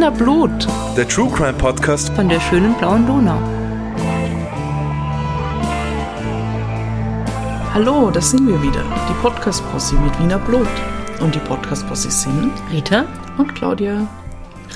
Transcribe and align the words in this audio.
Wiener 0.00 0.12
Blut. 0.12 0.66
Der 0.96 1.06
True 1.06 1.30
Crime 1.30 1.52
Podcast 1.52 2.08
von 2.14 2.26
der 2.26 2.40
schönen 2.40 2.72
blauen 2.78 3.06
Donau. 3.06 3.38
Hallo, 7.74 8.10
das 8.10 8.30
sind 8.30 8.48
wir 8.48 8.62
wieder, 8.62 8.82
die 9.10 9.12
Podcast-Posse 9.20 9.96
mit 9.96 10.18
Wiener 10.18 10.38
Blut. 10.38 10.66
Und 11.20 11.34
die 11.34 11.38
Podcast-Posse 11.40 12.10
sind 12.10 12.50
Rita 12.72 13.04
und 13.36 13.54
Claudia. 13.54 14.08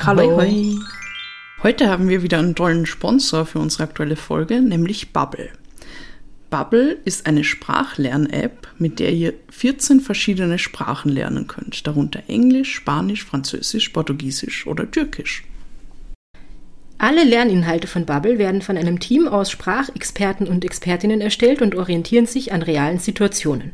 Hallo. 0.04 0.36
Hoi, 0.36 0.76
hoi. 0.76 0.78
Heute 1.62 1.88
haben 1.88 2.10
wir 2.10 2.22
wieder 2.22 2.38
einen 2.38 2.54
tollen 2.54 2.84
Sponsor 2.84 3.46
für 3.46 3.60
unsere 3.60 3.84
aktuelle 3.84 4.16
Folge, 4.16 4.60
nämlich 4.60 5.14
Bubble. 5.14 5.48
Bubble 6.54 6.98
ist 7.04 7.26
eine 7.26 7.42
Sprachlern-App, 7.42 8.68
mit 8.78 9.00
der 9.00 9.10
ihr 9.10 9.34
14 9.50 9.98
verschiedene 9.98 10.60
Sprachen 10.60 11.10
lernen 11.10 11.48
könnt, 11.48 11.84
darunter 11.84 12.22
Englisch, 12.28 12.72
Spanisch, 12.76 13.24
Französisch, 13.24 13.88
Portugiesisch 13.88 14.64
oder 14.68 14.88
Türkisch. 14.88 15.42
Alle 16.96 17.24
Lerninhalte 17.24 17.88
von 17.88 18.06
Bubble 18.06 18.38
werden 18.38 18.62
von 18.62 18.76
einem 18.76 19.00
Team 19.00 19.26
aus 19.26 19.50
Sprachexperten 19.50 20.46
und 20.46 20.64
Expertinnen 20.64 21.20
erstellt 21.20 21.60
und 21.60 21.74
orientieren 21.74 22.26
sich 22.26 22.52
an 22.52 22.62
realen 22.62 23.00
Situationen. 23.00 23.72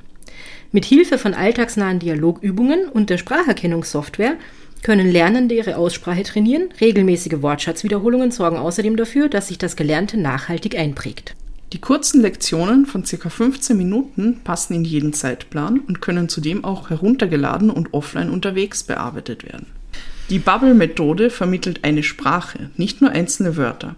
Mit 0.73 0.87
Hilfe 0.87 1.19
von 1.19 1.35
alltagsnahen 1.35 1.99
Dialogübungen 1.99 2.89
und 2.89 3.11
der 3.11 3.19
Spracherkennungssoftware 3.19 4.39
können 4.83 5.13
Lernende 5.13 5.55
ihre 5.55 5.77
Aussprache 5.77 6.23
trainieren. 6.23 6.71
Regelmäßige 6.81 7.43
Wortschatzwiederholungen 7.43 8.31
sorgen 8.31 8.57
außerdem 8.57 8.97
dafür, 8.97 9.29
dass 9.29 9.49
sich 9.49 9.59
das 9.59 9.77
Gelernte 9.77 10.17
nachhaltig 10.17 10.79
einprägt. 10.79 11.37
Die 11.73 11.81
kurzen 11.81 12.21
Lektionen 12.21 12.85
von 12.85 13.05
ca. 13.05 13.29
15 13.29 13.77
Minuten 13.77 14.41
passen 14.43 14.75
in 14.75 14.85
jeden 14.85 15.13
Zeitplan 15.13 15.79
und 15.79 16.01
können 16.01 16.29
zudem 16.29 16.65
auch 16.65 16.91
heruntergeladen 16.91 17.71
und 17.71 17.95
offline 17.95 18.29
unterwegs 18.31 18.83
bearbeitet 18.83 19.45
werden. 19.45 19.67
Die 20.31 20.41
Bubble-Methode 20.41 21.31
vermittelt 21.31 21.85
eine 21.85 22.03
Sprache, 22.03 22.71
nicht 22.77 23.01
nur 23.01 23.11
einzelne 23.11 23.57
Wörter. 23.57 23.95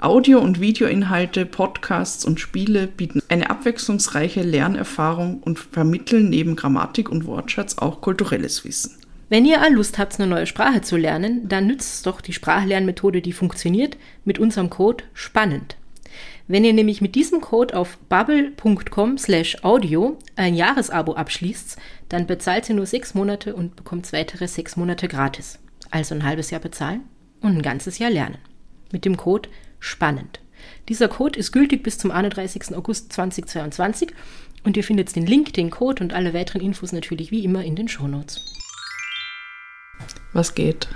Audio- 0.00 0.40
und 0.40 0.60
Videoinhalte, 0.60 1.46
Podcasts 1.46 2.24
und 2.24 2.40
Spiele 2.40 2.88
bieten 2.88 3.22
eine 3.28 3.50
abwechslungsreiche 3.50 4.42
Lernerfahrung 4.42 5.38
und 5.44 5.60
vermitteln 5.60 6.28
neben 6.28 6.56
Grammatik 6.56 7.08
und 7.08 7.24
Wortschatz 7.24 7.78
auch 7.78 8.00
kulturelles 8.00 8.64
Wissen. 8.64 8.96
Wenn 9.28 9.46
ihr 9.46 9.62
all 9.62 9.74
Lust 9.74 9.98
habt, 9.98 10.18
eine 10.18 10.28
neue 10.28 10.46
Sprache 10.46 10.80
zu 10.80 10.96
lernen, 10.96 11.48
dann 11.48 11.68
nützt 11.68 12.04
doch 12.04 12.20
die 12.20 12.32
Sprachlernmethode, 12.32 13.22
die 13.22 13.32
funktioniert, 13.32 13.96
mit 14.24 14.40
unserem 14.40 14.70
Code 14.70 15.04
SPANNEND. 15.14 15.76
Wenn 16.48 16.64
ihr 16.64 16.72
nämlich 16.72 17.00
mit 17.00 17.14
diesem 17.14 17.40
Code 17.40 17.76
auf 17.76 17.98
bubble.com 18.08 19.16
slash 19.16 19.62
audio 19.62 20.18
ein 20.36 20.54
Jahresabo 20.54 21.14
abschließt, 21.14 21.76
dann 22.08 22.26
bezahlt 22.26 22.68
ihr 22.68 22.74
nur 22.74 22.86
sechs 22.86 23.14
Monate 23.14 23.54
und 23.54 23.76
bekommt 23.76 24.12
weitere 24.12 24.48
sechs 24.48 24.76
Monate 24.76 25.08
gratis. 25.08 25.58
Also 25.90 26.14
ein 26.14 26.24
halbes 26.24 26.50
Jahr 26.50 26.60
bezahlen 26.60 27.02
und 27.40 27.56
ein 27.56 27.62
ganzes 27.62 27.98
Jahr 27.98 28.10
lernen. 28.10 28.38
Mit 28.90 29.04
dem 29.04 29.16
Code 29.16 29.48
SPANNEND. 29.80 30.40
Dieser 30.88 31.08
Code 31.08 31.38
ist 31.38 31.52
gültig 31.52 31.82
bis 31.82 31.98
zum 31.98 32.10
31. 32.10 32.74
August 32.76 33.12
2022 33.12 34.10
und 34.64 34.76
ihr 34.76 34.84
findet 34.84 35.14
den 35.14 35.26
Link, 35.26 35.52
den 35.54 35.70
Code 35.70 36.02
und 36.02 36.12
alle 36.12 36.34
weiteren 36.34 36.60
Infos 36.60 36.92
natürlich 36.92 37.30
wie 37.30 37.44
immer 37.44 37.64
in 37.64 37.76
den 37.76 37.88
Shownotes. 37.88 38.44
Was 40.32 40.54
geht? 40.54 40.88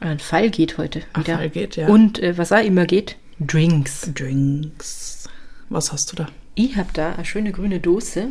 Ein 0.00 0.18
Fall 0.18 0.50
geht 0.50 0.78
heute. 0.78 1.02
Ein 1.14 1.24
Fall 1.24 1.50
geht, 1.50 1.76
ja. 1.76 1.88
Und 1.88 2.18
äh, 2.18 2.36
was 2.36 2.52
auch 2.52 2.62
immer 2.62 2.84
geht, 2.84 3.16
Drinks. 3.40 4.10
Drinks. 4.14 5.28
Was 5.68 5.92
hast 5.92 6.12
du 6.12 6.16
da? 6.16 6.28
Ich 6.54 6.76
habe 6.76 6.88
da 6.92 7.12
eine 7.12 7.24
schöne 7.24 7.52
grüne 7.52 7.80
Dose. 7.80 8.28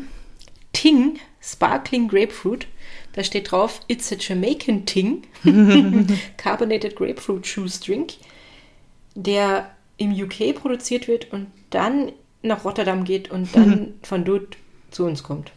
Ting 0.73 1.19
Sparkling 1.41 2.07
Grapefruit. 2.07 2.67
Da 3.13 3.23
steht 3.23 3.51
drauf, 3.51 3.81
it's 3.87 4.11
a 4.11 4.15
Jamaican 4.19 4.85
Ting. 4.85 5.23
Carbonated 6.37 6.95
Grapefruit 6.95 7.45
Juice 7.45 7.79
Drink. 7.79 8.13
Der 9.13 9.71
im 9.97 10.11
UK 10.11 10.55
produziert 10.55 11.07
wird 11.07 11.31
und 11.31 11.47
dann 11.69 12.11
nach 12.41 12.65
Rotterdam 12.65 13.03
geht 13.05 13.31
und 13.31 13.55
dann 13.55 13.93
von 14.03 14.25
dort 14.25 14.57
zu 14.91 15.05
uns 15.05 15.23
kommt. 15.23 15.51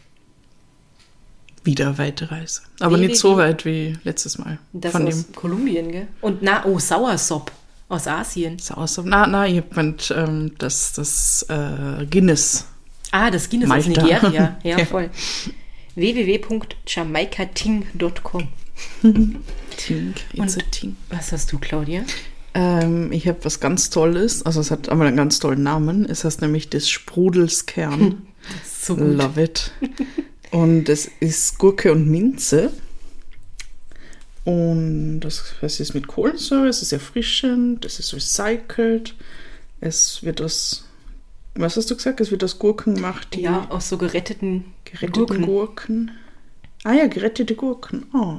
Wieder 1.65 1.99
weite 1.99 2.31
Reise. 2.31 2.63
Aber 2.81 2.97
Ewig. 2.97 3.09
nicht 3.09 3.21
so 3.21 3.37
weit 3.37 3.65
wie 3.65 3.97
letztes 4.05 4.39
Mal. 4.39 4.59
Das 4.73 4.93
von 4.93 5.07
aus 5.07 5.27
dem 5.27 5.35
Kolumbien, 5.35 5.91
gell? 5.91 6.09
Und 6.21 6.43
na, 6.43 6.65
oh, 6.65 6.79
Sauersop. 6.79 7.51
Aus 7.89 8.07
Asien. 8.07 8.59
Sauersop. 8.59 9.07
Na, 9.07 9.27
na, 9.27 9.47
ich 9.47 9.63
meint 9.75 10.13
ähm, 10.17 10.53
das, 10.59 10.93
das 10.93 11.47
äh, 11.49 12.05
Guinness. 12.07 12.67
Ah, 13.11 13.31
das 13.31 13.49
Guinness 13.49 13.69
Malta. 13.69 13.91
aus 13.91 13.97
Nigeria. 13.97 14.59
Ja, 14.63 14.63
ja. 14.79 14.85
voll. 14.85 15.09
www.jamaicating.com 15.95 18.49
Ting, 19.77 20.15
it's 20.35 20.57
a 20.57 20.61
Ting. 20.71 20.97
Was 21.11 21.33
hast 21.33 21.51
du, 21.53 21.59
Claudia? 21.59 22.05
Ähm, 22.55 23.13
ich 23.13 23.29
habe 23.29 23.45
was 23.45 23.61
ganz 23.61 23.91
Tolles. 23.91 24.45
Also 24.45 24.61
es 24.61 24.71
hat 24.71 24.89
einmal 24.89 25.07
einen 25.07 25.17
ganz 25.17 25.39
tollen 25.39 25.63
Namen. 25.63 26.05
Es 26.05 26.25
heißt 26.25 26.43
nämlich 26.43 26.71
des 26.71 26.91
Sprudels 26.91 27.67
Kern. 27.67 28.27
so 28.65 28.97
gut. 28.97 29.17
Love 29.17 29.43
it. 29.43 29.73
Und 30.51 30.89
es 30.89 31.11
ist 31.21 31.59
Gurke 31.59 31.93
und 31.93 32.09
Minze. 32.09 32.73
Und 34.49 35.21
das 35.21 35.53
es 35.61 35.79
ist 35.79 35.93
mit 35.93 36.07
Kohlensäure, 36.07 36.69
es 36.69 36.81
ist 36.81 36.93
erfrischend, 36.93 37.85
es 37.85 37.99
ist 37.99 38.15
recycelt. 38.15 39.15
Es 39.83 40.23
wird 40.23 40.41
aus, 40.41 40.87
was 41.55 41.77
hast 41.77 41.91
du 41.91 41.97
gesagt? 41.97 42.19
Es 42.23 42.31
wird 42.31 42.43
aus 42.43 42.59
Gurken 42.59 42.95
gemacht. 42.95 43.37
ja, 43.37 43.67
aus 43.69 43.91
so 43.91 43.99
geretteten, 43.99 44.65
geretteten 44.87 45.43
Gurken. 45.43 45.43
Gurken. 45.43 46.11
Ah 46.83 46.95
ja, 46.95 47.09
gerettete 47.09 47.57
Gurken. 47.57 48.07
Oh. 48.15 48.39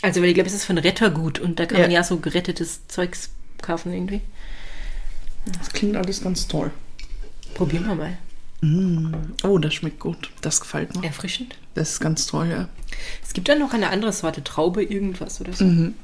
Also, 0.00 0.20
weil 0.20 0.28
ich 0.28 0.34
glaube, 0.34 0.46
es 0.46 0.54
ist 0.54 0.64
von 0.64 0.78
Rettergut 0.78 1.40
und 1.40 1.58
da 1.58 1.66
kann 1.66 1.78
ja. 1.78 1.86
man 1.86 1.90
ja 1.90 2.04
so 2.04 2.18
gerettetes 2.18 2.86
Zeugs 2.86 3.30
kaufen 3.60 3.92
irgendwie. 3.92 4.20
Das 5.58 5.70
klingt 5.70 5.96
alles 5.96 6.22
ganz 6.22 6.46
toll. 6.46 6.70
Probieren 7.54 7.84
wir 7.88 7.94
mal. 7.96 8.18
Mm. 8.60 9.12
Oh, 9.42 9.58
das 9.58 9.74
schmeckt 9.74 9.98
gut. 9.98 10.30
Das 10.40 10.60
gefällt 10.60 10.94
mir. 10.94 11.04
Erfrischend. 11.04 11.56
Das 11.78 11.90
ist 11.90 12.00
ganz 12.00 12.26
toll, 12.26 12.48
ja. 12.48 12.68
Es 13.22 13.32
gibt 13.34 13.48
dann 13.48 13.60
noch 13.60 13.72
eine 13.72 13.90
andere 13.90 14.12
Sorte, 14.12 14.42
Traube, 14.42 14.82
irgendwas 14.82 15.40
oder 15.40 15.52
so. 15.52 15.64
Mhm. 15.64 15.94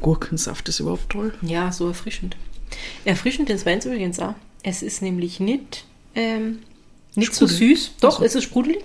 Gurkensaft 0.00 0.68
ist 0.68 0.78
überhaupt 0.78 1.10
toll. 1.10 1.34
Ja, 1.42 1.72
so 1.72 1.88
erfrischend. 1.88 2.36
Erfrischend 3.04 3.50
ist 3.50 3.66
Wein 3.66 3.80
übrigens 3.80 4.20
auch. 4.20 4.34
Es 4.62 4.82
ist 4.82 5.02
nämlich 5.02 5.40
nicht, 5.40 5.86
ähm, 6.14 6.60
nicht 7.16 7.34
so 7.34 7.48
süß. 7.48 7.94
Doch, 8.00 8.20
also. 8.20 8.24
es 8.24 8.34
ist 8.36 8.44
sprudelig. 8.44 8.84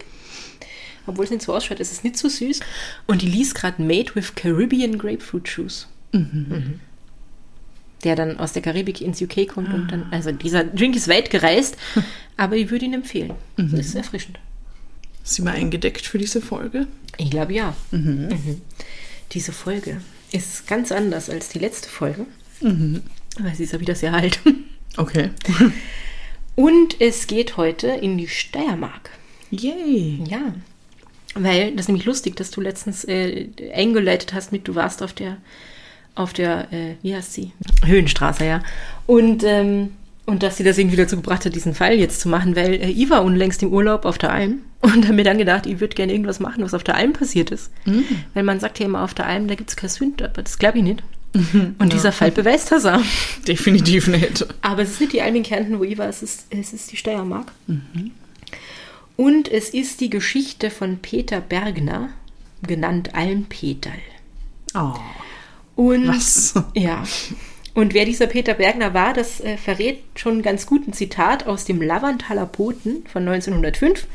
Obwohl 1.05 1.25
es 1.25 1.29
nicht 1.29 1.43
so 1.43 1.53
ausschaut, 1.53 1.79
es 1.79 1.91
ist 1.91 2.03
nicht 2.03 2.17
so 2.17 2.29
süß. 2.29 2.61
Und 3.05 3.21
die 3.21 3.27
liest 3.27 3.53
gerade 3.53 3.79
Made 3.79 4.15
with 4.15 4.33
Caribbean 4.33 4.97
Grapefruit 4.97 5.47
Juice. 5.47 5.87
Mhm. 6.13 6.45
Mhm 6.49 6.79
der 8.03 8.15
dann 8.15 8.37
aus 8.37 8.53
der 8.53 8.61
Karibik 8.61 9.01
ins 9.01 9.19
UK 9.19 9.47
kommt 9.47 9.69
ah. 9.69 9.73
und 9.73 9.91
dann, 9.91 10.05
also 10.11 10.31
dieser 10.31 10.63
Drink 10.63 10.95
ist 10.95 11.07
weit 11.07 11.31
gereist, 11.31 11.75
aber 12.37 12.55
ich 12.55 12.69
würde 12.69 12.85
ihn 12.85 12.93
empfehlen. 12.93 13.33
Mhm. 13.57 13.71
Das 13.71 13.87
ist 13.87 13.95
erfrischend. 13.95 14.37
Sind 15.25 15.45
wir 15.45 15.53
eingedeckt 15.53 16.05
für 16.05 16.19
diese 16.19 16.39
Folge? 16.39 16.87
Ich 17.17 17.31
glaube 17.31 17.53
ja. 17.53 17.75
Mhm. 17.91 18.29
Mhm. 18.29 18.61
Diese 19.31 19.51
Folge 19.51 19.99
ist 20.31 20.67
ganz 20.67 20.91
anders 20.91 21.29
als 21.29 21.49
die 21.49 21.59
letzte 21.59 21.89
Folge, 21.89 22.27
mhm. 22.61 23.01
weil 23.39 23.55
sie 23.55 23.63
ist 23.63 23.73
ja 23.73 23.79
wieder 23.81 23.95
sehr 23.95 24.13
alt. 24.13 24.39
Okay. 24.97 25.31
Und 26.55 27.01
es 27.01 27.27
geht 27.27 27.57
heute 27.57 27.87
in 27.87 28.17
die 28.17 28.29
Steiermark. 28.29 29.09
Yay! 29.51 30.23
Ja. 30.25 30.53
Weil, 31.33 31.71
das 31.71 31.81
ist 31.81 31.87
nämlich 31.89 32.05
lustig, 32.05 32.37
dass 32.37 32.49
du 32.49 32.61
letztens 32.61 33.03
äh, 33.03 33.49
eingeleitet 33.73 34.33
hast 34.33 34.53
mit, 34.53 34.69
du 34.69 34.73
warst 34.73 35.03
auf 35.03 35.11
der 35.11 35.35
auf 36.15 36.31
der, 36.31 36.71
äh, 36.71 36.95
wie 37.01 37.13
heißt 37.13 37.33
sie? 37.33 37.51
Höhenstraße, 37.83 38.45
ja. 38.45 38.63
Und, 39.05 39.43
ähm, 39.43 39.91
und 40.25 40.41
dass 40.41 40.57
sie 40.57 40.63
das 40.63 40.77
irgendwie 40.77 40.97
dazu 40.97 41.15
gebracht 41.17 41.45
hat, 41.45 41.55
diesen 41.55 41.75
Fall 41.75 41.93
jetzt 41.93 42.19
zu 42.19 42.29
machen, 42.29 42.55
weil 42.55 42.73
äh, 42.75 43.09
war 43.09 43.23
unlängst 43.23 43.61
im 43.61 43.71
Urlaub 43.71 44.05
auf 44.05 44.17
der 44.17 44.31
Alm 44.31 44.61
und 44.81 45.05
habe 45.05 45.13
mir 45.13 45.23
dann 45.23 45.37
gedacht, 45.37 45.65
ich 45.65 45.79
würde 45.79 45.95
gerne 45.95 46.11
irgendwas 46.11 46.39
machen, 46.39 46.63
was 46.63 46.73
auf 46.73 46.83
der 46.83 46.95
Alm 46.95 47.13
passiert 47.13 47.51
ist. 47.51 47.71
Mhm. 47.85 48.05
Weil 48.33 48.43
man 48.43 48.59
sagt 48.59 48.79
ja 48.79 48.85
immer, 48.85 49.03
auf 49.03 49.13
der 49.13 49.27
Alm, 49.27 49.47
da 49.47 49.55
gibt 49.55 49.69
es 49.69 49.75
kein 49.75 49.89
Sünd, 49.89 50.21
aber 50.21 50.41
das 50.41 50.57
glaube 50.57 50.79
ich 50.79 50.83
nicht. 50.83 51.03
Mhm, 51.33 51.75
und 51.79 51.87
ja. 51.87 51.97
dieser 51.97 52.11
Fall 52.11 52.31
beweist 52.31 52.71
das 52.71 52.85
auch. 52.85 53.01
Definitiv 53.47 54.07
nicht. 54.07 54.45
Aber 54.61 54.81
es 54.81 54.91
ist 54.91 55.01
nicht 55.01 55.13
die 55.13 55.21
Alm 55.21 55.35
in 55.35 55.43
Kärnten, 55.43 55.79
wo 55.79 55.83
ich 55.83 55.97
war, 55.97 56.09
es 56.09 56.23
ist, 56.23 56.47
es 56.49 56.73
ist 56.73 56.91
die 56.91 56.97
Steiermark. 56.97 57.51
Mhm. 57.67 58.11
Und 59.17 59.49
es 59.49 59.69
ist 59.69 60.01
die 60.01 60.09
Geschichte 60.09 60.69
von 60.69 60.97
Peter 60.97 61.39
Bergner, 61.39 62.09
genannt 62.65 63.15
Almpeterl. 63.15 63.93
Oh. 64.73 64.93
Und 65.75 66.07
Was? 66.07 66.53
ja. 66.73 67.03
Und 67.75 67.93
wer 67.93 68.05
dieser 68.05 68.27
Peter 68.27 68.53
Bergner 68.53 68.93
war, 68.93 69.13
das 69.13 69.41
äh, 69.41 69.57
verrät 69.57 69.99
schon 70.15 70.41
ganz 70.41 70.65
gut 70.65 70.87
ein 70.87 70.93
Zitat 70.93 71.45
aus 71.45 71.65
dem 71.65 71.81
Lavanthaler 71.81 72.45
Boten 72.45 73.05
von 73.05 73.27
1905. 73.27 74.07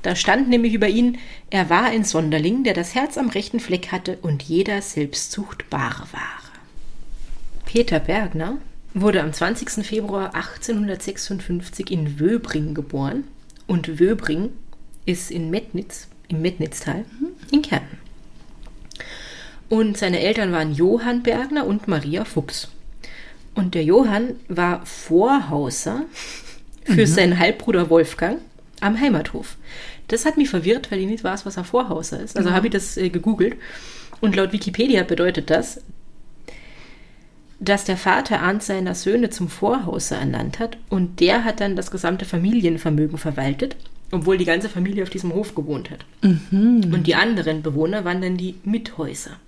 Da 0.00 0.16
stand 0.16 0.48
nämlich 0.48 0.72
über 0.72 0.88
ihn, 0.88 1.18
er 1.50 1.68
war 1.68 1.84
ein 1.84 2.04
Sonderling, 2.04 2.64
der 2.64 2.72
das 2.72 2.94
Herz 2.94 3.18
am 3.18 3.28
rechten 3.28 3.60
Fleck 3.60 3.92
hatte 3.92 4.18
und 4.22 4.42
jeder 4.42 4.80
Selbstzucht 4.80 5.68
bar 5.68 6.08
war. 6.12 6.40
Peter 7.66 8.00
Bergner 8.00 8.56
wurde 8.94 9.22
am 9.22 9.34
20. 9.34 9.86
Februar 9.86 10.34
1856 10.34 11.90
in 11.90 12.18
Wöbring 12.18 12.72
geboren 12.72 13.24
und 13.66 14.00
Wöbring 14.00 14.50
ist 15.04 15.30
in 15.30 15.50
Metnitz, 15.50 16.08
im 16.28 16.40
Metnitztal, 16.40 17.04
in 17.50 17.60
Kärnten. 17.60 17.98
Und 19.68 19.98
seine 19.98 20.20
Eltern 20.20 20.52
waren 20.52 20.72
Johann 20.72 21.22
Bergner 21.22 21.66
und 21.66 21.86
Maria 21.86 22.24
Fuchs. 22.24 22.73
Und 23.54 23.74
der 23.74 23.84
Johann 23.84 24.34
war 24.48 24.84
Vorhauser 24.84 26.04
für 26.84 27.06
seinen 27.06 27.38
Halbbruder 27.38 27.88
Wolfgang 27.90 28.38
am 28.80 29.00
Heimathof. 29.00 29.56
Das 30.08 30.26
hat 30.26 30.36
mich 30.36 30.50
verwirrt, 30.50 30.90
weil 30.90 31.00
ich 31.00 31.06
nicht 31.06 31.24
weiß, 31.24 31.46
was 31.46 31.56
ein 31.56 31.64
Vorhauser 31.64 32.20
ist. 32.20 32.36
Also 32.36 32.50
habe 32.52 32.66
ich 32.66 32.72
das 32.72 32.96
äh, 32.96 33.08
gegoogelt. 33.08 33.56
Und 34.20 34.36
laut 34.36 34.52
Wikipedia 34.52 35.02
bedeutet 35.02 35.50
das, 35.50 35.80
dass 37.60 37.84
der 37.84 37.96
Vater 37.96 38.42
eins 38.42 38.66
seiner 38.66 38.94
Söhne 38.94 39.30
zum 39.30 39.48
Vorhauser 39.48 40.16
ernannt 40.16 40.58
hat 40.58 40.76
und 40.90 41.20
der 41.20 41.44
hat 41.44 41.60
dann 41.60 41.76
das 41.76 41.90
gesamte 41.90 42.24
Familienvermögen 42.24 43.16
verwaltet, 43.16 43.76
obwohl 44.10 44.36
die 44.36 44.44
ganze 44.44 44.68
Familie 44.68 45.02
auf 45.02 45.10
diesem 45.10 45.32
Hof 45.32 45.54
gewohnt 45.54 45.90
hat. 45.90 46.04
Und 46.92 47.04
die 47.06 47.14
anderen 47.14 47.62
Bewohner 47.62 48.04
waren 48.04 48.20
dann 48.20 48.36
die 48.36 48.56
Mithäuser. 48.64 49.38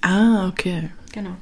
Ah, 0.00 0.48
okay. 0.48 0.90
Genau. 1.12 1.36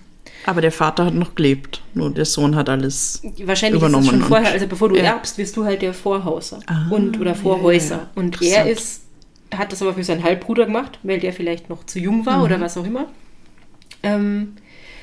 Aber 0.47 0.61
der 0.61 0.73
Vater 0.73 1.05
hat 1.07 1.15
noch 1.15 1.35
gelebt. 1.35 1.83
Nur 1.95 2.11
der 2.11 2.25
Sohn 2.25 2.57
hat 2.57 2.69
alles 2.69 3.23
Wahrscheinlich 3.45 3.81
übernommen. 3.81 4.05
ist 4.07 4.13
es 4.13 4.19
schon 4.19 4.29
vorher, 4.29 4.51
also 4.53 4.67
bevor 4.67 4.89
du 4.89 4.97
Ja. 4.97 5.05
erbst, 5.05 5.37
bist 5.37 5.57
du 5.57 5.65
halt 5.65 5.83
der 5.83 5.95
Vorhauser 5.95 6.61
Ah, 6.67 6.87
und 6.91 7.21
oder 7.21 7.31
ja, 7.31 7.35
Vorhäuser. 7.37 7.97
ja. 7.97 8.11
Und 8.15 8.43
er 8.43 8.69
ist, 8.69 9.03
hat 9.55 9.71
das 9.73 9.83
aber 9.83 9.95
für 9.95 10.03
seinen 10.05 10.23
Halbbruder 10.25 10.67
gemacht, 10.67 10.99
weil 11.05 11.21
der 11.21 11.33
vielleicht 11.33 11.71
noch 11.71 11.85
zu 11.87 11.99
jung 12.01 12.27
war 12.27 12.39
Mhm. 12.39 12.43
oder 12.45 12.61
was 12.61 12.77
auch 12.77 12.85
immer. 12.85 13.07
Ähm, 14.03 14.55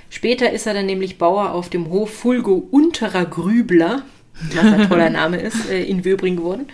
später 0.09 0.51
ist 0.51 0.67
er 0.67 0.73
dann 0.73 0.85
nämlich 0.85 1.17
Bauer 1.17 1.51
auf 1.53 1.69
dem 1.69 1.89
Hof 1.89 2.13
Fulgo 2.13 2.67
Unterer 2.71 3.25
Grübler, 3.25 4.01
was 4.53 4.65
ein 4.65 4.89
toller 4.89 5.09
Name 5.09 5.37
ist, 5.37 5.69
äh, 5.69 5.83
in 5.83 6.03
Wöbring 6.03 6.35
geworden. 6.35 6.67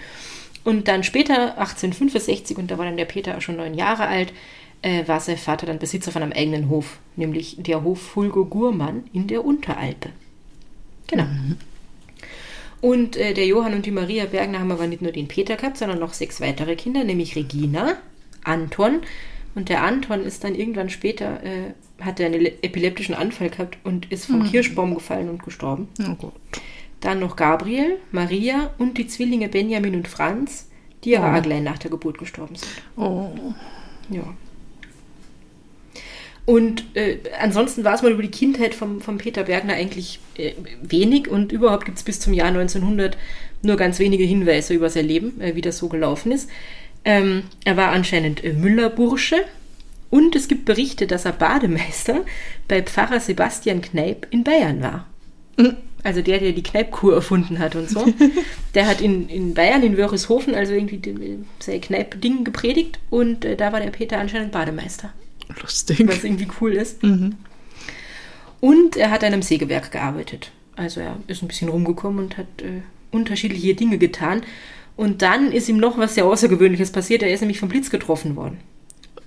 Und 0.63 0.88
dann 0.88 1.03
später, 1.03 1.59
1865, 1.59 2.57
und 2.57 2.71
da 2.71 2.79
war 2.79 2.85
dann 2.85 2.97
der 2.97 3.06
Peter 3.06 3.38
auch 3.38 3.41
schon 3.41 3.57
neun 3.57 3.75
Jahre 3.75 4.07
alt, 4.07 4.33
äh, 4.86 5.08
war 5.08 5.20
sein 5.20 5.38
Vater 5.38 5.66
dann 5.66 5.80
Besitzer 5.80 6.12
von 6.12 6.22
einem 6.22 6.32
eigenen 6.32 6.70
Hof, 6.70 7.00
nämlich 7.16 7.58
der 7.60 7.84
Hof 7.84 8.00
Fulgo 8.00 8.46
Gurmann 8.46 9.06
in 9.14 9.26
der 9.26 9.44
Unteralpe. 9.44 10.10
Genau. 11.08 11.26
Und 12.82 13.18
äh, 13.18 13.34
der 13.34 13.48
Johann 13.48 13.74
und 13.74 13.88
die 13.88 13.92
Maria 13.92 14.26
Bergner 14.26 14.60
haben 14.60 14.72
aber 14.72 14.86
nicht 14.86 15.02
nur 15.02 15.12
den 15.12 15.28
Peter 15.28 15.56
gehabt, 15.56 15.78
sondern 15.78 15.98
noch 15.98 16.14
sechs 16.14 16.40
weitere 16.40 16.76
Kinder, 16.76 17.04
nämlich 17.04 17.36
Regina, 17.36 17.98
Anton. 18.44 19.02
Und 19.56 19.70
der 19.70 19.82
Anton 19.82 20.24
ist 20.24 20.44
dann 20.44 20.54
irgendwann 20.54 20.92
später, 20.92 21.44
äh, 21.44 21.74
hat 22.04 22.20
er 22.20 22.28
einen 22.28 22.46
epileptischen 22.46 23.16
Anfall 23.16 23.50
gehabt 23.50 23.80
und 23.84 24.12
ist 24.12 24.28
vom 24.28 24.44
Kirschbaum 24.44 24.94
gefallen 24.94 25.30
und 25.30 25.42
gestorben. 25.42 25.88
Oh 26.00 26.14
Gott. 26.14 26.34
Dann 27.00 27.22
noch 27.22 27.36
Gabriel, 27.36 27.98
Maria 28.12 28.72
und 28.78 29.00
die 29.00 29.08
Zwillinge 29.08 29.50
Benjamin 29.50 29.96
und 29.96 30.08
Franz, 30.08 30.70
die 31.04 31.18
aber 31.18 31.36
auch 31.36 31.42
gleich 31.42 31.64
nach 31.64 31.80
der 31.80 31.90
Geburt 31.90 32.20
gestorben 32.20 32.56
sind. 32.56 32.70
Oh. 32.98 33.32
Ja. 34.10 34.36
Und 36.45 36.86
äh, 36.95 37.18
ansonsten 37.39 37.83
weiß 37.83 38.03
man 38.03 38.12
über 38.13 38.21
die 38.21 38.30
Kindheit 38.30 38.75
vom, 38.75 39.01
vom 39.01 39.18
Peter 39.18 39.44
Bergner 39.45 39.74
eigentlich 39.74 40.19
äh, 40.38 40.53
wenig 40.81 41.27
und 41.27 41.51
überhaupt 41.51 41.86
gibt 41.86 41.97
es 41.97 42.03
bis 42.03 42.19
zum 42.19 42.33
Jahr 42.33 42.50
1900 42.50 43.18
nur 43.63 43.77
ganz 43.77 43.97
wenige 43.97 44.24
Hinweise 44.25 44.75
über 44.75 44.89
sein 44.92 45.07
Leben, 45.07 45.42
äh, 45.42 45.56
wie 45.56 45.62
das 45.62 45.80
so 45.80 45.89
gelaufen 45.89 46.31
ist. 46.31 46.50
Ähm, 47.03 47.44
er 47.63 47.77
war 47.77 47.89
anscheinend 47.89 48.44
äh, 48.44 48.53
Müllerbursche 48.53 49.38
und 50.12 50.36
es 50.36 50.47
gibt 50.47 50.65
Berichte, 50.65 51.07
dass 51.07 51.25
er 51.25 51.31
Bademeister 51.31 52.24
bei 52.68 52.83
Pfarrer 52.83 53.19
Sebastian 53.19 53.81
Kneip 53.81 54.27
in 54.30 54.44
Bayern 54.44 54.81
war. 54.83 55.07
Also 56.03 56.21
der, 56.21 56.38
der 56.39 56.51
die 56.51 56.62
Kneipkur 56.62 57.15
erfunden 57.15 57.57
hat 57.57 57.75
und 57.75 57.89
so. 57.89 58.06
Der 58.75 58.86
hat 58.88 59.01
in, 59.01 59.27
in 59.30 59.53
Bayern, 59.56 59.81
in 59.81 59.98
Wörishofen, 59.98 60.53
also 60.53 60.74
irgendwie 60.74 60.98
die- 60.98 61.39
sein 61.59 61.81
Kneip-Ding 61.81 62.44
gepredigt 62.44 63.00
und 63.09 63.44
äh, 63.45 63.56
da 63.56 63.74
war 63.74 63.80
der 63.80 63.89
Peter 63.89 64.19
anscheinend 64.19 64.51
Bademeister, 64.51 65.12
Lustig. 65.62 66.07
was 66.07 66.24
irgendwie 66.24 66.47
cool 66.62 66.74
ist. 66.74 67.03
Und 68.59 68.95
er 68.97 69.12
hat 69.12 69.24
an 69.24 69.33
einem 69.33 69.42
Sägewerk 69.42 69.92
gearbeitet. 69.92 70.51
Also 70.75 71.01
er 71.01 71.18
ist 71.27 71.42
ein 71.42 71.47
bisschen 71.47 71.69
rumgekommen 71.69 72.25
und 72.25 72.38
hat 72.38 72.47
äh, 72.62 72.81
unterschiedliche 73.12 73.75
Dinge 73.75 73.97
getan. 73.97 74.42
Und 74.97 75.21
dann 75.21 75.51
ist 75.51 75.69
ihm 75.69 75.77
noch 75.77 75.97
was 75.97 76.15
sehr 76.15 76.25
Außergewöhnliches 76.25 76.92
passiert. 76.92 77.24
Er 77.24 77.33
ist 77.33 77.42
nämlich 77.42 77.59
vom 77.59 77.69
Blitz 77.69 77.89
getroffen 77.89 78.36
worden. 78.36 78.59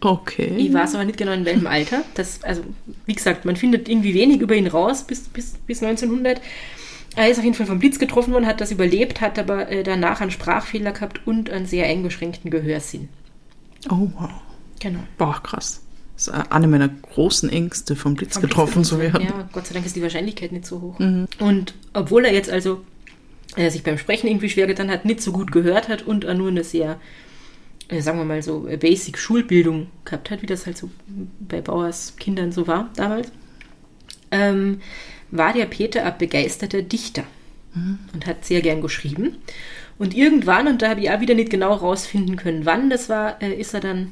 Okay. 0.00 0.54
Ich 0.56 0.72
weiß 0.72 0.94
aber 0.94 1.04
nicht 1.04 1.18
genau 1.18 1.32
in 1.32 1.44
welchem 1.44 1.66
Alter. 1.66 2.04
Das, 2.14 2.42
also, 2.44 2.62
wie 3.06 3.14
gesagt, 3.14 3.44
man 3.44 3.56
findet 3.56 3.88
irgendwie 3.88 4.14
wenig 4.14 4.40
über 4.40 4.54
ihn 4.54 4.68
raus 4.68 5.04
bis, 5.04 5.22
bis, 5.28 5.54
bis 5.66 5.82
1900. 5.82 6.40
Er 7.16 7.28
ist 7.28 7.38
auf 7.38 7.44
jeden 7.44 7.56
Fall 7.56 7.66
vom 7.66 7.80
Blitz 7.80 7.98
getroffen 7.98 8.32
worden, 8.32 8.46
hat 8.46 8.60
das 8.60 8.70
überlebt, 8.70 9.20
hat 9.20 9.38
aber 9.38 9.68
äh, 9.68 9.82
danach 9.82 10.20
einen 10.20 10.30
Sprachfehler 10.30 10.92
gehabt 10.92 11.26
und 11.26 11.50
einen 11.50 11.66
sehr 11.66 11.86
eingeschränkten 11.86 12.50
Gehörsinn. 12.50 13.08
Oh, 13.90 14.08
wow. 14.18 14.30
Genau. 14.80 15.00
Boah, 15.16 15.40
krass. 15.42 15.82
Das 16.18 16.26
ist 16.26 16.34
eine 16.50 16.66
meiner 16.66 16.88
großen 16.88 17.48
Ängste 17.48 17.94
vom 17.94 18.16
Blitz 18.16 18.34
Vom 18.34 18.42
Blitz 18.42 18.50
getroffen 18.50 18.82
zu 18.82 18.98
werden. 18.98 19.22
Ja, 19.22 19.48
Gott 19.52 19.68
sei 19.68 19.74
Dank 19.74 19.86
ist 19.86 19.94
die 19.94 20.02
Wahrscheinlichkeit 20.02 20.50
nicht 20.50 20.66
so 20.66 20.80
hoch. 20.80 20.98
Und 21.38 21.74
obwohl 21.92 22.24
er 22.24 22.34
jetzt 22.34 22.50
also 22.50 22.80
äh, 23.54 23.70
sich 23.70 23.84
beim 23.84 23.98
Sprechen 23.98 24.26
irgendwie 24.26 24.48
schwer 24.48 24.66
getan 24.66 24.90
hat, 24.90 25.04
nicht 25.04 25.20
so 25.20 25.30
gut 25.30 25.52
gehört 25.52 25.88
hat 25.88 26.02
und 26.02 26.24
er 26.24 26.34
nur 26.34 26.48
eine 26.48 26.64
sehr, 26.64 26.98
äh, 27.86 28.00
sagen 28.02 28.18
wir 28.18 28.24
mal 28.24 28.42
so, 28.42 28.66
äh, 28.66 28.76
basic 28.76 29.16
Schulbildung 29.16 29.90
gehabt 30.04 30.32
hat, 30.32 30.42
wie 30.42 30.46
das 30.46 30.66
halt 30.66 30.76
so 30.76 30.90
bei 31.38 31.60
Bauers 31.60 32.16
Kindern 32.16 32.50
so 32.50 32.66
war 32.66 32.90
damals, 32.96 33.30
ähm, 34.32 34.80
war 35.30 35.52
der 35.52 35.66
Peter 35.66 36.04
ein 36.04 36.18
begeisterter 36.18 36.82
Dichter 36.82 37.22
und 38.12 38.26
hat 38.26 38.44
sehr 38.44 38.60
gern 38.60 38.82
geschrieben. 38.82 39.36
Und 39.98 40.16
irgendwann, 40.16 40.66
und 40.66 40.82
da 40.82 40.88
habe 40.88 41.00
ich 41.00 41.10
auch 41.10 41.20
wieder 41.20 41.34
nicht 41.34 41.50
genau 41.50 41.74
rausfinden 41.74 42.34
können, 42.34 42.66
wann 42.66 42.90
das 42.90 43.08
war, 43.08 43.40
äh, 43.40 43.52
ist 43.52 43.72
er 43.72 43.80
dann 43.80 44.10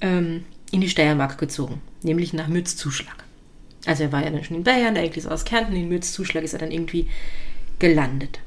ähm, 0.00 0.44
in 0.74 0.80
die 0.80 0.88
Steiermark 0.88 1.38
gezogen, 1.38 1.80
nämlich 2.02 2.32
nach 2.32 2.48
Mürzzuschlag. 2.48 3.24
Also 3.86 4.02
er 4.02 4.12
war 4.12 4.24
ja 4.24 4.30
dann 4.30 4.42
schon 4.42 4.56
in 4.56 4.64
Bayern, 4.64 4.96
eigentlich 4.96 5.24
er 5.24 5.32
aus 5.32 5.44
Kärnten, 5.44 5.76
in 5.76 5.88
Mürzzuschlag 5.88 6.42
ist 6.42 6.52
er 6.52 6.58
dann 6.58 6.72
irgendwie 6.72 7.06
gelandet. 7.78 8.40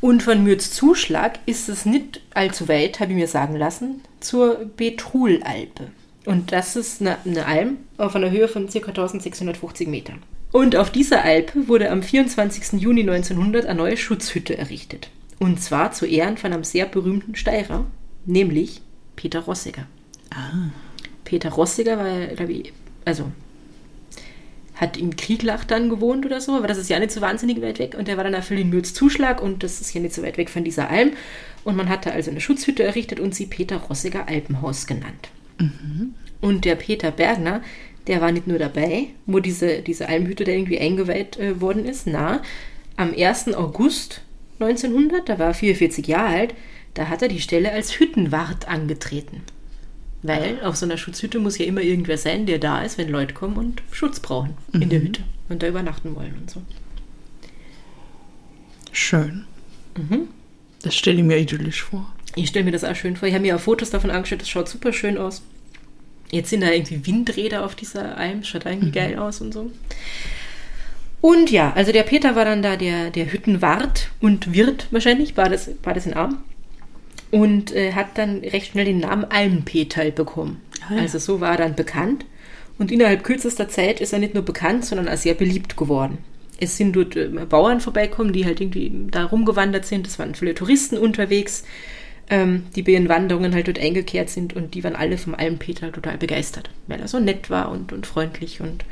Und 0.00 0.22
von 0.22 0.44
Mürzzuschlag 0.44 1.40
ist 1.46 1.68
es 1.68 1.84
nicht 1.84 2.20
allzu 2.34 2.68
weit, 2.68 3.00
habe 3.00 3.10
ich 3.10 3.18
mir 3.18 3.26
sagen 3.26 3.56
lassen, 3.56 4.00
zur 4.20 4.70
Betrulalpe. 4.76 5.88
Und 6.24 6.52
das 6.52 6.76
ist 6.76 7.00
eine, 7.00 7.18
eine 7.24 7.46
Alm 7.46 7.78
auf 7.98 8.14
einer 8.14 8.30
Höhe 8.30 8.46
von 8.46 8.68
ca. 8.68 8.78
1650 8.78 9.88
Metern. 9.88 10.22
Und 10.52 10.76
auf 10.76 10.90
dieser 10.90 11.24
Alpe 11.24 11.66
wurde 11.66 11.90
am 11.90 12.02
24. 12.02 12.80
Juni 12.80 13.00
1900 13.00 13.66
eine 13.66 13.76
neue 13.76 13.96
Schutzhütte 13.96 14.56
errichtet. 14.56 15.10
Und 15.40 15.60
zwar 15.60 15.90
zu 15.90 16.06
Ehren 16.06 16.36
von 16.36 16.52
einem 16.52 16.64
sehr 16.64 16.86
berühmten 16.86 17.34
Steirer, 17.34 17.86
nämlich 18.24 18.82
Peter 19.16 19.40
Rossiger. 19.40 19.86
Peter 21.30 21.50
Rossiger 21.50 21.96
war 21.96 22.08
ja, 22.08 22.26
glaube 22.34 22.52
ich, 22.52 22.72
also 23.04 23.30
hat 24.74 24.96
in 24.96 25.14
Krieglach 25.14 25.62
dann 25.62 25.88
gewohnt 25.88 26.26
oder 26.26 26.40
so, 26.40 26.56
aber 26.56 26.66
das 26.66 26.76
ist 26.76 26.90
ja 26.90 26.98
nicht 26.98 27.12
so 27.12 27.20
wahnsinnig 27.20 27.62
weit 27.62 27.78
weg. 27.78 27.94
Und 27.96 28.08
der 28.08 28.16
war 28.16 28.24
dann 28.24 28.34
erfüllt 28.34 28.58
in 28.58 28.70
Mürzzuschlag 28.70 29.40
und 29.40 29.62
das 29.62 29.80
ist 29.80 29.94
ja 29.94 30.00
nicht 30.00 30.12
so 30.12 30.24
weit 30.24 30.38
weg 30.38 30.50
von 30.50 30.64
dieser 30.64 30.90
Alm. 30.90 31.12
Und 31.62 31.76
man 31.76 31.88
hat 31.88 32.04
da 32.04 32.10
also 32.10 32.32
eine 32.32 32.40
Schutzhütte 32.40 32.82
errichtet 32.82 33.20
und 33.20 33.32
sie 33.32 33.46
Peter 33.46 33.76
Rossiger 33.76 34.26
Alpenhaus 34.26 34.88
genannt. 34.88 35.30
Und 36.40 36.64
der 36.64 36.74
Peter 36.74 37.12
Bergner, 37.12 37.62
der 38.08 38.20
war 38.20 38.32
nicht 38.32 38.48
nur 38.48 38.58
dabei, 38.58 39.08
wo 39.26 39.38
diese, 39.38 39.82
diese 39.82 40.08
Almhütte 40.08 40.42
da 40.42 40.50
irgendwie 40.50 40.80
eingeweiht 40.80 41.38
äh, 41.38 41.60
worden 41.60 41.84
ist. 41.84 42.08
Na, 42.08 42.42
am 42.96 43.14
1. 43.16 43.54
August 43.54 44.22
1900, 44.58 45.28
da 45.28 45.38
war 45.38 45.48
er 45.48 45.54
44 45.54 46.08
Jahre 46.08 46.34
alt, 46.34 46.54
da 46.94 47.08
hat 47.08 47.22
er 47.22 47.28
die 47.28 47.40
Stelle 47.40 47.70
als 47.70 48.00
Hüttenwart 48.00 48.66
angetreten. 48.66 49.42
Weil 50.22 50.62
auf 50.62 50.76
so 50.76 50.84
einer 50.84 50.98
Schutzhütte 50.98 51.38
muss 51.38 51.58
ja 51.58 51.64
immer 51.64 51.80
irgendwer 51.80 52.18
sein, 52.18 52.46
der 52.46 52.58
da 52.58 52.82
ist, 52.82 52.98
wenn 52.98 53.08
Leute 53.08 53.32
kommen 53.32 53.56
und 53.56 53.82
Schutz 53.90 54.20
brauchen 54.20 54.54
in 54.72 54.90
der 54.90 55.00
Hütte 55.00 55.22
und 55.48 55.62
da 55.62 55.68
übernachten 55.68 56.14
wollen 56.14 56.36
und 56.40 56.50
so. 56.50 56.62
Schön. 58.92 59.44
Mhm. 59.96 60.28
Das 60.82 60.94
stelle 60.94 61.18
ich 61.18 61.24
mir 61.24 61.38
idyllisch 61.38 61.82
vor. 61.82 62.12
Ich 62.36 62.48
stelle 62.48 62.64
mir 62.64 62.72
das 62.72 62.84
auch 62.84 62.94
schön 62.94 63.16
vor. 63.16 63.28
Ich 63.28 63.34
habe 63.34 63.42
mir 63.42 63.56
auch 63.56 63.60
Fotos 63.60 63.90
davon 63.90 64.10
angeschaut, 64.10 64.42
das 64.42 64.48
schaut 64.48 64.68
super 64.68 64.92
schön 64.92 65.16
aus. 65.18 65.42
Jetzt 66.30 66.50
sind 66.50 66.60
da 66.60 66.70
irgendwie 66.70 67.06
Windräder 67.06 67.64
auf 67.64 67.74
dieser 67.74 68.16
Alm, 68.16 68.44
schaut 68.44 68.66
irgendwie 68.66 68.92
geil 68.92 69.18
aus 69.18 69.40
und 69.40 69.52
so. 69.52 69.70
Und 71.20 71.50
ja, 71.50 71.72
also 71.74 71.92
der 71.92 72.04
Peter 72.04 72.34
war 72.34 72.44
dann 72.44 72.62
da 72.62 72.76
der, 72.76 73.10
der 73.10 73.32
Hüttenwart 73.32 74.08
und 74.20 74.52
Wirt 74.52 74.86
wahrscheinlich, 74.90 75.36
war 75.36 75.48
das, 75.48 75.70
war 75.82 75.92
das 75.92 76.06
in 76.06 76.14
Arm. 76.14 76.42
Und 77.30 77.74
äh, 77.74 77.92
hat 77.92 78.18
dann 78.18 78.38
recht 78.38 78.72
schnell 78.72 78.86
den 78.86 78.98
Namen 78.98 79.24
Almpeterl 79.24 80.10
bekommen. 80.12 80.60
Ah, 80.88 80.96
ja. 80.96 81.02
Also 81.02 81.18
so 81.18 81.40
war 81.40 81.52
er 81.52 81.58
dann 81.58 81.74
bekannt. 81.76 82.24
Und 82.78 82.90
innerhalb 82.90 83.24
kürzester 83.24 83.68
Zeit 83.68 84.00
ist 84.00 84.12
er 84.12 84.18
nicht 84.18 84.34
nur 84.34 84.44
bekannt, 84.44 84.84
sondern 84.84 85.08
auch 85.08 85.16
sehr 85.16 85.34
beliebt 85.34 85.76
geworden. 85.76 86.18
Es 86.58 86.76
sind 86.76 86.94
dort 86.94 87.14
äh, 87.14 87.28
Bauern 87.28 87.80
vorbeikommen, 87.80 88.32
die 88.32 88.46
halt 88.46 88.60
irgendwie 88.60 88.92
da 89.10 89.24
rumgewandert 89.24 89.86
sind. 89.86 90.06
Es 90.06 90.18
waren 90.18 90.34
viele 90.34 90.54
Touristen 90.54 90.98
unterwegs, 90.98 91.64
ähm, 92.30 92.64
die 92.74 92.82
bei 92.82 92.92
ihren 92.92 93.08
Wanderungen 93.08 93.54
halt 93.54 93.68
dort 93.68 93.78
eingekehrt 93.78 94.30
sind 94.30 94.54
und 94.54 94.74
die 94.74 94.82
waren 94.84 94.96
alle 94.96 95.18
vom 95.18 95.34
Almpeter 95.34 95.92
total 95.92 96.16
begeistert, 96.16 96.70
weil 96.86 97.00
er 97.00 97.08
so 97.08 97.18
nett 97.20 97.50
war 97.50 97.70
und, 97.70 97.92
und 97.92 98.06
freundlich 98.06 98.60
und 98.60 98.84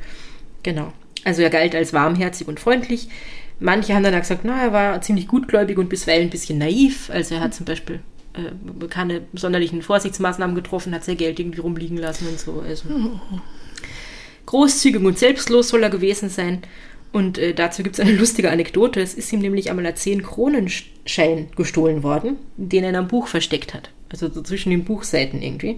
genau. 0.63 0.93
Also 1.25 1.43
er 1.43 1.51
galt 1.51 1.75
als 1.75 1.93
warmherzig 1.93 2.49
und 2.49 2.61
freundlich. 2.61 3.09
Manche 3.61 3.95
haben 3.95 4.03
dann 4.03 4.15
auch 4.15 4.21
gesagt, 4.21 4.43
na, 4.45 4.63
er 4.63 4.73
war 4.73 5.01
ziemlich 5.03 5.29
gutgläubig 5.29 5.79
und 5.79 5.89
bisweilen 5.89 6.29
ein 6.29 6.31
bisschen 6.31 6.59
naiv. 6.59 7.11
Also 7.11 7.37
er 7.37 7.41
hat 7.41 7.55
zum 7.55 7.67
Beispiel 7.67 8.01
äh, 8.35 8.87
keine 8.89 9.23
sonderlichen 9.35 9.83
Vorsichtsmaßnahmen 9.83 10.55
getroffen, 10.55 10.95
hat 10.95 11.05
sein 11.05 11.17
Geld 11.17 11.39
irgendwie 11.39 11.61
rumliegen 11.61 11.99
lassen 11.99 12.29
und 12.29 12.39
so. 12.39 12.61
Also 12.61 12.89
Großzügig 14.47 15.03
und 15.03 15.19
selbstlos 15.19 15.69
soll 15.69 15.83
er 15.83 15.91
gewesen 15.91 16.31
sein. 16.31 16.63
Und 17.13 17.39
äh, 17.39 17.55
dazu 17.55 17.83
gibt 17.83 17.99
es 17.99 18.01
eine 18.01 18.17
lustige 18.17 18.51
Anekdote. 18.51 19.01
Es 19.01 19.15
ist 19.15 19.33
ihm 19.33 19.41
nämlich 19.41 19.71
einmal 19.71 19.87
ein 19.87 19.95
10-Kronenschein 19.95 21.49
gestohlen 21.57 22.03
worden, 22.03 22.37
den 22.57 22.85
er 22.85 22.91
in 22.91 22.97
einem 22.97 23.09
Buch 23.09 23.29
versteckt 23.29 23.75
hat. 23.75 23.91
Also 24.11 24.31
so 24.31 24.43
zwischen 24.43 24.71
den 24.71 24.85
Buchseiten 24.85 25.43
irgendwie. 25.43 25.77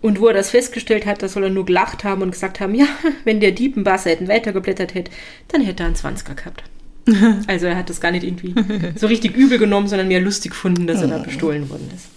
Und 0.00 0.20
wo 0.20 0.28
er 0.28 0.34
das 0.34 0.50
festgestellt 0.50 1.06
hat, 1.06 1.22
da 1.22 1.28
soll 1.28 1.44
er 1.44 1.50
nur 1.50 1.66
gelacht 1.66 2.04
haben 2.04 2.22
und 2.22 2.30
gesagt 2.30 2.60
haben, 2.60 2.74
ja, 2.74 2.86
wenn 3.24 3.40
der 3.40 3.52
Dieb 3.52 3.76
ein 3.76 3.84
paar 3.84 3.98
Seiten 3.98 4.28
weitergeblättert 4.28 4.94
hätte, 4.94 5.10
dann 5.48 5.62
hätte 5.62 5.82
er 5.82 5.86
einen 5.86 5.96
20er 5.96 6.34
gehabt. 6.34 6.62
Also 7.46 7.66
er 7.66 7.76
hat 7.76 7.90
das 7.90 8.00
gar 8.00 8.10
nicht 8.10 8.24
irgendwie 8.24 8.54
so 8.96 9.06
richtig 9.06 9.36
übel 9.36 9.58
genommen, 9.58 9.88
sondern 9.88 10.08
mehr 10.08 10.20
lustig 10.20 10.52
gefunden, 10.52 10.86
dass 10.86 11.00
er 11.00 11.08
da 11.08 11.18
bestohlen 11.18 11.68
worden 11.70 11.90
ist. 11.94 12.08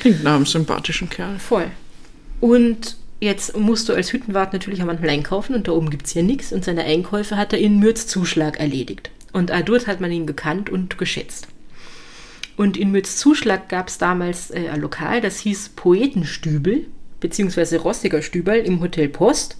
Klingt 0.00 0.22
nach 0.24 0.34
einem 0.34 0.46
sympathischen 0.46 1.08
Kerl. 1.08 1.38
Voll. 1.38 1.70
Und 2.40 2.96
jetzt 3.20 3.56
musst 3.56 3.88
du 3.88 3.92
als 3.92 4.12
Hüttenwart 4.12 4.52
natürlich 4.52 4.82
auch 4.82 4.86
manchmal 4.86 5.10
einkaufen 5.10 5.54
und 5.54 5.68
da 5.68 5.72
oben 5.72 5.90
gibt 5.90 6.06
es 6.06 6.14
ja 6.14 6.22
nichts 6.22 6.52
und 6.52 6.64
seine 6.64 6.84
Einkäufe 6.84 7.36
hat 7.36 7.52
er 7.52 7.58
in 7.58 7.78
Mürzzuschlag 7.78 8.58
erledigt. 8.58 9.10
Und 9.32 9.52
dort 9.66 9.86
hat 9.86 10.00
man 10.00 10.10
ihn 10.10 10.26
gekannt 10.26 10.70
und 10.70 10.98
geschätzt. 10.98 11.48
Und 12.56 12.76
in 12.76 12.90
Mürzzuschlag 12.90 13.68
gab 13.68 13.88
es 13.88 13.98
damals 13.98 14.50
äh, 14.50 14.68
ein 14.68 14.80
Lokal, 14.80 15.20
das 15.20 15.38
hieß 15.38 15.70
Poetenstübel, 15.76 16.86
beziehungsweise 17.20 17.78
Rossiger 17.78 18.22
Stübel 18.22 18.56
im 18.56 18.80
Hotel 18.80 19.08
Post. 19.08 19.56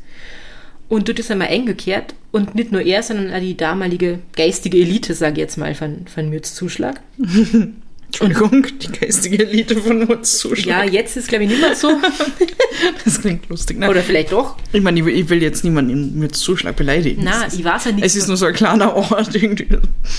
Und 0.90 1.08
dort 1.08 1.18
ist 1.20 1.30
er 1.30 1.36
mal 1.36 1.48
eingekehrt 1.48 2.14
und 2.32 2.54
nicht 2.54 2.72
nur 2.72 2.82
er, 2.82 3.02
sondern 3.02 3.32
auch 3.32 3.40
die 3.40 3.56
damalige 3.56 4.18
geistige 4.36 4.76
Elite, 4.78 5.14
sage 5.14 5.34
ich 5.34 5.38
jetzt 5.38 5.56
mal, 5.56 5.74
von, 5.74 6.06
von 6.12 6.28
Mürzzuschlag. 6.28 7.00
Entschuldigung, 8.12 8.66
die 8.82 8.88
geistige 8.88 9.46
Elite 9.46 9.76
von 9.76 10.02
uns 10.02 10.42
Ja, 10.42 10.48
zuschlagen. 10.50 10.92
jetzt 10.92 11.16
ist 11.16 11.28
glaube 11.28 11.44
ich 11.44 11.50
nicht 11.50 11.60
mehr 11.60 11.76
so. 11.76 11.92
das 13.04 13.20
klingt 13.20 13.48
lustig. 13.48 13.78
Ne? 13.78 13.88
Oder 13.88 14.02
vielleicht 14.02 14.32
doch. 14.32 14.56
ich 14.72 14.82
meine, 14.82 14.98
ich 14.98 15.04
will- 15.06 15.14
ich 15.14 15.28
will 15.28 15.40
jetzt 15.40 15.62
niemanden 15.62 16.18
mit 16.18 16.34
Zuschlag 16.34 16.74
beleidigen. 16.74 17.22
Na, 17.24 17.46
ich 17.46 17.62
weiß 17.62 17.84
ja 17.84 17.92
nicht. 17.92 18.04
Es 18.04 18.16
ist 18.16 18.26
nur 18.26 18.36
so 18.36 18.46
ein 18.46 18.52
kleiner 18.54 18.96
Ort 18.96 19.32
irgendwie. 19.36 19.68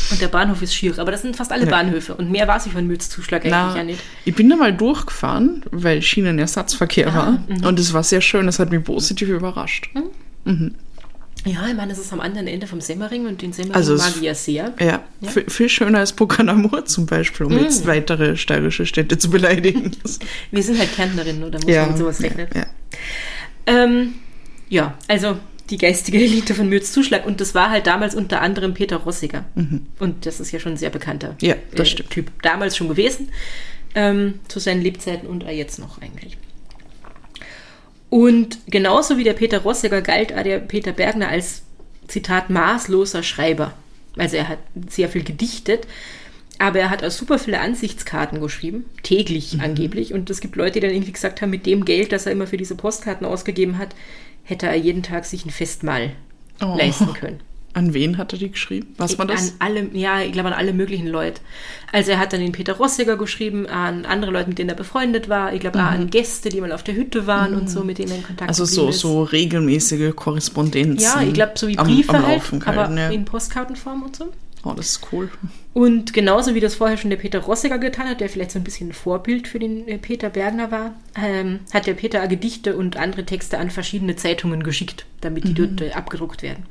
Und 0.10 0.22
der 0.22 0.30
Bahnhof 0.30 0.62
ist 0.62 0.74
schier. 0.74 0.98
Aber 1.00 1.12
das 1.12 1.22
sind 1.22 1.36
fast 1.36 1.52
alle 1.52 1.66
Ja. 1.66 1.70
Bahnhöfe. 1.70 2.16
Und 2.16 2.32
mehr 2.32 2.48
weiß 2.48 2.66
ich 2.68 2.72
von 2.72 2.88
Mürzzuschlag 2.88 3.42
eigentlich 3.42 3.52
Na, 3.52 3.76
ja 3.76 3.84
nicht. 3.84 4.00
ich 4.24 4.36
bin 4.36 4.50
da 4.50 4.56
mal 4.56 4.72
durchgefahren, 4.72 5.64
weil 5.72 6.02
Schienenersatzverkehr 6.02 7.10
Ah, 7.10 7.14
war. 7.16 7.32
mhm. 7.50 7.66
Und 7.66 7.78
es 7.78 7.92
war 7.92 8.04
sehr 8.04 8.22
schön, 8.22 8.48
es 8.48 8.58
hat 8.58 8.72
mich 8.72 8.86
positiv 8.86 9.28
überrascht. 9.28 9.90
Ja, 10.46 11.68
ich 11.68 11.74
meine, 11.76 11.88
das 11.90 11.98
ist 11.98 12.14
am 12.14 12.20
anderen 12.20 12.46
Ende 12.48 12.68
vom 12.68 12.82
Semmering 12.82 13.26
und 13.26 13.42
den 13.42 13.52
Semmering 13.52 13.76
Also 13.76 13.96
es- 13.96 14.02
mag 14.02 14.14
ich 14.18 14.22
ja 14.22 14.36
sehr. 14.36 14.74
Ja, 14.80 15.04
Viel, 15.28 15.50
viel 15.50 15.70
schöner 15.70 16.00
als 16.00 16.14
Pokanamur 16.14 16.86
zum 16.86 17.08
Beispiel, 17.08 17.48
um 17.48 17.54
Mhm. 17.54 17.64
jetzt 17.64 17.88
weitere 17.88 18.38
steirische 18.38 18.86
Städte 18.86 19.18
zu 19.18 19.30
beleidigen. 19.32 19.92
Wir 20.52 20.62
sind 20.64 20.78
halt 20.78 20.94
Kärntnerinnen, 20.96 21.44
oder 21.44 21.60
muss 21.60 21.72
ja, 21.74 21.82
man 21.82 21.90
mit 21.92 21.98
sowas 21.98 22.20
ja, 22.20 22.28
rechnen? 22.28 22.48
ja. 22.54 22.66
Ähm, 23.66 24.14
ja, 24.70 24.98
also 25.08 25.38
die 25.70 25.78
geistige 25.78 26.18
Elite 26.20 26.54
von 26.54 26.68
Mürzzuschlag. 26.70 27.26
Und 27.26 27.40
das 27.42 27.56
war 27.56 27.70
halt 27.72 27.88
damals 27.88 28.14
unter 28.14 28.42
anderem 28.42 28.74
Peter 28.74 28.98
Rossiger. 28.98 29.46
Und 30.00 30.26
das 30.26 30.40
ist 30.42 30.52
ja 30.52 30.60
schon 30.60 30.74
ein 30.74 30.78
sehr 30.78 30.90
bekannter 30.90 31.36
Ja, 31.42 31.56
äh. 31.74 31.84
Typ. 31.84 32.30
Damals 32.42 32.76
schon 32.78 32.90
gewesen, 32.90 33.30
ähm, 33.96 34.36
zu 34.48 34.60
seinen 34.60 34.82
Lebzeiten 34.82 35.28
und 35.28 35.46
auch 35.46 35.50
jetzt 35.50 35.80
noch 35.80 36.02
eigentlich. 36.02 36.38
Und 38.12 38.60
genauso 38.68 39.18
wie 39.18 39.24
der 39.24 39.32
Peter 39.34 39.60
Rossiger 39.60 40.02
galt 40.02 40.34
auch 40.38 40.44
der 40.44 40.60
Peter 40.60 40.92
Bergner 40.92 41.30
als, 41.30 41.64
Zitat, 42.08 42.50
maßloser 42.50 43.24
Schreiber. 43.24 43.74
Also 44.18 44.36
er 44.36 44.50
hat 44.50 44.60
sehr 44.90 45.08
viel 45.08 45.24
gedichtet, 45.24 45.88
aber 46.60 46.80
er 46.80 46.90
hat 46.90 47.06
auch 47.06 47.10
super 47.12 47.40
viele 47.40 47.62
Ansichtskarten 47.62 48.42
geschrieben, 48.42 48.84
täglich 49.02 49.54
Mhm. 49.54 49.62
angeblich. 49.62 50.14
Und 50.14 50.30
es 50.30 50.42
gibt 50.42 50.58
Leute, 50.58 50.74
die 50.74 50.80
dann 50.82 50.92
irgendwie 50.92 51.14
gesagt 51.14 51.42
haben, 51.42 51.52
mit 51.52 51.66
dem 51.66 51.86
Geld, 51.86 52.12
das 52.12 52.26
er 52.26 52.34
immer 52.34 52.48
für 52.48 52.58
diese 52.58 52.76
Postkarten 52.76 53.26
ausgegeben 53.26 53.78
hat, 53.78 53.96
hätte 54.44 54.68
er 54.68 54.76
jeden 54.76 55.04
Tag 55.04 55.24
sich 55.24 55.46
ein 55.46 55.52
Festmahl 55.52 56.12
Oh. 56.62 56.76
leisten 56.78 57.14
können. 57.14 57.40
An 57.74 57.94
wen 57.94 58.18
hat 58.18 58.34
er 58.34 58.40
die 58.40 58.52
geschrieben? 58.52 58.94
Was 58.98 59.18
war 59.18 59.26
das? 59.26 59.52
An 59.60 59.68
alle, 59.68 59.90
ja, 59.94 60.22
ich 60.22 60.34
glaube 60.34 60.50
an 60.50 60.54
alle 60.54 60.74
möglichen 60.74 61.08
Leute. 61.08 61.40
Also 61.94 62.12
er 62.12 62.20
hat 62.20 62.34
dann 62.34 62.42
den 62.42 62.52
Peter 62.52 62.74
Rossiger 62.74 63.16
geschrieben, 63.18 63.66
an 63.68 64.06
andere 64.06 64.32
Leute, 64.32 64.50
mit 64.50 64.58
denen 64.60 64.70
er 64.70 64.76
befreundet 64.76 65.30
war. 65.30 65.54
Ich 65.54 65.62
glaube 65.62 65.80
auch 65.80 65.84
an 65.84 66.10
Gäste, 66.10 66.50
die 66.50 66.60
mal 66.60 66.72
auf 66.74 66.84
der 66.84 66.96
Hütte 66.96 67.28
waren 67.28 67.54
und 67.54 67.70
so, 67.70 67.84
mit 67.84 67.98
denen 67.98 68.12
er 68.12 68.18
in 68.18 68.24
Kontakt 68.24 68.42
Mhm. 68.42 68.50
Also 68.50 68.66
so, 68.66 68.90
ist. 68.90 69.00
so 69.00 69.24
regelmäßige 69.24 70.14
Korrespondenz. 70.16 71.02
Ja, 71.02 71.22
ich 71.22 71.34
glaube 71.34 71.54
so 71.56 71.68
wie 71.68 71.78
am- 71.78 71.88
Briefe 71.88 72.14
am 72.14 72.26
halt, 72.28 72.36
Laufen 72.40 72.64
aber 72.64 72.94
ja. 72.94 73.10
in 73.10 73.24
Postkartenform 73.26 74.04
und 74.04 74.16
so. 74.18 74.26
Oh, 74.64 74.74
das 74.76 74.88
ist 74.92 75.08
cool. 75.12 75.32
Und 75.74 76.14
genauso 76.14 76.54
wie 76.54 76.60
das 76.60 76.76
vorher 76.76 76.96
schon 76.98 77.10
der 77.10 77.18
Peter 77.18 77.40
Rossiger 77.40 77.80
getan 77.80 78.08
hat, 78.08 78.20
der 78.22 78.30
vielleicht 78.30 78.52
so 78.52 78.60
ein 78.60 78.64
bisschen 78.64 78.90
ein 78.90 78.94
Vorbild 78.94 79.48
für 79.48 79.58
den 79.58 79.88
äh, 79.88 79.98
Peter 79.98 80.30
Bergner 80.30 80.70
war, 80.70 80.94
ähm, 81.16 81.62
hat 81.74 81.88
der 81.88 81.96
Peter 81.96 82.28
Gedichte 82.28 82.76
und 82.76 82.96
andere 82.98 83.26
Texte 83.26 83.58
an 83.58 83.72
verschiedene 83.72 84.18
Zeitungen 84.18 84.62
geschickt, 84.62 85.06
damit 85.22 85.46
die 85.48 85.54
dort 85.56 85.82
äh, 85.82 85.94
abgedruckt 85.94 86.44
werden. 86.44 86.66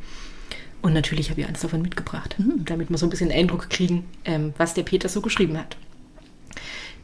Und 0.82 0.94
natürlich 0.94 1.30
habe 1.30 1.40
ich 1.40 1.46
eins 1.46 1.60
davon 1.60 1.82
mitgebracht, 1.82 2.36
damit 2.38 2.90
wir 2.90 2.98
so 2.98 3.06
ein 3.06 3.10
bisschen 3.10 3.30
Eindruck 3.30 3.68
kriegen, 3.68 4.04
ähm, 4.24 4.54
was 4.56 4.74
der 4.74 4.82
Peter 4.82 5.08
so 5.08 5.20
geschrieben 5.20 5.58
hat. 5.58 5.76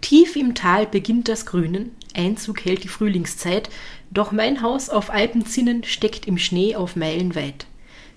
Tief 0.01 0.37
im 0.37 0.55
Tal 0.55 0.87
beginnt 0.87 1.29
das 1.29 1.47
Grünen, 1.47 1.91
Einzug 2.15 2.65
hält 2.65 2.85
die 2.85 2.89
Frühlingszeit, 2.89 3.71
doch 4.11 4.33
mein 4.33 4.63
Haus 4.63 4.89
auf 4.89 5.11
Alpenzinnen 5.11 5.85
steckt 5.85 6.27
im 6.27 6.39
Schnee 6.39 6.77
auf 6.77 6.97
Meilen 6.97 7.35
weit. 7.35 7.67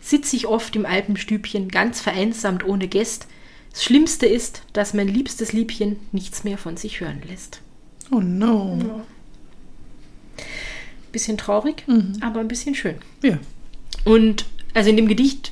Sitz 0.02 0.32
ich 0.34 0.48
oft 0.48 0.76
im 0.76 0.86
Alpenstübchen, 0.86 1.68
ganz 1.70 2.00
vereinsamt 2.00 2.64
ohne 2.64 2.88
Gäst. 2.88 3.28
Das 3.72 3.84
Schlimmste 3.84 4.26
ist, 4.26 4.64
dass 4.74 4.94
mein 4.94 5.08
liebstes 5.08 5.52
Liebchen 5.52 5.98
nichts 6.12 6.44
mehr 6.44 6.58
von 6.58 6.78
sich 6.78 7.02
hören 7.02 7.22
lässt. 7.28 7.62
Oh 8.12 8.22
no. 8.22 9.04
Bisschen 11.12 11.38
traurig, 11.38 11.84
aber 12.22 12.40
ein 12.40 12.48
bisschen 12.48 12.76
schön. 12.76 12.96
Ja. 13.22 13.40
Und 14.06 14.46
also 14.74 14.90
in 14.90 14.98
dem 14.98 15.08
Gedicht 15.08 15.52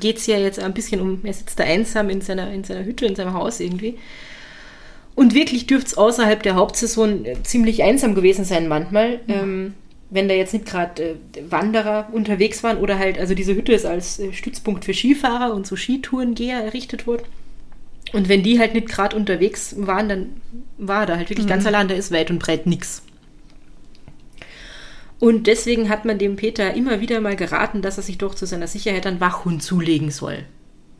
geht 0.00 0.16
es 0.18 0.26
ja 0.26 0.38
jetzt 0.38 0.58
ein 0.58 0.74
bisschen 0.74 1.00
um, 1.00 1.20
er 1.24 1.32
sitzt 1.32 1.58
da 1.58 1.64
einsam 1.64 2.10
in 2.10 2.20
seiner, 2.20 2.52
in 2.52 2.64
seiner 2.64 2.84
Hütte, 2.84 3.06
in 3.06 3.14
seinem 3.14 3.34
Haus 3.34 3.60
irgendwie. 3.60 3.98
Und 5.14 5.34
wirklich 5.34 5.66
dürfte 5.66 5.88
es 5.88 5.98
außerhalb 5.98 6.42
der 6.42 6.54
Hauptsaison 6.54 7.24
äh, 7.24 7.42
ziemlich 7.42 7.82
einsam 7.82 8.14
gewesen 8.14 8.44
sein 8.44 8.68
manchmal, 8.68 9.20
ähm, 9.28 9.74
wenn 10.08 10.28
da 10.28 10.34
jetzt 10.34 10.54
nicht 10.54 10.66
gerade 10.66 11.02
äh, 11.02 11.14
Wanderer 11.50 12.08
unterwegs 12.12 12.62
waren 12.62 12.78
oder 12.78 12.98
halt, 12.98 13.18
also 13.18 13.34
diese 13.34 13.54
Hütte 13.54 13.72
ist 13.72 13.86
als 13.86 14.18
äh, 14.18 14.32
Stützpunkt 14.32 14.84
für 14.84 14.94
Skifahrer 14.94 15.52
und 15.54 15.66
so 15.66 15.76
Skitourengeher 15.76 16.62
errichtet 16.62 17.06
worden. 17.06 17.24
Und 18.12 18.28
wenn 18.28 18.42
die 18.42 18.58
halt 18.58 18.74
nicht 18.74 18.88
gerade 18.88 19.16
unterwegs 19.16 19.74
waren, 19.78 20.08
dann 20.08 20.26
war 20.78 21.02
er 21.02 21.06
da 21.06 21.16
halt 21.16 21.30
wirklich 21.30 21.46
ganz 21.46 21.66
allein, 21.66 21.86
da 21.86 21.94
ist 21.94 22.10
weit 22.10 22.30
und 22.30 22.40
breit 22.40 22.66
nix. 22.66 23.02
Und 25.20 25.46
deswegen 25.46 25.88
hat 25.88 26.04
man 26.04 26.18
dem 26.18 26.36
Peter 26.36 26.74
immer 26.74 27.00
wieder 27.00 27.20
mal 27.20 27.36
geraten, 27.36 27.82
dass 27.82 27.98
er 27.98 28.02
sich 28.02 28.18
doch 28.18 28.34
zu 28.34 28.46
seiner 28.46 28.66
Sicherheit 28.66 29.06
einen 29.06 29.20
Wachhund 29.20 29.62
zulegen 29.62 30.10
soll. 30.10 30.44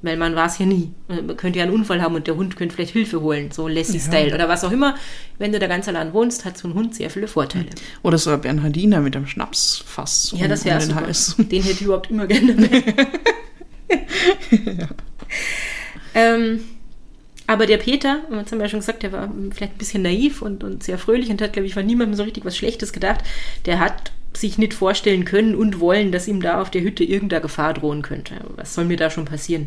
Weil 0.03 0.17
man 0.17 0.35
weiß 0.35 0.59
ja 0.59 0.67
nie. 0.67 0.93
Man 1.09 1.37
könnte 1.37 1.59
ja 1.59 1.65
einen 1.65 1.75
Unfall 1.75 2.01
haben 2.01 2.15
und 2.15 2.27
der 2.27 2.37
Hund 2.37 2.57
könnte 2.57 2.75
vielleicht 2.75 2.93
Hilfe 2.93 3.21
holen, 3.21 3.51
so 3.51 3.69
Lassie-Style 3.69 4.35
oder 4.35 4.49
was 4.49 4.65
auch 4.65 4.73
immer. 4.73 4.95
Wenn 5.39 5.53
du 5.53 5.59
da 5.59 5.67
ganz 5.67 5.89
allein 5.89 6.15
wohnst, 6.15 6.45
hat 6.47 6.57
so 6.57 6.69
ein 6.69 6.75
Hund 6.75 6.95
sehr 6.95 7.11
viele 7.11 7.29
Vorteile. 7.29 7.67
Oder 8.03 8.17
so 8.17 8.31
ein 8.31 8.41
Bernhardiner 8.41 9.01
mit 9.01 9.15
einem 9.15 9.27
Schnapsfass 9.27 10.35
Ja, 10.37 10.49
das 10.49 10.65
wäre 10.65 10.79
den 10.79 10.89
super. 10.89 11.03
Hals. 11.03 11.37
Den 11.39 11.63
hätte 11.63 11.73
ich 11.75 11.83
überhaupt 11.83 12.11
immer 12.11 12.27
gerne 12.27 12.55
dabei. 12.57 12.83
ähm, 16.15 16.61
aber 17.51 17.67
der 17.67 17.79
Peter, 17.79 18.21
jetzt 18.31 18.53
haben 18.53 18.59
wir 18.59 18.67
ja 18.67 18.69
schon 18.69 18.79
gesagt, 18.79 19.03
der 19.03 19.11
war 19.11 19.29
vielleicht 19.51 19.73
ein 19.73 19.79
bisschen 19.79 20.03
naiv 20.03 20.41
und, 20.41 20.63
und 20.63 20.85
sehr 20.85 20.99
fröhlich 20.99 21.31
und 21.31 21.43
hat, 21.43 21.53
glaube 21.53 21.67
ich, 21.67 21.75
von 21.75 21.85
niemandem 21.85 22.15
so 22.15 22.23
richtig 22.23 22.45
was 22.45 22.57
Schlechtes 22.57 22.93
gedacht. 22.93 23.25
Der 23.67 23.81
hat 23.81 24.13
sich 24.35 24.57
nicht 24.57 24.73
vorstellen 24.73 25.25
können 25.25 25.57
und 25.57 25.81
wollen, 25.81 26.13
dass 26.13 26.29
ihm 26.29 26.41
da 26.41 26.63
auf 26.63 26.71
der 26.71 26.83
Hütte 26.83 27.03
irgendeine 27.03 27.43
Gefahr 27.43 27.75
drohen 27.75 28.03
könnte. 28.03 28.37
Was 28.55 28.77
soll 28.77 28.85
mir 28.85 28.97
da 28.97 29.11
schon 29.11 29.25
passieren? 29.25 29.67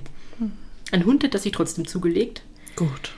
Ein 0.93 1.03
Hund 1.03 1.25
hat 1.25 1.33
das 1.33 1.43
sich 1.43 1.51
trotzdem 1.51 1.85
zugelegt. 1.85 2.43
Gut. 2.77 3.11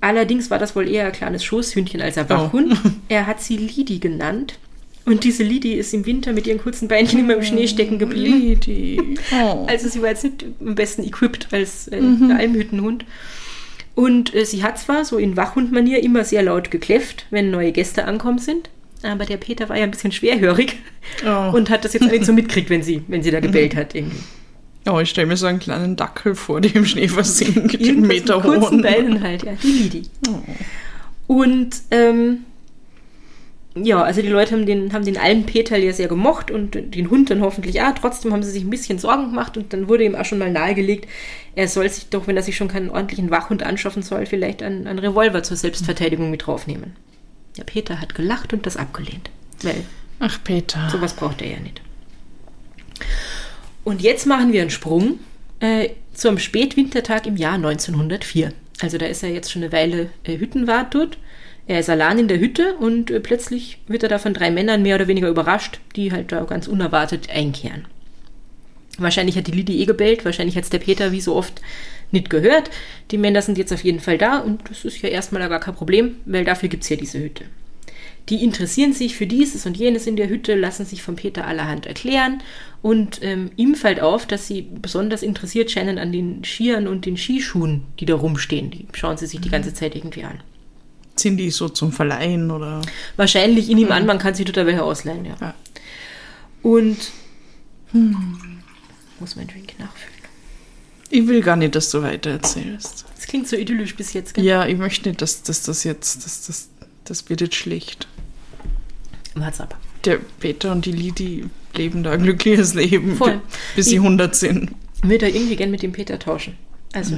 Allerdings 0.00 0.50
war 0.50 0.58
das 0.58 0.74
wohl 0.74 0.88
eher 0.88 1.06
ein 1.06 1.12
kleines 1.12 1.44
Schoßhündchen 1.44 2.02
als 2.02 2.18
ein 2.18 2.28
Wachhund. 2.28 2.76
Er 3.08 3.28
hat 3.28 3.40
sie 3.40 3.56
Lidi 3.56 4.00
genannt. 4.00 4.58
Und 5.04 5.22
diese 5.22 5.44
Lidi 5.44 5.74
ist 5.74 5.94
im 5.94 6.06
Winter 6.06 6.32
mit 6.32 6.48
ihren 6.48 6.58
kurzen 6.58 6.88
Beinchen 6.88 7.20
immer 7.20 7.34
im 7.34 7.44
Schnee 7.44 7.68
stecken 7.68 8.00
geblieben. 8.00 8.40
Lidi. 8.40 9.16
Oh. 9.32 9.64
Also 9.68 9.88
sie 9.88 10.02
war 10.02 10.08
jetzt 10.08 10.24
nicht 10.24 10.44
am 10.60 10.74
besten 10.74 11.04
equipped 11.04 11.46
als 11.52 11.86
äh, 11.86 11.98
ein 11.98 12.32
Almhüttenhund. 12.32 13.04
Und 13.98 14.32
äh, 14.32 14.44
sie 14.44 14.62
hat 14.62 14.78
zwar 14.78 15.04
so 15.04 15.18
in 15.18 15.36
Wachhundmanier 15.36 16.00
immer 16.04 16.22
sehr 16.22 16.44
laut 16.44 16.70
gekläfft, 16.70 17.26
wenn 17.30 17.50
neue 17.50 17.72
Gäste 17.72 18.04
ankommen 18.04 18.38
sind, 18.38 18.70
aber 19.02 19.24
der 19.24 19.38
Peter 19.38 19.68
war 19.68 19.76
ja 19.76 19.82
ein 19.82 19.90
bisschen 19.90 20.12
schwerhörig 20.12 20.76
Oh. 21.26 21.50
und 21.56 21.68
hat 21.68 21.84
das 21.84 21.94
jetzt 21.94 22.08
nicht 22.08 22.24
so 22.24 22.32
mitgekriegt, 22.32 22.70
wenn 22.70 22.82
sie, 22.84 23.02
wenn 23.08 23.24
sie 23.24 23.32
da 23.32 23.40
gebellt 23.40 23.74
hat 23.74 23.96
irgendwie. 23.96 24.18
oh, 24.88 25.00
ich 25.00 25.10
stelle 25.10 25.26
mir 25.26 25.36
so 25.36 25.46
einen 25.46 25.58
kleinen 25.58 25.96
Dackel 25.96 26.36
vor, 26.36 26.60
der 26.60 26.76
im 26.76 26.84
Schnee 26.86 27.08
versinkt, 27.08 27.74
Irgendwas 27.74 28.08
Meter 28.08 28.36
mit 28.36 28.44
kurzen 28.44 28.78
hoch. 28.78 28.82
Beinen 28.82 29.20
halt, 29.22 29.42
ja, 29.42 29.52
die 29.60 29.66
Lidi. 29.72 30.02
Oh. 30.28 30.42
Und 31.42 31.70
ähm, 31.90 32.44
ja, 33.84 34.02
also 34.02 34.22
die 34.22 34.28
Leute 34.28 34.52
haben 34.52 34.66
den, 34.66 34.92
haben 34.92 35.04
den 35.04 35.16
alten 35.16 35.44
Peter 35.44 35.76
ja 35.76 35.92
sehr 35.92 36.08
gemocht 36.08 36.50
und 36.50 36.74
den 36.74 37.10
Hund 37.10 37.30
dann 37.30 37.40
hoffentlich 37.40 37.80
auch. 37.82 37.94
Trotzdem 37.94 38.32
haben 38.32 38.42
sie 38.42 38.50
sich 38.50 38.64
ein 38.64 38.70
bisschen 38.70 38.98
Sorgen 38.98 39.30
gemacht 39.30 39.56
und 39.56 39.72
dann 39.72 39.88
wurde 39.88 40.04
ihm 40.04 40.14
auch 40.14 40.24
schon 40.24 40.38
mal 40.38 40.50
nahegelegt, 40.50 41.08
er 41.54 41.68
soll 41.68 41.88
sich 41.88 42.08
doch, 42.08 42.26
wenn 42.26 42.36
er 42.36 42.42
sich 42.42 42.56
schon 42.56 42.68
keinen 42.68 42.90
ordentlichen 42.90 43.30
Wachhund 43.30 43.62
anschaffen 43.62 44.02
soll, 44.02 44.26
vielleicht 44.26 44.62
einen, 44.62 44.86
einen 44.86 44.98
Revolver 45.00 45.42
zur 45.42 45.56
Selbstverteidigung 45.56 46.30
mit 46.30 46.46
draufnehmen. 46.46 46.94
Der 47.56 47.64
Peter 47.64 48.00
hat 48.00 48.14
gelacht 48.14 48.52
und 48.52 48.64
das 48.66 48.76
abgelehnt. 48.76 49.30
Weil 49.62 49.84
Ach, 50.20 50.38
Peter. 50.44 50.88
Sowas 50.90 51.14
braucht 51.14 51.42
er 51.42 51.50
ja 51.50 51.60
nicht. 51.60 51.80
Und 53.84 54.02
jetzt 54.02 54.26
machen 54.26 54.52
wir 54.52 54.60
einen 54.60 54.70
Sprung 54.70 55.18
äh, 55.60 55.90
zum 56.12 56.38
Spätwintertag 56.38 57.26
im 57.26 57.36
Jahr 57.36 57.54
1904. 57.54 58.52
Also 58.80 58.98
da 58.98 59.06
ist 59.06 59.22
er 59.22 59.30
jetzt 59.30 59.50
schon 59.50 59.62
eine 59.62 59.72
Weile 59.72 60.10
äh, 60.24 60.38
Hüttenwart 60.38 60.94
dort. 60.94 61.18
Er 61.68 61.80
ist 61.80 61.90
allein 61.90 62.18
in 62.18 62.28
der 62.28 62.40
Hütte 62.40 62.74
und 62.76 63.10
äh, 63.10 63.20
plötzlich 63.20 63.78
wird 63.86 64.02
er 64.02 64.08
da 64.08 64.18
von 64.18 64.32
drei 64.32 64.50
Männern 64.50 64.82
mehr 64.82 64.96
oder 64.96 65.06
weniger 65.06 65.28
überrascht, 65.28 65.80
die 65.94 66.10
halt 66.10 66.32
da 66.32 66.42
ganz 66.44 66.66
unerwartet 66.66 67.28
einkehren. 67.30 67.84
Wahrscheinlich 68.96 69.36
hat 69.36 69.46
die 69.46 69.52
Lidi 69.52 69.80
eh 69.80 69.84
gebellt, 69.84 70.24
wahrscheinlich 70.24 70.56
hat 70.56 70.64
es 70.64 70.70
der 70.70 70.78
Peter 70.78 71.12
wie 71.12 71.20
so 71.20 71.36
oft 71.36 71.60
nicht 72.10 72.30
gehört. 72.30 72.70
Die 73.10 73.18
Männer 73.18 73.42
sind 73.42 73.58
jetzt 73.58 73.72
auf 73.72 73.84
jeden 73.84 74.00
Fall 74.00 74.16
da 74.16 74.38
und 74.38 74.62
das 74.70 74.86
ist 74.86 75.02
ja 75.02 75.10
erstmal 75.10 75.46
gar 75.48 75.60
kein 75.60 75.74
Problem, 75.74 76.16
weil 76.24 76.46
dafür 76.46 76.70
gibt 76.70 76.84
es 76.84 76.88
ja 76.88 76.96
diese 76.96 77.20
Hütte. 77.20 77.44
Die 78.30 78.42
interessieren 78.42 78.94
sich 78.94 79.14
für 79.14 79.26
dieses 79.26 79.66
und 79.66 79.76
jenes 79.76 80.06
in 80.06 80.16
der 80.16 80.30
Hütte, 80.30 80.54
lassen 80.54 80.86
sich 80.86 81.02
von 81.02 81.16
Peter 81.16 81.46
allerhand 81.46 81.84
erklären 81.84 82.42
und 82.80 83.20
ähm, 83.22 83.50
ihm 83.56 83.74
fällt 83.74 84.00
auf, 84.00 84.26
dass 84.26 84.46
sie 84.46 84.62
besonders 84.62 85.22
interessiert 85.22 85.70
scheinen 85.70 85.98
an 85.98 86.12
den 86.12 86.44
Skiern 86.44 86.88
und 86.88 87.04
den 87.04 87.18
Skischuhen, 87.18 87.84
die 88.00 88.06
da 88.06 88.14
rumstehen. 88.14 88.70
Die 88.70 88.86
schauen 88.94 89.18
sie 89.18 89.26
sich 89.26 89.40
die 89.40 89.50
ganze 89.50 89.74
Zeit 89.74 89.94
irgendwie 89.94 90.24
an. 90.24 90.40
Sind 91.18 91.36
die 91.36 91.50
so 91.50 91.68
zum 91.68 91.92
Verleihen 91.92 92.50
oder? 92.50 92.80
Wahrscheinlich, 93.16 93.68
in 93.70 93.78
ihm 93.78 93.90
an, 93.92 94.06
man 94.06 94.18
kann 94.18 94.34
sich 94.34 94.46
total 94.46 94.66
welche 94.66 94.82
ausleihen, 94.82 95.24
ja. 95.24 95.36
Ja. 95.40 95.54
Und 96.62 96.96
hm, 97.92 98.60
muss 99.20 99.36
mein 99.36 99.46
Drink 99.46 99.78
nachfüllen. 99.78 100.14
Ich 101.10 101.26
will 101.26 101.40
gar 101.40 101.56
nicht, 101.56 101.74
dass 101.74 101.90
du 101.90 102.02
weiter 102.02 102.30
erzählst. 102.30 103.06
Das 103.16 103.26
klingt 103.26 103.48
so 103.48 103.56
idyllisch 103.56 103.96
bis 103.96 104.12
jetzt, 104.12 104.34
gell? 104.34 104.44
Ja, 104.44 104.66
ich 104.66 104.76
möchte 104.76 105.08
nicht, 105.08 105.22
dass, 105.22 105.42
dass 105.42 105.62
das 105.62 105.84
jetzt, 105.84 106.24
dass 106.24 106.46
das, 106.46 106.68
das 107.04 107.28
wird 107.30 107.40
jetzt 107.40 107.54
schlecht. 107.54 108.06
What's 109.34 109.60
up? 109.60 109.76
Der 110.04 110.18
Peter 110.40 110.70
und 110.72 110.84
die 110.84 110.92
Lidi 110.92 111.46
leben 111.74 112.02
da 112.02 112.12
ein 112.12 112.22
glückliches 112.22 112.74
Leben, 112.74 113.16
Voll. 113.16 113.40
bis 113.74 113.86
sie 113.86 113.94
Ich- 113.96 114.00
100 114.00 114.34
sind. 114.36 114.72
Würde 115.02 115.26
er 115.26 115.34
irgendwie 115.34 115.56
gern 115.56 115.70
mit 115.70 115.82
dem 115.82 115.92
Peter 115.92 116.18
tauschen. 116.18 116.56
Also, 116.92 117.16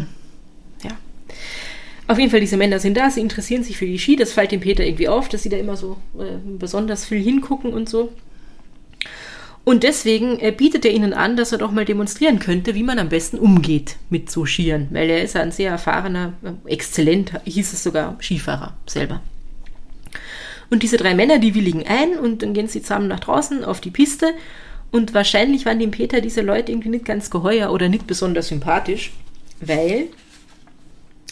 ja. 0.85 0.91
Auf 2.11 2.19
jeden 2.19 2.33
Fall, 2.33 2.41
diese 2.41 2.57
Männer 2.57 2.81
sind 2.81 2.97
da, 2.97 3.09
sie 3.09 3.21
interessieren 3.21 3.63
sich 3.63 3.77
für 3.77 3.87
die 3.87 3.97
Ski. 3.97 4.17
Das 4.17 4.33
fällt 4.33 4.51
dem 4.51 4.59
Peter 4.59 4.85
irgendwie 4.85 5.07
auf, 5.07 5.29
dass 5.29 5.45
sie 5.45 5.49
da 5.49 5.57
immer 5.57 5.77
so 5.77 5.97
äh, 6.19 6.39
besonders 6.59 7.05
viel 7.05 7.23
hingucken 7.23 7.73
und 7.73 7.89
so. 7.89 8.11
Und 9.63 9.85
deswegen 9.85 10.41
äh, 10.41 10.51
bietet 10.51 10.85
er 10.85 10.91
ihnen 10.91 11.13
an, 11.13 11.37
dass 11.37 11.53
er 11.53 11.59
doch 11.59 11.71
mal 11.71 11.85
demonstrieren 11.85 12.41
könnte, 12.41 12.75
wie 12.75 12.83
man 12.83 12.99
am 12.99 13.11
besten 13.11 13.39
umgeht 13.39 13.95
mit 14.09 14.29
so 14.29 14.45
Skiern. 14.45 14.89
Weil 14.91 15.09
er 15.09 15.23
ist 15.23 15.37
ein 15.37 15.53
sehr 15.53 15.71
erfahrener, 15.71 16.33
äh, 16.43 16.73
exzellent, 16.73 17.31
hieß 17.45 17.73
es 17.73 17.85
sogar, 17.85 18.17
Skifahrer 18.21 18.75
selber. 18.87 19.23
Und 20.69 20.83
diese 20.83 20.97
drei 20.97 21.15
Männer, 21.15 21.39
die 21.39 21.55
willigen 21.55 21.87
ein 21.87 22.19
und 22.19 22.43
dann 22.43 22.55
gehen 22.55 22.67
sie 22.67 22.83
zusammen 22.83 23.07
nach 23.07 23.21
draußen 23.21 23.63
auf 23.63 23.81
die 23.81 23.93
Piste. 23.93 24.35
Und 24.91 25.15
wahrscheinlich 25.15 25.65
waren 25.65 25.79
dem 25.79 25.93
Peter 25.93 26.21
diese 26.21 26.41
Leute 26.41 26.73
irgendwie 26.73 26.89
nicht 26.89 27.05
ganz 27.05 27.31
geheuer 27.31 27.71
oder 27.71 27.89
nicht 27.89 28.09
besonders 28.09 28.49
sympathisch, 28.49 29.13
weil 29.61 30.09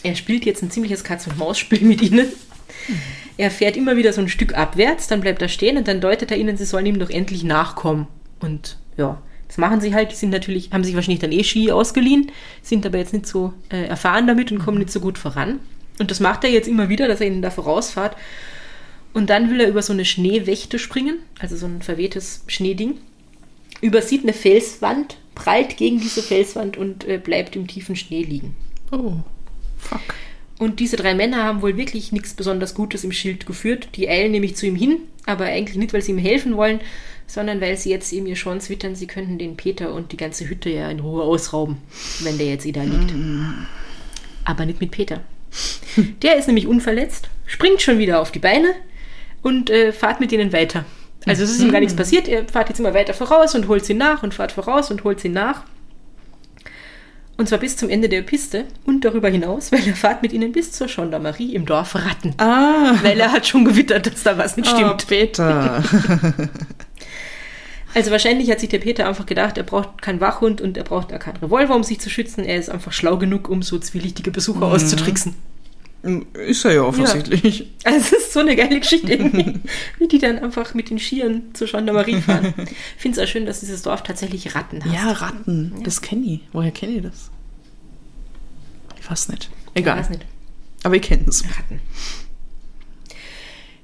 er 0.03 0.15
spielt 0.15 0.45
jetzt 0.45 0.61
ein 0.61 0.71
ziemliches 0.71 1.03
Katz-und-Maus-Spiel 1.03 1.81
mit 1.81 2.01
ihnen. 2.01 2.27
Er 3.37 3.51
fährt 3.51 3.77
immer 3.77 3.95
wieder 3.95 4.13
so 4.13 4.21
ein 4.21 4.29
Stück 4.29 4.53
abwärts, 4.55 5.07
dann 5.07 5.21
bleibt 5.21 5.41
er 5.41 5.47
stehen 5.47 5.77
und 5.77 5.87
dann 5.87 6.01
deutet 6.01 6.31
er 6.31 6.37
ihnen, 6.37 6.57
sie 6.57 6.65
sollen 6.65 6.85
ihm 6.85 6.99
doch 6.99 7.09
endlich 7.09 7.43
nachkommen. 7.43 8.07
Und 8.39 8.77
ja, 8.97 9.21
das 9.47 9.57
machen 9.57 9.81
sie 9.81 9.93
halt. 9.93 10.11
Die 10.11 10.15
sind 10.15 10.29
natürlich, 10.29 10.71
haben 10.71 10.83
sich 10.83 10.95
wahrscheinlich 10.95 11.19
dann 11.19 11.31
eh 11.31 11.43
Ski 11.43 11.71
ausgeliehen, 11.71 12.31
sind 12.61 12.85
aber 12.85 12.97
jetzt 12.97 13.13
nicht 13.13 13.27
so 13.27 13.53
äh, 13.69 13.85
erfahren 13.85 14.27
damit 14.27 14.51
und 14.51 14.59
kommen 14.59 14.77
nicht 14.77 14.91
so 14.91 14.99
gut 14.99 15.17
voran. 15.17 15.59
Und 15.99 16.11
das 16.11 16.19
macht 16.19 16.43
er 16.43 16.49
jetzt 16.49 16.67
immer 16.67 16.89
wieder, 16.89 17.07
dass 17.07 17.21
er 17.21 17.27
ihnen 17.27 17.41
da 17.41 17.49
vorausfahrt. 17.49 18.15
Und 19.13 19.29
dann 19.29 19.49
will 19.49 19.59
er 19.59 19.67
über 19.67 19.81
so 19.81 19.91
eine 19.91 20.05
Schneewächte 20.05 20.77
springen, 20.77 21.17
also 21.39 21.57
so 21.57 21.65
ein 21.65 21.81
verwehtes 21.81 22.43
Schneeding, 22.47 22.99
übersieht 23.81 24.23
eine 24.23 24.33
Felswand, 24.33 25.17
prallt 25.33 25.77
gegen 25.77 25.99
diese 25.99 26.21
Felswand 26.21 26.77
und 26.77 27.07
äh, 27.07 27.17
bleibt 27.17 27.55
im 27.55 27.67
tiefen 27.67 27.95
Schnee 27.95 28.23
liegen. 28.23 28.55
Oh, 28.91 29.13
fuck. 29.79 30.01
Und 30.59 30.81
diese 30.81 30.97
drei 30.97 31.15
Männer 31.15 31.43
haben 31.43 31.61
wohl 31.61 31.77
wirklich 31.77 32.11
nichts 32.11 32.33
besonders 32.33 32.75
Gutes 32.75 33.05
im 33.05 33.13
Schild 33.13 33.45
geführt. 33.45 33.89
Die 33.95 34.09
eilen 34.09 34.33
nämlich 34.33 34.57
zu 34.57 34.65
ihm 34.65 34.75
hin, 34.75 34.97
aber 35.25 35.45
eigentlich 35.45 35.77
nicht, 35.77 35.93
weil 35.93 36.01
sie 36.01 36.11
ihm 36.11 36.17
helfen 36.17 36.57
wollen, 36.57 36.81
sondern 37.27 37.61
weil 37.61 37.77
sie 37.77 37.89
jetzt 37.91 38.11
eben 38.11 38.25
ihr 38.25 38.35
Chance 38.35 38.69
wittern, 38.69 38.95
sie 38.95 39.07
könnten 39.07 39.37
den 39.37 39.55
Peter 39.55 39.93
und 39.93 40.11
die 40.11 40.17
ganze 40.17 40.49
Hütte 40.49 40.69
ja 40.69 40.89
in 40.89 40.99
Ruhe 40.99 41.23
ausrauben, 41.23 41.77
wenn 42.21 42.37
der 42.37 42.47
jetzt 42.47 42.65
eh 42.65 42.71
da 42.71 42.83
liegt. 42.83 43.13
Aber 44.43 44.65
nicht 44.65 44.81
mit 44.81 44.91
Peter. 44.91 45.21
Der 46.21 46.37
ist 46.37 46.47
nämlich 46.47 46.67
unverletzt, 46.67 47.29
springt 47.45 47.81
schon 47.81 47.97
wieder 47.97 48.19
auf 48.19 48.31
die 48.31 48.39
Beine 48.39 48.73
und 49.41 49.69
äh, 49.69 49.91
fahrt 49.91 50.19
mit 50.19 50.31
ihnen 50.31 50.53
weiter. 50.53 50.85
Also 51.25 51.43
es 51.43 51.51
ist 51.51 51.61
ihm 51.61 51.71
gar 51.71 51.79
nichts 51.79 51.95
passiert, 51.95 52.27
er 52.27 52.47
fährt 52.47 52.69
jetzt 52.69 52.79
immer 52.79 52.93
weiter 52.93 53.13
voraus 53.13 53.55
und 53.55 53.67
holt 53.67 53.85
sie 53.85 53.93
nach 53.93 54.23
und 54.23 54.33
fährt 54.33 54.51
voraus 54.51 54.91
und 54.91 55.03
holt 55.03 55.19
sie 55.19 55.29
nach. 55.29 55.63
Und 57.39 57.47
zwar 57.47 57.59
bis 57.59 57.77
zum 57.77 57.89
Ende 57.89 58.09
der 58.09 58.21
Piste 58.21 58.65
und 58.85 59.05
darüber 59.05 59.29
hinaus, 59.29 59.71
weil 59.71 59.87
er 59.87 59.95
fährt 59.95 60.21
mit 60.21 60.33
ihnen 60.33 60.51
bis 60.51 60.73
zur 60.73 60.87
Gendarmerie 60.87 61.55
im 61.55 61.65
Dorf 61.65 61.95
Ratten. 61.95 62.33
Ah, 62.37 62.95
Weil 63.01 63.17
er 63.17 63.31
hat 63.31 63.47
schon 63.47 63.63
gewittert, 63.63 64.07
dass 64.07 64.23
da 64.23 64.37
was 64.37 64.57
nicht 64.57 64.69
oh, 64.69 64.75
stimmt. 64.75 65.07
Peter. 65.07 65.81
Also 67.95 68.11
wahrscheinlich 68.11 68.51
hat 68.51 68.59
sich 68.59 68.69
der 68.69 68.77
Peter 68.77 69.07
einfach 69.07 69.25
gedacht, 69.25 69.57
er 69.57 69.63
braucht 69.63 70.03
keinen 70.03 70.21
Wachhund 70.21 70.61
und 70.61 70.77
er 70.77 70.83
braucht 70.83 71.11
auch 71.11 71.17
keinen 71.17 71.37
Revolver, 71.37 71.75
um 71.75 71.83
sich 71.83 71.99
zu 71.99 72.07
schützen. 72.07 72.45
Er 72.45 72.57
ist 72.57 72.69
einfach 72.69 72.91
schlau 72.91 73.17
genug, 73.17 73.49
um 73.49 73.63
so 73.63 73.79
zwielichtige 73.79 74.29
Besucher 74.29 74.67
auszutricksen. 74.67 75.33
Ist 76.01 76.63
er 76.63 76.73
ja 76.73 76.81
offensichtlich. 76.83 77.67
Also 77.83 77.97
es 77.97 78.11
ist 78.11 78.33
so 78.33 78.39
eine 78.39 78.55
geile 78.55 78.79
Geschichte 78.79 79.11
irgendwie, 79.11 79.59
wie 79.99 80.07
die 80.07 80.19
dann 80.19 80.39
einfach 80.39 80.73
mit 80.73 80.89
den 80.89 80.97
Skiern 80.97 81.53
zur 81.53 81.67
Gendarmerie 81.67 82.21
fahren. 82.21 82.53
Ich 82.57 83.01
finde 83.01 83.19
es 83.19 83.27
auch 83.27 83.31
schön, 83.31 83.45
dass 83.45 83.59
dieses 83.59 83.81
Dorf 83.81 84.03
tatsächlich 84.03 84.55
Ratten 84.55 84.83
hat. 84.83 84.93
Ja, 84.93 85.11
Ratten. 85.11 85.73
Das 85.83 86.01
kenne 86.01 86.25
ich. 86.25 86.39
Woher 86.53 86.71
kenne 86.71 86.93
ich 86.93 87.03
das? 87.03 87.31
Ich 88.99 89.09
weiß 89.09 89.29
nicht. 89.29 89.49
Egal. 89.73 89.97
Ich 89.97 90.03
weiß 90.03 90.09
nicht. 90.11 90.25
Aber 90.83 90.95
ich 90.95 91.01
kenne 91.01 91.25
es. 91.27 91.43
Ratten. 91.43 91.81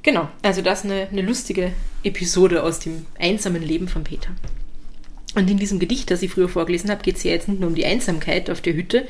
Genau, 0.04 0.30
also 0.44 0.62
das 0.62 0.80
ist 0.80 0.86
eine, 0.86 1.08
eine 1.10 1.22
lustige 1.24 1.74
Episode 2.04 2.64
aus 2.64 2.80
dem 2.80 3.08
einsamen 3.20 3.64
Leben 3.64 3.88
von 3.88 4.04
Peter. 4.04 4.30
Und 5.34 5.50
in 5.50 5.58
diesem 5.58 5.80
Gedicht, 5.80 6.12
das 6.12 6.22
ich 6.22 6.32
früher 6.32 6.48
vorgelesen 6.48 6.90
habe, 6.90 7.02
geht 7.02 7.18
es 7.18 7.24
ja 7.24 7.32
jetzt 7.32 7.48
nicht 7.48 7.60
nur 7.60 7.70
um 7.70 7.76
die 7.76 7.86
Einsamkeit 7.86 8.50
auf 8.50 8.62
der 8.62 8.76
Hütte, 8.76 9.08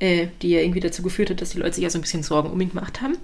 äh, 0.00 0.28
die 0.42 0.50
ja 0.50 0.60
irgendwie 0.60 0.80
dazu 0.80 1.02
geführt 1.02 1.30
hat, 1.30 1.40
dass 1.40 1.50
die 1.50 1.58
Leute 1.58 1.74
sich 1.74 1.84
ja 1.84 1.90
so 1.90 1.98
ein 1.98 2.02
bisschen 2.02 2.22
Sorgen 2.22 2.50
um 2.50 2.60
ihn 2.60 2.70
gemacht 2.70 3.00
haben. 3.00 3.16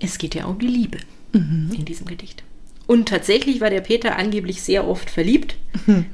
Es 0.00 0.18
geht 0.18 0.34
ja 0.34 0.44
um 0.46 0.58
die 0.58 0.66
Liebe 0.66 0.98
in 1.32 1.84
diesem 1.84 2.06
Gedicht. 2.06 2.42
Und 2.86 3.08
tatsächlich 3.08 3.60
war 3.60 3.68
der 3.68 3.80
Peter 3.80 4.16
angeblich 4.16 4.62
sehr 4.62 4.86
oft 4.86 5.10
verliebt, 5.10 5.56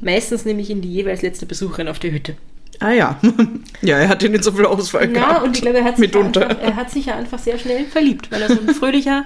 meistens 0.01 0.45
nämlich 0.45 0.71
in 0.71 0.81
die 0.81 0.93
jeweils 0.93 1.23
letzte 1.23 1.47
Besucherin 1.47 1.87
auf 1.89 1.99
der 1.99 2.13
Hütte. 2.13 2.37
Ah 2.81 2.93
ja. 2.93 3.21
ja, 3.83 3.99
er 3.99 4.09
hatte 4.09 4.29
nicht 4.29 4.43
so 4.43 4.53
viel 4.53 4.67
Auswahl 4.67 5.05
Ja, 5.05 5.09
gehabt. 5.13 5.45
und 5.45 5.57
ich 5.57 5.63
glaube, 5.63 5.79
er 5.79 5.85
hat, 5.85 5.97
sich 5.97 6.11
ja 6.13 6.21
einfach, 6.21 6.59
er 6.61 6.77
hat 6.77 6.91
sich 6.91 7.07
ja 7.07 7.17
einfach 7.17 7.39
sehr 7.39 7.59
schnell 7.59 7.85
verliebt, 7.85 8.31
weil 8.33 8.43
er 8.43 8.49
so 8.49 8.61
ein 8.61 8.75
fröhlicher 8.75 9.25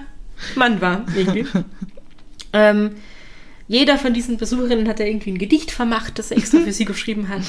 Mann 0.57 0.81
war. 0.81 1.07
Irgendwie. 1.16 1.46
ähm, 2.52 2.90
jeder 3.68 3.96
von 3.96 4.12
diesen 4.12 4.37
Besucherinnen 4.37 4.88
hat 4.88 5.00
er 5.00 5.07
irgendwie 5.07 5.31
ein 5.31 5.38
Gedicht 5.38 5.70
vermacht, 5.70 6.18
das 6.18 6.31
er 6.31 6.38
extra 6.38 6.59
für 6.61 6.72
sie 6.72 6.85
geschrieben 6.85 7.29
hat. 7.29 7.42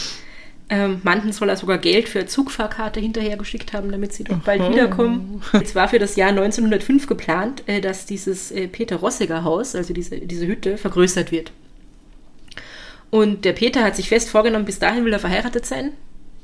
Ähm, 0.70 1.00
manchen 1.04 1.32
soll 1.32 1.48
er 1.48 1.56
sogar 1.56 1.78
Geld 1.78 2.10
für 2.10 2.20
eine 2.20 2.28
Zugfahrkarte 2.28 3.00
hinterhergeschickt 3.00 3.72
haben, 3.72 3.90
damit 3.90 4.12
sie 4.12 4.26
doch 4.26 4.40
bald 4.40 4.70
wiederkommen. 4.70 5.42
Es 5.54 5.76
war 5.76 5.88
für 5.88 6.00
das 6.00 6.18
Jahr 6.18 6.30
1905 6.30 7.08
geplant, 7.08 7.64
äh, 7.68 7.80
dass 7.80 8.06
dieses 8.06 8.52
äh, 8.52 8.68
Peter-Rossiger-Haus, 8.68 9.76
also 9.76 9.94
diese, 9.94 10.20
diese 10.20 10.46
Hütte, 10.46 10.78
vergrößert 10.78 11.32
wird. 11.32 11.52
Und 13.10 13.46
der 13.46 13.54
Peter 13.54 13.84
hat 13.84 13.96
sich 13.96 14.10
fest 14.10 14.30
vorgenommen, 14.30 14.66
bis 14.66 14.80
dahin 14.80 15.06
will 15.06 15.14
er 15.14 15.20
verheiratet 15.20 15.66
sein, 15.66 15.92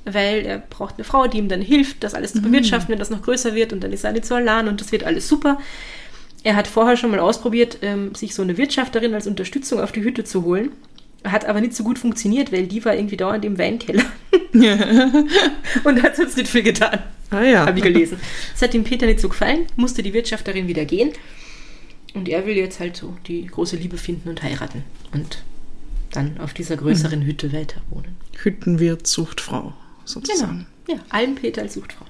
weil 0.05 0.45
er 0.45 0.59
braucht 0.59 0.95
eine 0.95 1.03
Frau, 1.03 1.27
die 1.27 1.37
ihm 1.37 1.49
dann 1.49 1.61
hilft, 1.61 2.03
das 2.03 2.13
alles 2.13 2.31
zu 2.31 2.41
bewirtschaften, 2.41 2.91
wenn 2.93 2.99
das 2.99 3.09
noch 3.09 3.21
größer 3.21 3.53
wird 3.55 3.73
und 3.73 3.83
dann 3.83 3.91
ist 3.91 4.05
er 4.05 4.13
nicht 4.13 4.25
so 4.25 4.35
allein 4.35 4.69
und 4.69 4.79
das 4.79 4.93
wird 4.93 5.03
alles 5.03 5.27
super. 5.27 5.59
Er 6.43 6.55
hat 6.55 6.67
vorher 6.67 6.97
schon 6.97 7.11
mal 7.11 7.19
ausprobiert, 7.19 7.79
ähm, 7.81 8.15
sich 8.15 8.35
so 8.35 8.41
eine 8.41 8.57
Wirtschafterin 8.57 9.13
als 9.13 9.27
Unterstützung 9.27 9.81
auf 9.81 9.91
die 9.91 10.03
Hütte 10.03 10.23
zu 10.23 10.43
holen. 10.43 10.71
Hat 11.23 11.45
aber 11.45 11.61
nicht 11.61 11.73
so 11.75 11.83
gut 11.83 11.99
funktioniert, 11.99 12.51
weil 12.51 12.67
die 12.67 12.83
war 12.83 12.95
irgendwie 12.95 13.17
dauernd 13.17 13.45
im 13.45 13.57
Weinkeller. 13.57 14.03
und 15.83 16.03
hat 16.03 16.15
sonst 16.15 16.37
nicht 16.37 16.49
viel 16.49 16.63
getan. 16.63 16.99
Ah 17.29 17.41
ja. 17.41 17.65
Habe 17.65 17.77
ich 17.77 17.83
gelesen. 17.83 18.19
Es 18.53 18.61
hat 18.61 18.73
dem 18.73 18.83
Peter 18.83 19.05
nicht 19.05 19.19
so 19.19 19.29
gefallen, 19.29 19.65
musste 19.75 20.03
die 20.03 20.13
Wirtschafterin 20.13 20.67
wieder 20.67 20.85
gehen. 20.85 21.11
Und 22.13 22.29
er 22.29 22.45
will 22.45 22.55
jetzt 22.55 22.79
halt 22.79 22.95
so 22.95 23.15
die 23.27 23.47
große 23.47 23.75
Liebe 23.75 23.97
finden 23.97 24.29
und 24.29 24.43
heiraten. 24.43 24.83
Und 25.13 25.43
dann 26.11 26.37
auf 26.39 26.53
dieser 26.53 26.77
größeren 26.77 27.25
Hütte 27.25 27.51
weiter 27.53 27.81
wohnen. 27.89 28.15
Hüttenwirt 28.43 29.07
sucht 29.07 29.41
Frau, 29.41 29.73
sozusagen. 30.05 30.67
Ja, 30.87 30.97
Almpeter 31.09 31.61
als 31.61 31.73
Suchtfrau. 31.73 32.05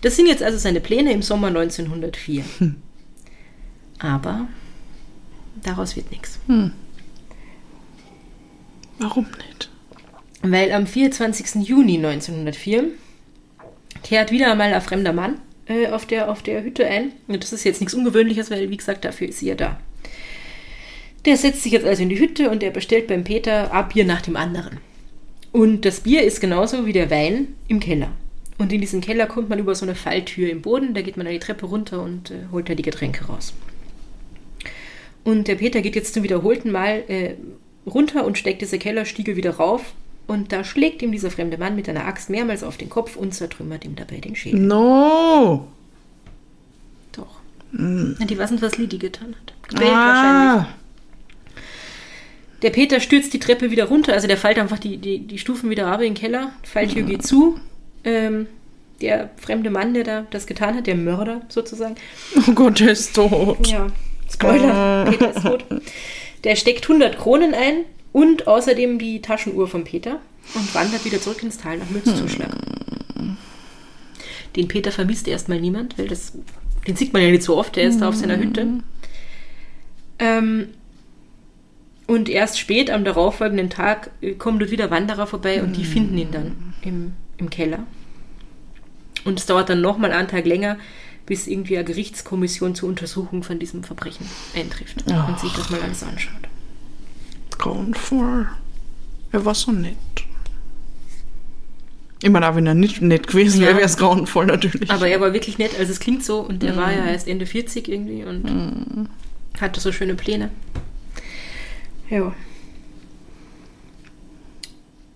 Das 0.00 0.16
sind 0.16 0.26
jetzt 0.26 0.42
also 0.42 0.58
seine 0.58 0.80
Pläne 0.80 1.12
im 1.12 1.22
Sommer 1.22 1.48
1904. 1.48 2.44
Aber 3.98 4.48
daraus 5.62 5.96
wird 5.96 6.10
nichts. 6.10 6.38
Warum 8.98 9.26
nicht? 9.48 9.70
Weil 10.42 10.72
am 10.72 10.86
24. 10.86 11.66
Juni 11.66 11.96
1904 11.96 12.84
kehrt 14.02 14.30
wieder 14.30 14.50
einmal 14.50 14.72
ein 14.72 14.80
fremder 14.82 15.12
Mann 15.12 15.38
äh, 15.66 15.88
auf, 15.88 16.06
der, 16.06 16.30
auf 16.30 16.42
der 16.42 16.62
Hütte 16.64 16.86
ein. 16.86 17.12
Und 17.28 17.42
das 17.42 17.52
ist 17.52 17.64
jetzt 17.64 17.80
nichts 17.80 17.94
Ungewöhnliches, 17.94 18.50
weil, 18.50 18.70
wie 18.70 18.76
gesagt, 18.76 19.04
dafür 19.04 19.28
ist 19.28 19.38
sie 19.38 19.48
ja 19.48 19.54
da. 19.54 19.80
Der 21.24 21.36
setzt 21.36 21.62
sich 21.62 21.72
jetzt 21.72 21.86
also 21.86 22.02
in 22.02 22.08
die 22.08 22.18
Hütte 22.18 22.50
und 22.50 22.62
der 22.62 22.70
bestellt 22.70 23.06
beim 23.06 23.22
Peter 23.22 23.72
ein 23.72 23.88
Bier 23.88 24.04
nach 24.04 24.22
dem 24.22 24.36
anderen. 24.36 24.78
Und 25.52 25.84
das 25.84 26.00
Bier 26.00 26.22
ist 26.22 26.40
genauso 26.40 26.86
wie 26.86 26.92
der 26.92 27.10
Wein 27.10 27.54
im 27.68 27.78
Keller. 27.78 28.10
Und 28.58 28.72
in 28.72 28.80
diesen 28.80 29.00
Keller 29.00 29.26
kommt 29.26 29.48
man 29.48 29.58
über 29.58 29.74
so 29.74 29.84
eine 29.84 29.94
Falltür 29.94 30.50
im 30.50 30.62
Boden, 30.62 30.94
da 30.94 31.02
geht 31.02 31.16
man 31.16 31.26
an 31.26 31.32
die 31.32 31.38
Treppe 31.38 31.66
runter 31.66 32.02
und 32.02 32.30
äh, 32.30 32.46
holt 32.50 32.68
da 32.68 32.74
die 32.74 32.82
Getränke 32.82 33.26
raus. 33.26 33.54
Und 35.24 35.46
der 35.46 35.56
Peter 35.56 35.80
geht 35.82 35.94
jetzt 35.94 36.14
zum 36.14 36.22
wiederholten 36.22 36.72
Mal 36.72 37.04
äh, 37.08 37.34
runter 37.86 38.24
und 38.24 38.38
steckt 38.38 38.62
diese 38.62 38.78
Kellerstiege 38.78 39.36
wieder 39.36 39.56
rauf. 39.56 39.92
Und 40.26 40.52
da 40.52 40.64
schlägt 40.64 41.02
ihm 41.02 41.12
dieser 41.12 41.30
fremde 41.30 41.58
Mann 41.58 41.76
mit 41.76 41.88
einer 41.88 42.06
Axt 42.06 42.30
mehrmals 42.30 42.62
auf 42.62 42.76
den 42.76 42.88
Kopf 42.88 43.16
und 43.16 43.34
zertrümmert 43.34 43.84
ihm 43.84 43.96
dabei 43.96 44.18
den 44.18 44.36
Schädel. 44.36 44.60
No! 44.60 45.66
Doch. 47.12 47.40
Ja, 47.72 48.26
die 48.26 48.38
wissen, 48.38 48.62
was 48.62 48.78
Lidi 48.78 48.98
getan 48.98 49.34
hat. 49.34 49.54
Gebellt 49.68 49.90
wahrscheinlich. 49.90 50.68
Ah! 50.68 50.74
Der 52.62 52.70
Peter 52.70 53.00
stürzt 53.00 53.32
die 53.34 53.40
Treppe 53.40 53.72
wieder 53.72 53.86
runter, 53.86 54.12
also 54.12 54.28
der 54.28 54.36
fällt 54.36 54.58
einfach 54.58 54.78
die, 54.78 54.96
die, 54.96 55.18
die 55.18 55.38
Stufen 55.38 55.68
wieder 55.68 55.86
runter 55.86 56.04
in 56.04 56.14
den 56.14 56.20
Keller. 56.20 56.52
Falltür 56.62 57.02
geht 57.02 57.26
zu. 57.26 57.58
Ähm, 58.04 58.46
der 59.00 59.30
fremde 59.36 59.70
Mann, 59.70 59.94
der 59.94 60.04
da 60.04 60.26
das 60.30 60.46
getan 60.46 60.76
hat, 60.76 60.86
der 60.86 60.94
Mörder 60.94 61.42
sozusagen, 61.48 61.96
Oh 62.36 62.52
Gott, 62.52 62.80
er 62.80 62.92
ist 62.92 63.14
tot. 63.14 63.66
Ja, 63.66 63.88
Spoiler, 64.32 65.06
Peter 65.10 65.34
ist 65.34 65.42
tot. 65.42 65.64
Der 66.44 66.56
steckt 66.56 66.84
100 66.84 67.18
Kronen 67.18 67.54
ein 67.54 67.84
und 68.12 68.46
außerdem 68.46 68.98
die 68.98 69.22
Taschenuhr 69.22 69.68
von 69.68 69.84
Peter 69.84 70.20
und 70.54 70.74
wandert 70.74 71.04
wieder 71.04 71.20
zurück 71.20 71.42
ins 71.42 71.58
Tal 71.58 71.78
nach 71.78 71.90
Mützzuschlag. 71.90 72.50
Den 74.56 74.68
Peter 74.68 74.92
vermisst 74.92 75.28
erstmal 75.28 75.60
niemand, 75.60 75.98
weil 75.98 76.08
das, 76.08 76.32
den 76.86 76.96
sieht 76.96 77.12
man 77.12 77.22
ja 77.22 77.30
nicht 77.30 77.42
so 77.42 77.56
oft, 77.56 77.76
der 77.76 77.84
ist 77.84 78.00
da 78.00 78.08
auf 78.08 78.16
seiner 78.16 78.38
Hütte. 78.38 78.66
Ähm, 80.18 80.68
und 82.06 82.28
erst 82.28 82.58
spät 82.58 82.90
am 82.90 83.04
darauffolgenden 83.04 83.70
Tag 83.70 84.10
äh, 84.20 84.32
kommen 84.32 84.58
dort 84.58 84.70
wieder 84.70 84.90
Wanderer 84.90 85.26
vorbei 85.26 85.62
und 85.62 85.76
die 85.76 85.84
finden 85.84 86.18
ihn 86.18 86.30
dann 86.30 86.74
im, 86.82 87.12
im 87.38 87.48
Keller. 87.48 87.86
Und 89.24 89.38
es 89.38 89.46
dauert 89.46 89.70
dann 89.70 89.80
nochmal 89.80 90.12
einen 90.12 90.28
Tag 90.28 90.44
länger, 90.44 90.78
bis 91.26 91.46
irgendwie 91.46 91.76
eine 91.76 91.84
Gerichtskommission 91.84 92.74
zur 92.74 92.88
Untersuchung 92.88 93.42
von 93.42 93.58
diesem 93.58 93.84
Verbrechen 93.84 94.26
eintrifft 94.56 95.04
und 95.06 95.38
sich 95.40 95.52
das 95.52 95.70
mal 95.70 95.80
alles 95.80 96.02
anschaut. 96.02 96.48
Grauenvoll. 97.58 98.48
Er 99.30 99.44
war 99.44 99.54
so 99.54 99.70
nett. 99.72 99.96
Ich 102.24 102.30
meine, 102.30 102.48
auch 102.48 102.54
wenn 102.54 102.66
er 102.66 102.74
nicht 102.74 103.02
nett 103.02 103.26
gewesen 103.26 103.60
wäre, 103.60 103.72
Ja. 103.72 103.76
wäre 103.78 103.86
es 103.86 103.96
grauenvoll 103.96 104.46
natürlich. 104.46 104.90
Aber 104.90 105.08
er 105.08 105.20
war 105.20 105.32
wirklich 105.32 105.58
nett, 105.58 105.78
also 105.78 105.90
es 105.90 105.98
klingt 106.00 106.24
so 106.24 106.40
und 106.40 106.62
er 106.62 106.76
war 106.76 106.92
ja 106.92 107.06
erst 107.06 107.26
Ende 107.28 107.46
40 107.46 107.88
irgendwie 107.88 108.24
und 108.24 109.08
hatte 109.60 109.80
so 109.80 109.90
schöne 109.92 110.14
Pläne. 110.14 110.50
Ja. 112.10 112.32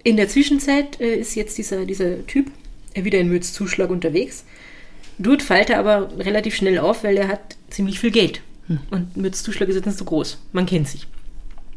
In 0.02 0.16
der 0.16 0.28
Zwischenzeit 0.28 1.00
äh, 1.00 1.16
ist 1.16 1.34
jetzt 1.34 1.58
dieser, 1.58 1.84
dieser 1.84 2.26
Typ 2.26 2.50
äh, 2.94 3.04
wieder 3.04 3.18
in 3.18 3.28
Mütz 3.28 3.52
Zuschlag 3.52 3.90
unterwegs. 3.90 4.44
Dort 5.18 5.42
fällt 5.42 5.70
er 5.70 5.78
aber 5.78 6.10
relativ 6.18 6.54
schnell 6.54 6.78
auf, 6.78 7.04
weil 7.04 7.16
er 7.16 7.28
hat 7.28 7.56
ziemlich 7.70 7.98
viel 8.00 8.10
Geld. 8.10 8.42
Und 8.90 9.16
Mütz 9.16 9.42
Zuschlag 9.42 9.68
ist 9.68 9.76
jetzt 9.76 9.86
nicht 9.86 9.98
so 9.98 10.04
groß. 10.04 10.38
Man 10.52 10.66
kennt 10.66 10.88
sich. 10.88 11.06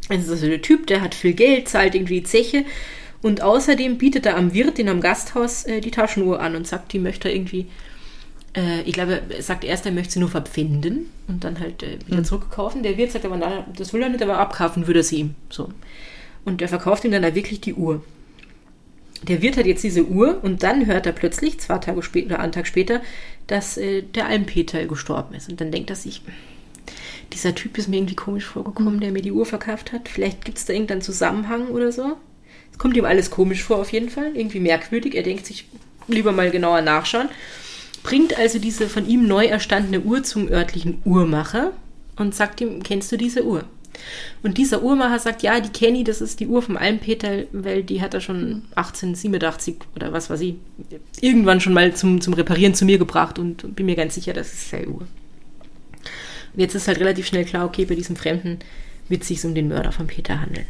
Es 0.10 0.24
ist 0.24 0.32
also 0.32 0.48
der 0.48 0.62
Typ, 0.62 0.88
der 0.88 1.02
hat 1.02 1.14
viel 1.14 1.34
Geld, 1.34 1.70
zahlt 1.70 1.94
irgendwie 1.94 2.22
die 2.22 2.26
Zeche 2.26 2.66
und 3.22 3.42
außerdem 3.42 3.98
bietet 3.98 4.26
er 4.26 4.38
am 4.38 4.54
Wirt 4.54 4.80
in 4.80 4.90
einem 4.90 5.02
Gasthaus 5.02 5.66
äh, 5.66 5.82
die 5.82 5.92
Taschenuhr 5.92 6.40
an 6.40 6.56
und 6.56 6.68
sagt, 6.68 6.94
die 6.94 7.00
möchte 7.00 7.28
er 7.28 7.36
irgendwie, 7.36 7.68
äh, 8.56 8.82
ich 8.82 8.94
glaube, 8.94 9.22
er 9.30 9.44
sagt 9.44 9.64
erst, 9.64 9.86
er 9.86 9.92
möchte 9.92 10.14
sie 10.14 10.20
nur 10.20 10.30
verpfänden 10.30 11.10
und 11.28 11.44
dann 11.44 11.60
halt 11.60 11.84
äh, 11.84 12.00
wieder 12.08 12.24
zurückkaufen. 12.24 12.82
Der 12.82 12.98
Wirt 12.98 13.12
sagt 13.12 13.26
aber, 13.26 13.38
na, 13.38 13.68
das 13.76 13.94
will 13.94 14.02
er 14.02 14.10
nicht, 14.10 14.24
aber 14.24 14.40
abkaufen 14.40 14.88
würde 14.88 15.02
er 15.02 15.04
sie 15.04 15.18
ihm. 15.18 15.36
So. 15.50 15.70
Und 16.46 16.62
er 16.62 16.70
verkauft 16.70 17.04
ihm 17.04 17.12
dann 17.12 17.22
da 17.22 17.36
wirklich 17.36 17.62
die 17.62 17.74
Uhr. 17.74 18.04
Der 19.24 19.42
Wirt 19.42 19.58
hat 19.58 19.66
jetzt 19.66 19.84
diese 19.84 20.06
Uhr 20.06 20.40
und 20.44 20.64
dann 20.64 20.86
hört 20.86 21.06
er 21.06 21.12
plötzlich, 21.12 21.60
zwei 21.60 21.78
Tage 21.78 22.02
später 22.04 22.28
oder 22.28 22.40
einen 22.40 22.52
Tag 22.54 22.68
später, 22.68 23.02
dass 23.48 23.78
äh, 23.78 24.02
der 24.02 24.28
Almpeter 24.28 24.86
gestorben 24.86 25.36
ist. 25.36 25.50
Und 25.50 25.60
dann 25.60 25.72
denkt 25.72 25.90
er 25.90 25.96
sich, 25.96 26.22
dieser 27.34 27.54
Typ 27.54 27.78
ist 27.78 27.88
mir 27.88 27.98
irgendwie 27.98 28.16
komisch 28.16 28.46
vorgekommen, 28.46 29.00
der 29.00 29.12
mir 29.12 29.22
die 29.22 29.32
Uhr 29.32 29.46
verkauft 29.46 29.92
hat. 29.92 30.08
Vielleicht 30.08 30.46
gibt 30.46 30.58
es 30.58 30.66
da 30.66 30.74
irgendeinen 30.74 31.02
Zusammenhang 31.02 31.68
oder 31.68 31.92
so. 31.92 32.18
Es 32.72 32.78
kommt 32.78 32.96
ihm 32.96 33.06
alles 33.06 33.30
komisch 33.30 33.64
vor, 33.64 33.78
auf 33.78 33.92
jeden 33.92 34.10
Fall. 34.10 34.36
Irgendwie 34.36 34.60
merkwürdig. 34.60 35.16
Er 35.16 35.24
denkt 35.24 35.46
sich, 35.46 35.66
lieber 36.08 36.32
mal 36.32 36.50
genauer 36.50 36.82
nachschauen. 36.82 37.30
Bringt 38.04 38.38
also 38.38 38.60
diese 38.60 38.88
von 38.88 39.08
ihm 39.08 39.28
neu 39.28 39.46
erstandene 39.46 40.02
Uhr 40.02 40.24
zum 40.24 40.48
örtlichen 40.48 41.02
Uhrmacher 41.04 41.74
und 42.16 42.34
sagt 42.34 42.62
ihm, 42.62 42.82
kennst 42.84 43.12
du 43.12 43.18
diese 43.18 43.46
Uhr? 43.46 43.66
Und 44.44 44.58
dieser 44.58 44.82
Uhrmacher 44.82 45.20
sagt, 45.20 45.44
ja, 45.44 45.60
die 45.60 45.70
kenne 45.70 46.00
ich, 46.00 46.04
das 46.06 46.22
ist 46.22 46.40
die 46.40 46.48
Uhr 46.48 46.62
vom 46.62 46.78
Almpeter, 46.78 47.44
weil 47.52 47.84
die 47.84 48.02
hat 48.02 48.14
er 48.14 48.22
schon 48.22 48.64
1887 48.76 49.76
oder 49.96 50.14
was 50.14 50.30
weiß 50.30 50.42
ich, 50.42 50.56
irgendwann 51.22 51.62
schon 51.62 51.74
mal 51.74 51.94
zum, 51.94 52.22
zum 52.22 52.34
Reparieren 52.34 52.74
zu 52.74 52.86
mir 52.86 52.98
gebracht 52.98 53.40
und 53.40 53.76
bin 53.76 53.86
mir 53.86 53.96
ganz 53.96 54.16
sicher, 54.16 54.34
das 54.34 54.54
ist 54.54 54.70
seine 54.70 54.88
Uhr. 54.88 55.08
Und 56.54 56.60
jetzt 56.60 56.76
ist 56.76 56.88
halt 56.88 57.00
relativ 57.00 57.28
schnell 57.28 57.46
klar, 57.46 57.66
okay, 57.66 57.86
bei 57.86 57.96
diesem 57.96 58.16
Fremden 58.16 58.60
wird 59.08 59.24
es 59.24 59.28
sich 59.28 59.44
um 59.46 59.56
den 59.56 59.68
Mörder 59.68 59.92
von 59.92 60.08
Peter 60.08 60.40
handeln. 60.40 60.66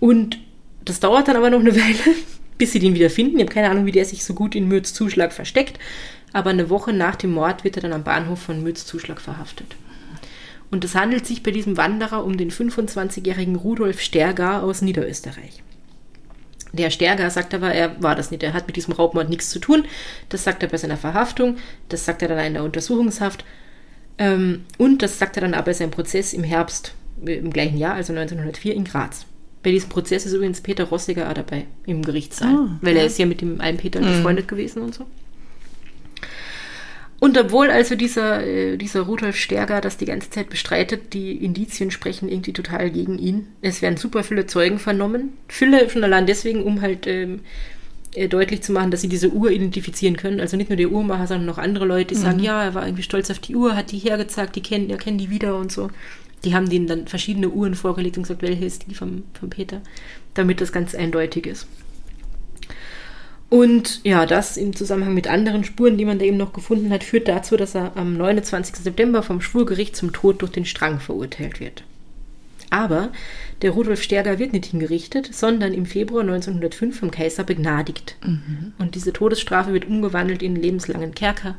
Und 0.00 0.38
das 0.84 1.00
dauert 1.00 1.28
dann 1.28 1.36
aber 1.36 1.50
noch 1.50 1.60
eine 1.60 1.74
Weile, 1.76 2.16
bis 2.58 2.72
sie 2.72 2.78
den 2.78 2.94
wieder 2.94 3.10
finden. 3.10 3.36
Ich 3.36 3.42
habe 3.42 3.52
keine 3.52 3.70
Ahnung, 3.70 3.86
wie 3.86 3.92
der 3.92 4.04
sich 4.04 4.24
so 4.24 4.34
gut 4.34 4.54
in 4.54 4.68
Mütz 4.68 4.94
Zuschlag 4.94 5.32
versteckt. 5.32 5.78
Aber 6.32 6.50
eine 6.50 6.70
Woche 6.70 6.92
nach 6.92 7.16
dem 7.16 7.32
Mord 7.32 7.64
wird 7.64 7.76
er 7.76 7.82
dann 7.82 7.92
am 7.92 8.04
Bahnhof 8.04 8.40
von 8.40 8.62
Mütz 8.62 8.84
Zuschlag 8.84 9.20
verhaftet. 9.20 9.76
Und 10.70 10.84
es 10.84 10.94
handelt 10.94 11.26
sich 11.26 11.42
bei 11.42 11.50
diesem 11.50 11.76
Wanderer 11.76 12.24
um 12.24 12.36
den 12.36 12.50
25-jährigen 12.50 13.56
Rudolf 13.56 14.00
Stergar 14.00 14.62
aus 14.62 14.82
Niederösterreich. 14.82 15.62
Der 16.72 16.90
Sterger 16.90 17.30
sagt 17.30 17.54
aber, 17.54 17.72
er 17.72 18.02
war 18.02 18.14
das 18.14 18.30
nicht. 18.30 18.42
Er 18.42 18.52
hat 18.52 18.66
mit 18.66 18.76
diesem 18.76 18.92
Raubmord 18.92 19.28
nichts 19.28 19.50
zu 19.50 19.58
tun. 19.58 19.84
Das 20.28 20.44
sagt 20.44 20.62
er 20.62 20.68
bei 20.68 20.76
seiner 20.76 20.96
Verhaftung. 20.96 21.56
Das 21.88 22.04
sagt 22.04 22.22
er 22.22 22.28
dann 22.28 22.38
in 22.44 22.54
der 22.54 22.64
Untersuchungshaft. 22.64 23.44
Ähm, 24.18 24.64
und 24.78 25.02
das 25.02 25.18
sagt 25.18 25.36
er 25.36 25.42
dann 25.42 25.54
aber 25.54 25.66
bei 25.66 25.72
seinem 25.72 25.90
Prozess 25.90 26.32
im 26.32 26.42
Herbst 26.44 26.94
äh, 27.24 27.34
im 27.36 27.52
gleichen 27.52 27.78
Jahr, 27.78 27.94
also 27.94 28.12
1904, 28.12 28.74
in 28.74 28.84
Graz. 28.84 29.26
Bei 29.62 29.70
diesem 29.70 29.88
Prozess 29.88 30.26
ist 30.26 30.32
übrigens 30.32 30.60
Peter 30.60 30.84
Rossiger 30.84 31.28
auch 31.28 31.34
dabei 31.34 31.66
im 31.86 32.02
Gerichtssaal, 32.02 32.50
weil 32.82 32.96
er 32.96 33.06
ist 33.06 33.18
ja 33.18 33.26
mit 33.26 33.40
dem 33.40 33.60
Almpeter 33.60 34.00
befreundet 34.00 34.46
gewesen 34.46 34.80
und 34.82 34.94
so. 34.94 35.06
Und 37.18 37.38
obwohl 37.38 37.70
also 37.70 37.94
dieser, 37.94 38.46
äh, 38.46 38.76
dieser 38.76 39.02
Rudolf 39.02 39.36
Sterger 39.36 39.80
das 39.80 39.96
die 39.96 40.04
ganze 40.04 40.30
Zeit 40.30 40.50
bestreitet, 40.50 41.14
die 41.14 41.32
Indizien 41.32 41.90
sprechen 41.90 42.28
irgendwie 42.28 42.52
total 42.52 42.90
gegen 42.90 43.18
ihn. 43.18 43.48
Es 43.62 43.80
werden 43.80 43.96
super 43.96 44.22
viele 44.22 44.46
Zeugen 44.46 44.78
vernommen. 44.78 45.32
Viele 45.48 45.88
schon 45.88 46.04
allein 46.04 46.26
deswegen, 46.26 46.62
um 46.62 46.82
halt 46.82 47.06
ähm, 47.06 47.40
äh, 48.14 48.28
deutlich 48.28 48.62
zu 48.62 48.72
machen, 48.72 48.90
dass 48.90 49.00
sie 49.00 49.08
diese 49.08 49.30
Uhr 49.30 49.50
identifizieren 49.50 50.16
können. 50.16 50.40
Also 50.40 50.56
nicht 50.56 50.68
nur 50.68 50.76
der 50.76 50.90
Uhrmacher, 50.90 51.26
sondern 51.26 51.46
noch 51.46 51.58
andere 51.58 51.86
Leute, 51.86 52.14
die 52.14 52.20
sagen, 52.20 52.40
ja, 52.40 52.64
er 52.64 52.74
war 52.74 52.86
irgendwie 52.86 53.02
stolz 53.02 53.30
auf 53.30 53.38
die 53.38 53.56
Uhr, 53.56 53.76
hat 53.76 53.92
die 53.92 53.98
hergezeigt, 53.98 54.54
die 54.56 54.62
kennen, 54.62 54.90
er 54.90 54.98
kennt 54.98 55.20
die 55.20 55.30
wieder 55.30 55.56
und 55.56 55.72
so. 55.72 55.90
Die 56.44 56.54
haben 56.54 56.68
denen 56.68 56.86
dann 56.86 57.06
verschiedene 57.06 57.48
Uhren 57.48 57.74
vorgelegt 57.74 58.18
und 58.18 58.24
gesagt, 58.24 58.42
welche 58.42 58.64
ist 58.64 58.90
die 58.90 58.94
vom, 58.94 59.24
vom 59.38 59.48
Peter, 59.48 59.80
damit 60.34 60.60
das 60.60 60.70
ganz 60.70 60.94
eindeutig 60.94 61.46
ist. 61.46 61.66
Und 63.48 64.00
ja, 64.02 64.26
das 64.26 64.56
im 64.56 64.74
Zusammenhang 64.74 65.14
mit 65.14 65.28
anderen 65.28 65.62
Spuren, 65.62 65.96
die 65.96 66.04
man 66.04 66.18
da 66.18 66.24
eben 66.24 66.36
noch 66.36 66.52
gefunden 66.52 66.90
hat, 66.90 67.04
führt 67.04 67.28
dazu, 67.28 67.56
dass 67.56 67.74
er 67.76 67.96
am 67.96 68.16
29. 68.16 68.76
September 68.76 69.22
vom 69.22 69.40
Schwurgericht 69.40 69.94
zum 69.94 70.12
Tod 70.12 70.42
durch 70.42 70.50
den 70.50 70.64
Strang 70.64 70.98
verurteilt 70.98 71.60
wird. 71.60 71.84
Aber 72.70 73.10
der 73.62 73.70
Rudolf 73.70 74.02
Sterger 74.02 74.40
wird 74.40 74.52
nicht 74.52 74.66
hingerichtet, 74.66 75.32
sondern 75.32 75.72
im 75.72 75.86
Februar 75.86 76.22
1905 76.22 76.98
vom 76.98 77.10
Kaiser 77.12 77.44
begnadigt. 77.44 78.16
Und 78.78 78.96
diese 78.96 79.12
Todesstrafe 79.12 79.72
wird 79.72 79.86
umgewandelt 79.86 80.42
in 80.42 80.56
lebenslangen 80.56 81.14
Kerker 81.14 81.56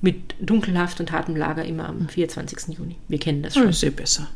mit 0.00 0.34
Dunkelhaft 0.40 1.00
und 1.00 1.12
hartem 1.12 1.36
Lager 1.36 1.64
immer 1.64 1.88
am 1.88 2.08
24. 2.08 2.76
Juni. 2.78 2.96
Wir 3.08 3.18
kennen 3.18 3.42
das 3.42 3.54
schon. 3.54 3.68
ist 3.68 3.82
eh 3.82 3.90
besser. 3.90 4.28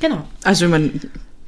Genau. 0.00 0.28
Also, 0.44 0.66
ich 0.66 0.70
meine, 0.70 0.92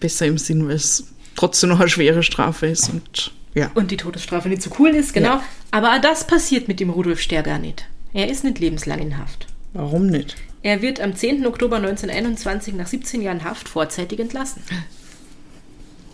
besser 0.01 0.27
im 0.27 0.39
Sinn, 0.39 0.67
weil 0.67 0.75
es 0.75 1.07
trotzdem 1.37 1.71
noch 1.71 1.79
eine 1.79 1.89
schwere 1.89 2.25
Strafe 2.25 2.67
ist 2.67 2.89
und 2.89 3.33
ja. 3.55 3.71
Und 3.75 3.91
die 3.91 3.97
Todesstrafe 3.97 4.49
nicht 4.49 4.63
so 4.63 4.71
cool 4.79 4.91
ist, 4.91 5.13
genau. 5.13 5.37
Ja. 5.37 5.45
Aber 5.71 5.99
das 6.01 6.27
passiert 6.27 6.69
mit 6.69 6.81
dem 6.81 6.91
Rudolf 6.91 7.21
Sterger 7.21 7.59
nicht. 7.59 7.87
Er 8.13 8.29
ist 8.29 8.45
nicht 8.45 8.59
lebenslang 8.59 8.99
in 9.01 9.19
Haft. 9.19 9.47
Warum 9.73 10.07
nicht? 10.07 10.37
Er 10.63 10.83
wird 10.83 11.01
am 11.01 11.15
10. 11.15 11.47
Oktober 11.47 11.77
1921 11.77 12.75
nach 12.75 12.87
17 12.87 13.23
Jahren 13.23 13.45
Haft 13.45 13.69
vorzeitig 13.69 14.21
entlassen. 14.21 14.63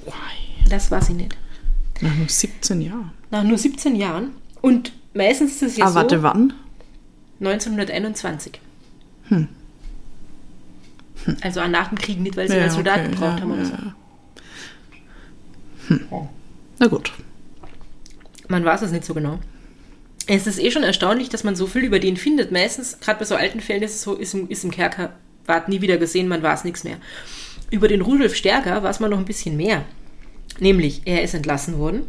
Why? 0.04 0.68
Das 0.68 0.90
war 0.90 1.02
sie 1.02 1.14
nicht. 1.14 1.36
Nach 2.00 2.14
nur 2.14 2.28
17 2.28 2.80
Jahren. 2.80 3.10
Nach 3.30 3.42
nur 3.42 3.58
17 3.58 3.96
Jahren. 3.96 4.30
Und 4.60 4.92
meistens 5.14 5.52
ist 5.52 5.62
es 5.62 5.76
ja 5.76 5.86
ah, 5.86 5.88
so, 5.88 5.94
warte, 5.96 6.22
wann? 6.22 6.52
1921. 7.40 8.60
Also 11.40 11.60
auch 11.60 11.68
nach 11.68 11.88
dem 11.88 11.98
Krieg 11.98 12.20
nicht, 12.20 12.36
weil 12.36 12.48
sie 12.48 12.56
Ja, 12.56 12.64
als 12.64 12.74
Soldat 12.74 13.00
okay, 13.00 13.10
gebraucht 13.10 13.36
ja, 13.38 13.40
haben 13.42 13.50
oder 13.52 13.64
so. 13.64 13.72
ja. 13.72 13.94
Hm. 15.88 16.28
Na 16.78 16.86
gut. 16.88 17.12
Man 18.48 18.64
weiß 18.64 18.82
es 18.82 18.92
nicht 18.92 19.04
so 19.04 19.14
genau. 19.14 19.38
Es 20.26 20.46
ist 20.46 20.58
eh 20.58 20.70
schon 20.70 20.82
erstaunlich, 20.82 21.28
dass 21.28 21.44
man 21.44 21.54
so 21.54 21.66
viel 21.66 21.84
über 21.84 22.00
den 22.00 22.16
findet. 22.16 22.50
Meistens, 22.50 22.98
gerade 23.00 23.20
bei 23.20 23.24
so 23.24 23.36
alten 23.36 23.60
Fällen, 23.60 23.82
ist 23.82 23.94
es 23.94 24.02
so, 24.02 24.14
ist 24.14 24.34
im, 24.34 24.48
ist 24.48 24.64
im 24.64 24.70
Kerker 24.70 25.12
ward 25.46 25.68
nie 25.68 25.80
wieder 25.80 25.96
gesehen, 25.96 26.28
man 26.28 26.42
weiß 26.42 26.64
nichts 26.64 26.84
mehr. 26.84 26.96
Über 27.70 27.88
den 27.88 28.00
Rudolf 28.00 28.34
Stärker 28.34 28.82
weiß 28.82 29.00
man 29.00 29.10
noch 29.10 29.18
ein 29.18 29.24
bisschen 29.24 29.56
mehr. 29.56 29.84
Nämlich, 30.58 31.02
er 31.04 31.22
ist 31.22 31.34
entlassen 31.34 31.78
worden. 31.78 32.02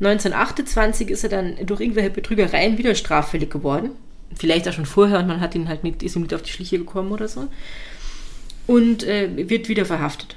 1928 0.00 1.10
ist 1.10 1.24
er 1.24 1.30
dann 1.30 1.56
durch 1.64 1.80
irgendwelche 1.80 2.10
Betrügereien 2.10 2.76
wieder 2.76 2.94
straffällig 2.94 3.50
geworden. 3.50 3.90
Vielleicht 4.34 4.68
auch 4.68 4.72
schon 4.72 4.86
vorher 4.86 5.20
und 5.20 5.26
man 5.26 5.40
hat 5.40 5.54
ihn 5.54 5.68
halt 5.68 5.84
nicht, 5.84 6.02
ist 6.02 6.16
ihm 6.16 6.22
nicht 6.22 6.34
auf 6.34 6.42
die 6.42 6.50
Schliche 6.50 6.78
gekommen 6.78 7.12
oder 7.12 7.28
so. 7.28 7.48
Und 8.66 9.04
äh, 9.04 9.48
wird 9.48 9.68
wieder 9.68 9.86
verhaftet. 9.86 10.36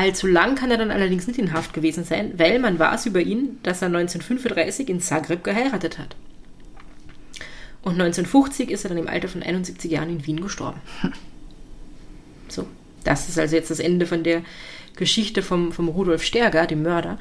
Allzu 0.00 0.26
lang 0.26 0.54
kann 0.54 0.70
er 0.70 0.78
dann 0.78 0.90
allerdings 0.90 1.26
nicht 1.26 1.38
in 1.38 1.52
Haft 1.52 1.74
gewesen 1.74 2.04
sein, 2.04 2.32
weil 2.38 2.58
man 2.58 2.78
weiß 2.78 3.04
über 3.04 3.20
ihn, 3.20 3.58
dass 3.62 3.82
er 3.82 3.88
1935 3.88 4.88
in 4.88 4.98
Zagreb 4.98 5.44
geheiratet 5.44 5.98
hat. 5.98 6.16
Und 7.82 8.00
1950 8.00 8.70
ist 8.70 8.86
er 8.86 8.88
dann 8.88 8.96
im 8.96 9.08
Alter 9.08 9.28
von 9.28 9.42
71 9.42 9.90
Jahren 9.90 10.08
in 10.08 10.26
Wien 10.26 10.40
gestorben. 10.40 10.80
So, 12.48 12.66
das 13.04 13.28
ist 13.28 13.38
also 13.38 13.54
jetzt 13.54 13.70
das 13.70 13.78
Ende 13.78 14.06
von 14.06 14.24
der 14.24 14.42
Geschichte 14.96 15.40
vom, 15.40 15.70
vom 15.70 15.86
Rudolf 15.86 16.24
Sterger, 16.24 16.66
dem 16.66 16.82
Mörder. 16.82 17.16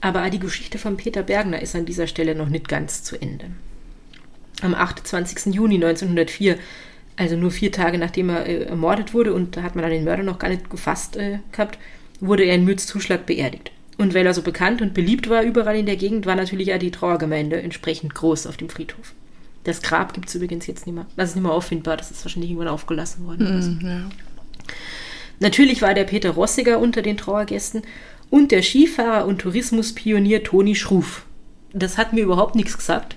Aber 0.00 0.30
die 0.30 0.38
Geschichte 0.38 0.78
von 0.78 0.96
Peter 0.96 1.24
Bergner 1.24 1.60
ist 1.60 1.74
an 1.74 1.84
dieser 1.84 2.06
Stelle 2.06 2.36
noch 2.36 2.48
nicht 2.48 2.68
ganz 2.68 3.02
zu 3.02 3.20
Ende. 3.20 3.46
Am 4.60 4.72
28. 4.74 5.52
Juni 5.52 5.74
1904, 5.76 6.58
also 7.16 7.34
nur 7.34 7.50
vier 7.50 7.72
Tage 7.72 7.98
nachdem 7.98 8.28
er 8.28 8.46
äh, 8.46 8.62
ermordet 8.66 9.14
wurde, 9.14 9.34
und 9.34 9.56
da 9.56 9.64
hat 9.64 9.74
man 9.74 9.82
dann 9.82 9.90
den 9.90 10.04
Mörder 10.04 10.22
noch 10.22 10.38
gar 10.38 10.48
nicht 10.48 10.70
gefasst 10.70 11.16
äh, 11.16 11.40
gehabt, 11.50 11.76
wurde 12.22 12.44
er 12.44 12.54
in 12.54 12.64
Mützzuschlag 12.64 13.26
beerdigt. 13.26 13.72
Und 13.98 14.14
weil 14.14 14.24
er 14.24 14.32
so 14.32 14.42
bekannt 14.42 14.80
und 14.80 14.94
beliebt 14.94 15.28
war 15.28 15.42
überall 15.42 15.76
in 15.76 15.86
der 15.86 15.96
Gegend, 15.96 16.24
war 16.24 16.36
natürlich 16.36 16.72
auch 16.72 16.78
die 16.78 16.90
Trauergemeinde 16.90 17.60
entsprechend 17.60 18.14
groß 18.14 18.46
auf 18.46 18.56
dem 18.56 18.70
Friedhof. 18.70 19.12
Das 19.64 19.82
Grab 19.82 20.14
gibt 20.14 20.28
es 20.28 20.34
übrigens 20.34 20.66
jetzt 20.66 20.86
nicht 20.86 20.94
mehr. 20.94 21.06
Das 21.16 21.30
ist 21.30 21.34
nicht 21.36 21.44
mehr 21.44 21.52
auffindbar, 21.52 21.96
das 21.96 22.10
ist 22.10 22.24
wahrscheinlich 22.24 22.50
irgendwann 22.50 22.72
aufgelassen 22.72 23.26
worden. 23.26 23.80
Ja. 23.84 24.10
Natürlich 25.40 25.82
war 25.82 25.94
der 25.94 26.04
Peter 26.04 26.30
Rossiger 26.30 26.78
unter 26.78 27.02
den 27.02 27.16
Trauergästen 27.16 27.82
und 28.30 28.50
der 28.50 28.62
Skifahrer 28.62 29.26
und 29.26 29.40
Tourismuspionier 29.40 30.42
Toni 30.42 30.74
Schruf. 30.74 31.26
Das 31.72 31.98
hat 31.98 32.12
mir 32.12 32.22
überhaupt 32.22 32.54
nichts 32.54 32.76
gesagt. 32.76 33.16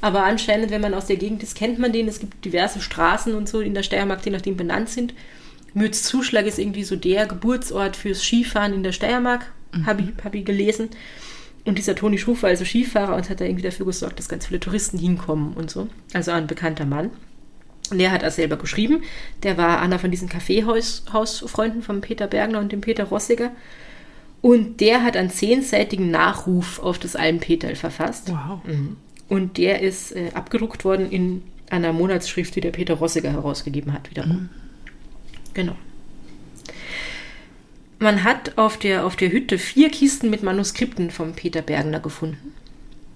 Aber 0.00 0.24
anscheinend, 0.24 0.70
wenn 0.70 0.80
man 0.80 0.94
aus 0.94 1.06
der 1.06 1.16
Gegend 1.16 1.42
ist, 1.42 1.54
kennt 1.54 1.78
man 1.78 1.92
den. 1.92 2.08
Es 2.08 2.20
gibt 2.20 2.44
diverse 2.44 2.80
Straßen 2.80 3.34
und 3.34 3.48
so 3.48 3.60
in 3.60 3.74
der 3.74 3.82
Steiermark, 3.82 4.22
die 4.22 4.30
nach 4.30 4.40
dem 4.40 4.56
benannt 4.56 4.88
sind. 4.88 5.12
Mütz-Zuschlag 5.74 6.46
ist 6.46 6.58
irgendwie 6.58 6.84
so 6.84 6.96
der 6.96 7.26
Geburtsort 7.26 7.96
fürs 7.96 8.22
Skifahren 8.22 8.74
in 8.74 8.82
der 8.82 8.92
Steiermark, 8.92 9.52
mhm. 9.72 9.86
habe 9.86 10.02
ich, 10.02 10.24
hab 10.24 10.34
ich 10.34 10.44
gelesen. 10.44 10.90
Und 11.64 11.78
dieser 11.78 11.94
Toni 11.94 12.18
Schruf 12.18 12.42
war 12.42 12.50
also 12.50 12.64
Skifahrer 12.64 13.14
und 13.14 13.28
hat 13.28 13.40
da 13.40 13.44
irgendwie 13.44 13.62
dafür 13.62 13.86
gesorgt, 13.86 14.18
dass 14.18 14.28
ganz 14.28 14.46
viele 14.46 14.60
Touristen 14.60 14.98
hinkommen 14.98 15.52
und 15.54 15.70
so. 15.70 15.88
Also 16.14 16.30
ein 16.30 16.46
bekannter 16.46 16.86
Mann. 16.86 17.10
Und 17.90 17.98
der 17.98 18.12
hat 18.12 18.22
er 18.22 18.30
selber 18.30 18.56
geschrieben. 18.56 19.02
Der 19.42 19.56
war 19.58 19.80
einer 19.80 19.98
von 19.98 20.10
diesen 20.10 20.28
Kaffeehausfreunden 20.28 21.82
von 21.82 22.00
Peter 22.00 22.26
Bergner 22.26 22.60
und 22.60 22.72
dem 22.72 22.80
Peter 22.80 23.04
Rossiger. 23.04 23.50
Und 24.40 24.80
der 24.80 25.02
hat 25.02 25.16
einen 25.16 25.30
zehnseitigen 25.30 26.10
Nachruf 26.10 26.78
auf 26.78 26.98
das 26.98 27.14
Almpeterl 27.14 27.74
verfasst. 27.74 28.30
Wow. 28.30 28.60
Mhm. 28.64 28.96
Und 29.28 29.58
der 29.58 29.82
ist 29.82 30.12
äh, 30.12 30.30
abgedruckt 30.34 30.84
worden 30.84 31.10
in 31.10 31.42
einer 31.68 31.92
Monatsschrift, 31.92 32.56
die 32.56 32.60
der 32.60 32.70
Peter 32.70 32.94
Rossiger 32.94 33.30
herausgegeben 33.30 33.92
hat, 33.92 34.10
wiederum. 34.10 34.32
Mhm. 34.32 34.48
Genau. 35.54 35.74
Man 37.98 38.24
hat 38.24 38.56
auf 38.56 38.78
der, 38.78 39.04
auf 39.04 39.16
der 39.16 39.30
Hütte 39.30 39.58
vier 39.58 39.90
Kisten 39.90 40.30
mit 40.30 40.42
Manuskripten 40.42 41.10
vom 41.10 41.34
Peter 41.34 41.60
Bergner 41.60 42.00
gefunden. 42.00 42.54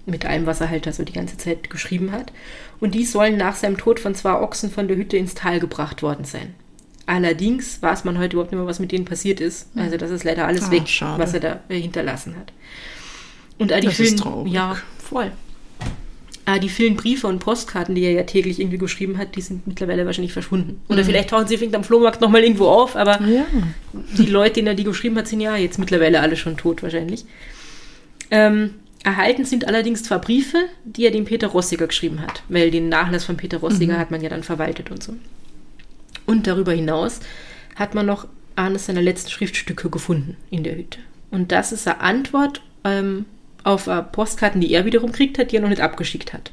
Mit 0.05 0.25
allem, 0.25 0.45
was 0.45 0.61
er 0.61 0.69
halt 0.69 0.85
also 0.85 1.03
die 1.03 1.13
ganze 1.13 1.37
Zeit 1.37 1.71
geschrieben 1.71 2.11
hat. 2.11 2.31
Und 2.79 2.93
die 2.93 3.03
sollen 3.05 3.37
nach 3.37 3.55
seinem 3.55 3.77
Tod 3.77 3.99
von 3.99 4.13
zwei 4.13 4.33
Ochsen 4.39 4.69
von 4.69 4.87
der 4.87 4.97
Hütte 4.97 5.17
ins 5.17 5.33
Tal 5.33 5.59
gebracht 5.59 6.03
worden 6.03 6.25
sein. 6.25 6.53
Allerdings 7.07 7.81
weiß 7.81 8.03
man 8.03 8.19
heute 8.19 8.33
überhaupt 8.35 8.51
nicht 8.51 8.59
mehr, 8.59 8.67
was 8.67 8.79
mit 8.79 8.91
denen 8.91 9.05
passiert 9.05 9.39
ist. 9.39 9.67
Also 9.75 9.97
das 9.97 10.11
ist 10.11 10.23
leider 10.23 10.45
alles 10.45 10.65
Ah, 10.65 10.71
weg, 10.71 10.87
schade. 10.87 11.21
was 11.21 11.33
er 11.33 11.39
da 11.39 11.59
äh, 11.69 11.79
hinterlassen 11.79 12.35
hat. 12.35 12.53
Und 13.57 13.71
all 13.71 13.81
die 13.81 13.87
Das 13.87 14.15
traurig. 14.15 14.53
ja, 14.53 14.77
voll. 14.99 15.31
Ah, 16.47 16.59
die 16.59 16.69
vielen 16.69 16.95
Briefe 16.95 17.25
und 17.25 17.39
Postkarten, 17.39 17.95
die 17.95 18.03
er 18.03 18.11
ja 18.11 18.21
täglich 18.23 18.59
irgendwie 18.59 18.77
geschrieben 18.77 19.17
hat, 19.17 19.35
die 19.35 19.41
sind 19.41 19.65
mittlerweile 19.65 20.05
wahrscheinlich 20.05 20.31
verschwunden. 20.33 20.79
Oder 20.89 21.03
vielleicht 21.03 21.31
tauchen 21.31 21.47
sie 21.47 21.57
vielleicht 21.57 21.73
am 21.75 21.83
Flohmarkt 21.83 22.21
nochmal 22.21 22.43
irgendwo 22.43 22.67
auf, 22.67 22.95
aber 22.95 23.19
Ja. 23.21 23.45
die 24.17 24.27
Leute, 24.27 24.53
denen 24.55 24.67
er 24.67 24.75
die 24.75 24.83
geschrieben 24.83 25.17
hat, 25.17 25.27
sind 25.27 25.41
ja 25.41 25.55
jetzt 25.55 25.79
mittlerweile 25.79 26.19
alle 26.21 26.35
schon 26.37 26.55
tot 26.55 26.83
wahrscheinlich. 26.83 27.25
Ähm, 28.29 28.75
erhalten 29.03 29.43
sind 29.45 29.67
allerdings 29.67 30.03
zwar 30.03 30.19
Briefe, 30.21 30.57
die 30.83 31.05
er 31.05 31.11
dem 31.11 31.25
Peter 31.25 31.47
Rossiger 31.47 31.87
geschrieben 31.87 32.21
hat, 32.21 32.43
weil 32.47 32.69
den 32.69 32.89
Nachlass 32.89 33.25
von 33.25 33.37
Peter 33.37 33.57
Rossiger 33.57 33.97
hat 33.97 34.11
man 34.11 34.21
ja 34.21 34.29
dann 34.29 34.43
verwaltet 34.43 34.91
und 34.91 35.01
so. 35.01 35.15
Und 36.27 36.47
darüber 36.47 36.73
hinaus 36.73 37.19
hat 37.75 37.95
man 37.95 38.05
noch 38.05 38.27
eines 38.55 38.85
seiner 38.85 39.01
letzten 39.01 39.29
Schriftstücke 39.31 39.89
gefunden 39.89 40.37
in 40.49 40.63
der 40.63 40.75
Hütte. 40.75 40.99
Und 41.31 41.51
das 41.51 41.71
ist 41.71 41.87
eine 41.87 42.01
Antwort 42.01 42.61
ähm, 42.83 43.25
auf 43.65 43.87
äh, 43.87 44.01
Postkarten, 44.01 44.61
die 44.61 44.71
er 44.71 44.85
wiederum 44.85 45.11
gekriegt 45.11 45.37
hat, 45.37 45.51
die 45.51 45.57
er 45.57 45.61
noch 45.61 45.69
nicht 45.69 45.81
abgeschickt 45.81 46.31
hat. 46.31 46.51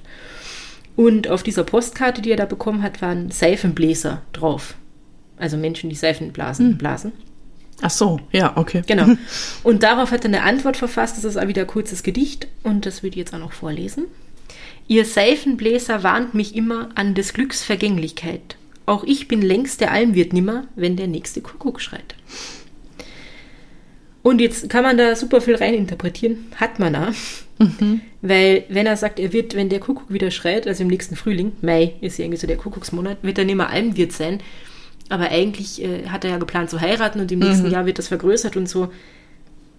Und 0.97 1.29
auf 1.29 1.43
dieser 1.43 1.63
Postkarte, 1.63 2.23
die 2.23 2.31
er 2.31 2.37
da 2.37 2.47
bekommen 2.47 2.83
hat, 2.83 3.01
waren 3.01 3.31
Seifenbläser 3.31 4.23
drauf. 4.33 4.75
Also 5.37 5.57
Menschen, 5.57 5.91
die 5.91 5.97
Seifen 5.97 6.33
blasen. 6.33 6.77
blasen. 6.79 7.13
Ach 7.81 7.91
so, 7.91 8.21
ja, 8.31 8.57
okay. 8.57 8.83
Genau. 8.87 9.17
Und 9.63 9.83
darauf 9.83 10.11
hat 10.11 10.25
er 10.25 10.29
eine 10.29 10.43
Antwort 10.43 10.77
verfasst. 10.77 11.17
Das 11.17 11.25
ist 11.25 11.37
auch 11.37 11.49
wieder 11.49 11.63
ein 11.63 11.69
kurzes 11.69 12.03
Gedicht 12.03 12.49
und 12.63 12.87
das 12.87 13.03
würde 13.03 13.15
ich 13.15 13.19
jetzt 13.19 13.35
auch 13.35 13.39
noch 13.39 13.53
vorlesen. 13.53 14.05
Ihr 14.89 15.05
Seifenbläser 15.05 16.03
warnt 16.03 16.35
mich 16.35 16.55
immer 16.55 16.91
an 16.95 17.15
des 17.15 17.33
Glücks 17.33 17.65
Vergänglichkeit. 17.65 18.57
Auch 18.87 19.05
ich 19.05 19.29
bin 19.29 19.43
längst 19.43 19.81
der 19.81 19.91
Almwirt 19.93 20.33
nimmer, 20.33 20.65
wenn 20.77 20.97
der 20.97 21.07
nächste 21.07 21.41
Kuckuck 21.41 21.81
schreit. 21.81 22.15
Und 24.23 24.41
jetzt 24.41 24.69
kann 24.69 24.85
man 24.85 24.97
da 24.97 25.17
super 25.17 25.41
viel 25.41 25.57
reininterpretieren. 25.57 26.47
Hat 26.57 26.79
man 26.79 26.95
auch. 26.95 27.13
Weil, 28.23 28.65
wenn 28.69 28.87
er 28.87 28.97
sagt, 28.97 29.19
er 29.19 29.33
wird, 29.33 29.55
wenn 29.55 29.69
der 29.69 29.81
Kuckuck 29.81 30.13
wieder 30.13 30.31
schreit, 30.31 30.67
also 30.67 30.83
im 30.83 30.89
nächsten 30.89 31.17
Frühling, 31.17 31.53
Mai 31.61 31.95
ist 32.01 32.19
ja 32.19 32.25
irgendwie 32.25 32.41
so 32.41 32.47
der 32.47 32.57
Kuckucksmonat, 32.57 33.19
wird 33.23 33.39
er 33.39 33.45
nicht 33.45 33.57
mehr 33.57 33.71
Almwirt 33.71 34.13
sein. 34.13 34.41
Aber 35.09 35.31
eigentlich 35.31 35.83
äh, 35.83 36.07
hat 36.09 36.25
er 36.25 36.31
ja 36.31 36.39
geplant 36.39 36.71
zu 36.71 36.81
heiraten 36.81 37.21
und 37.21 37.31
im 37.33 37.41
nächsten 37.41 37.71
Jahr 37.71 37.85
wird 37.85 37.99
das 37.99 38.09
vergrößert 38.09 38.57
und 38.57 38.69
so. 38.69 38.93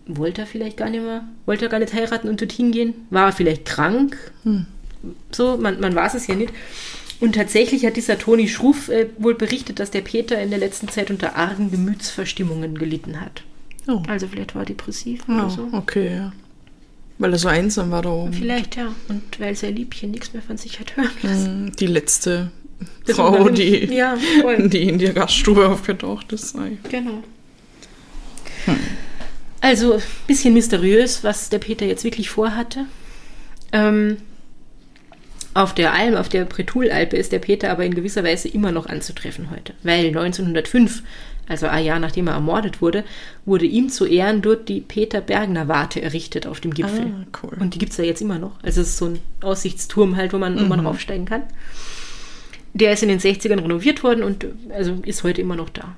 Wollte 0.05 0.41
er 0.41 0.47
vielleicht 0.47 0.77
gar 0.77 0.89
nicht 0.89 1.03
mehr, 1.03 1.23
wollte 1.45 1.65
er 1.65 1.69
gar 1.69 1.79
nicht 1.79 1.93
heiraten 1.93 2.27
und 2.27 2.41
dorthin 2.41 2.71
gehen? 2.71 2.93
War 3.09 3.27
er 3.27 3.31
vielleicht 3.31 3.65
krank? 3.65 4.17
So, 5.31 5.57
man, 5.57 5.79
man 5.79 5.95
weiß 5.95 6.13
es 6.15 6.27
ja 6.27 6.35
nicht. 6.35 6.53
Und 7.19 7.35
tatsächlich 7.35 7.85
hat 7.85 7.95
dieser 7.95 8.17
Toni 8.17 8.49
Schruf 8.49 8.89
äh, 8.89 9.07
wohl 9.17 9.35
berichtet, 9.35 9.79
dass 9.79 9.91
der 9.91 10.01
Peter 10.01 10.41
in 10.41 10.49
der 10.49 10.59
letzten 10.59 10.89
Zeit 10.89 11.09
unter 11.09 11.37
argen 11.37 11.71
Gemütsverstimmungen 11.71 12.77
gelitten 12.77 13.21
hat. 13.21 13.43
Oh. 13.87 14.01
Also 14.07 14.27
vielleicht 14.27 14.55
war 14.55 14.61
er 14.63 14.65
depressiv 14.67 15.21
Ja, 15.27 15.39
oder 15.45 15.49
so. 15.49 15.67
okay, 15.73 16.15
ja. 16.15 16.33
Weil 17.19 17.31
er 17.33 17.37
so 17.39 17.47
einsam 17.47 17.91
war 17.91 18.01
da 18.01 18.09
oben. 18.09 18.33
Vielleicht, 18.33 18.75
ja. 18.75 18.93
Und 19.07 19.39
weil 19.39 19.55
sein 19.55 19.75
Liebchen 19.75 20.11
nichts 20.11 20.33
mehr 20.33 20.41
von 20.41 20.57
sich 20.57 20.79
hat 20.79 20.95
hören 20.97 21.11
lassen. 21.21 21.65
Mm, 21.65 21.71
Die 21.75 21.87
letzte 21.87 22.51
Das 23.05 23.15
Frau, 23.15 23.49
die, 23.49 23.85
Ja, 23.93 24.17
die 24.57 24.83
in 24.89 24.97
der 24.99 25.13
Gaststube 25.13 25.67
aufgetaucht 25.69 26.31
ist. 26.33 26.55
Genau. 26.89 27.23
Also, 29.61 30.01
bisschen 30.27 30.53
mysteriös, 30.53 31.23
was 31.23 31.49
der 31.49 31.59
Peter 31.59 31.85
jetzt 31.85 32.03
wirklich 32.03 32.29
vorhatte. 32.29 32.85
Ähm, 33.71 34.17
auf 35.53 35.75
der 35.75 35.93
Alm, 35.93 36.15
auf 36.15 36.29
der 36.29 36.45
Pretulalpe 36.45 37.15
ist 37.15 37.31
der 37.31 37.39
Peter 37.39 37.69
aber 37.69 37.85
in 37.85 37.93
gewisser 37.93 38.23
Weise 38.23 38.47
immer 38.47 38.71
noch 38.71 38.87
anzutreffen 38.87 39.51
heute. 39.51 39.73
Weil 39.83 40.07
1905, 40.07 41.03
also 41.47 41.67
ein 41.67 41.85
Jahr 41.85 41.99
nachdem 41.99 42.27
er 42.27 42.33
ermordet 42.33 42.81
wurde, 42.81 43.03
wurde 43.45 43.65
ihm 43.65 43.89
zu 43.89 44.05
Ehren 44.05 44.41
dort 44.41 44.67
die 44.67 44.81
Peter 44.81 45.21
Bergner 45.21 45.67
Warte 45.67 46.01
errichtet 46.01 46.47
auf 46.47 46.59
dem 46.59 46.73
Gipfel. 46.73 47.05
Ah, 47.05 47.25
cool. 47.43 47.57
Und 47.59 47.75
die 47.75 47.79
gibt 47.79 47.91
es 47.91 47.97
ja 47.97 48.03
jetzt 48.03 48.21
immer 48.21 48.39
noch. 48.39 48.53
Also 48.63 48.81
es 48.81 48.89
ist 48.89 48.97
so 48.97 49.05
ein 49.05 49.19
Aussichtsturm 49.41 50.15
halt, 50.15 50.33
wo 50.33 50.37
man, 50.37 50.59
wo 50.59 50.65
man 50.65 50.79
raufsteigen 50.79 51.25
kann. 51.25 51.43
Der 52.73 52.93
ist 52.93 53.03
in 53.03 53.09
den 53.09 53.19
60ern 53.19 53.61
renoviert 53.61 54.03
worden 54.03 54.23
und 54.23 54.47
also 54.69 54.97
ist 55.05 55.23
heute 55.23 55.41
immer 55.41 55.55
noch 55.55 55.69
da. 55.69 55.95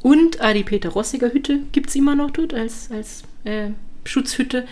Und 0.00 0.40
äh, 0.40 0.54
die 0.54 0.62
Peter 0.62 0.88
Rossiger 0.88 1.32
Hütte 1.32 1.60
gibt 1.72 1.90
es 1.90 1.96
immer 1.96 2.14
noch 2.14 2.30
dort 2.30 2.54
als, 2.54 2.90
als 2.90 3.24
äh, 3.44 3.70
Schutzhütte. 4.04 4.64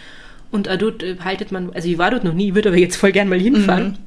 Und 0.50 0.68
äh, 0.68 0.78
dort 0.78 1.04
haltet 1.24 1.52
man, 1.52 1.70
also 1.74 1.88
ich 1.88 1.98
war 1.98 2.12
dort 2.12 2.24
noch 2.24 2.32
nie, 2.32 2.54
würde 2.54 2.70
aber 2.70 2.78
jetzt 2.78 2.96
voll 2.96 3.12
gern 3.12 3.28
mal 3.28 3.40
hinfahren. 3.40 3.98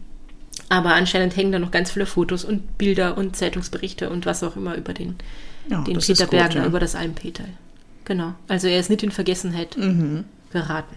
Aber 0.69 0.93
anscheinend 0.95 1.35
hängen 1.37 1.51
da 1.51 1.59
noch 1.59 1.71
ganz 1.71 1.91
viele 1.91 2.05
Fotos 2.05 2.43
und 2.43 2.77
Bilder 2.77 3.17
und 3.17 3.35
Zeitungsberichte 3.35 4.09
und 4.09 4.25
was 4.25 4.43
auch 4.43 4.55
immer 4.57 4.75
über 4.75 4.93
den, 4.93 5.15
Ja, 5.69 5.81
den 5.81 5.97
Peter 5.99 6.27
Bergner, 6.27 6.61
ja. 6.63 6.67
über 6.67 6.79
das 6.79 6.95
Almpeterl. 6.95 7.49
Genau. 8.05 8.33
Also 8.47 8.67
er 8.67 8.79
ist 8.79 8.89
nicht 8.89 9.03
in 9.03 9.11
Vergessenheit 9.11 9.77
Mhm. 9.77 10.25
geraten. 10.51 10.95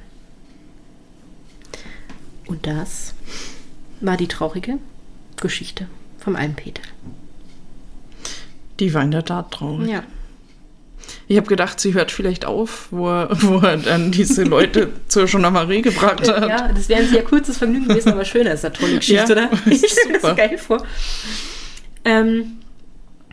Und 2.47 2.67
das 2.67 3.15
war 4.01 4.17
die 4.17 4.27
traurige 4.29 4.79
Geschichte 5.37 5.87
vom 6.19 6.35
Almpeterl. 6.37 6.87
Die 8.81 8.93
war 8.95 9.03
in 9.03 9.11
der 9.13 9.25
Tat 9.25 9.53
traurig. 9.53 9.89
Ja. 9.89 10.03
Ich 11.31 11.37
habe 11.37 11.47
gedacht, 11.47 11.79
sie 11.79 11.95
hört 11.95 12.11
vielleicht 12.11 12.45
auf, 12.45 12.89
wo 12.91 13.09
er, 13.09 13.29
wo 13.43 13.59
er 13.61 13.77
dann 13.77 14.11
diese 14.11 14.43
Leute 14.43 14.89
zur 15.07 15.27
Gendarmerie 15.27 15.81
gebracht 15.81 16.29
hat. 16.29 16.49
Ja, 16.49 16.73
das 16.73 16.89
wäre 16.89 17.03
ein 17.03 17.09
sehr 17.09 17.23
kurzes 17.23 17.57
Vergnügen 17.57 17.87
gewesen, 17.87 18.11
aber 18.11 18.25
schöner 18.25 18.51
ist 18.55 18.65
eine 18.65 18.75
tolle 18.75 18.97
Geschichte, 18.97 19.33
Ja, 19.35 19.47
oder? 19.47 19.51
Ich 19.71 19.79
stelle 19.87 20.15
mir 20.15 20.19
das 20.19 20.37
geil 20.37 20.59
vor. 20.59 20.85
Ähm, 22.05 22.57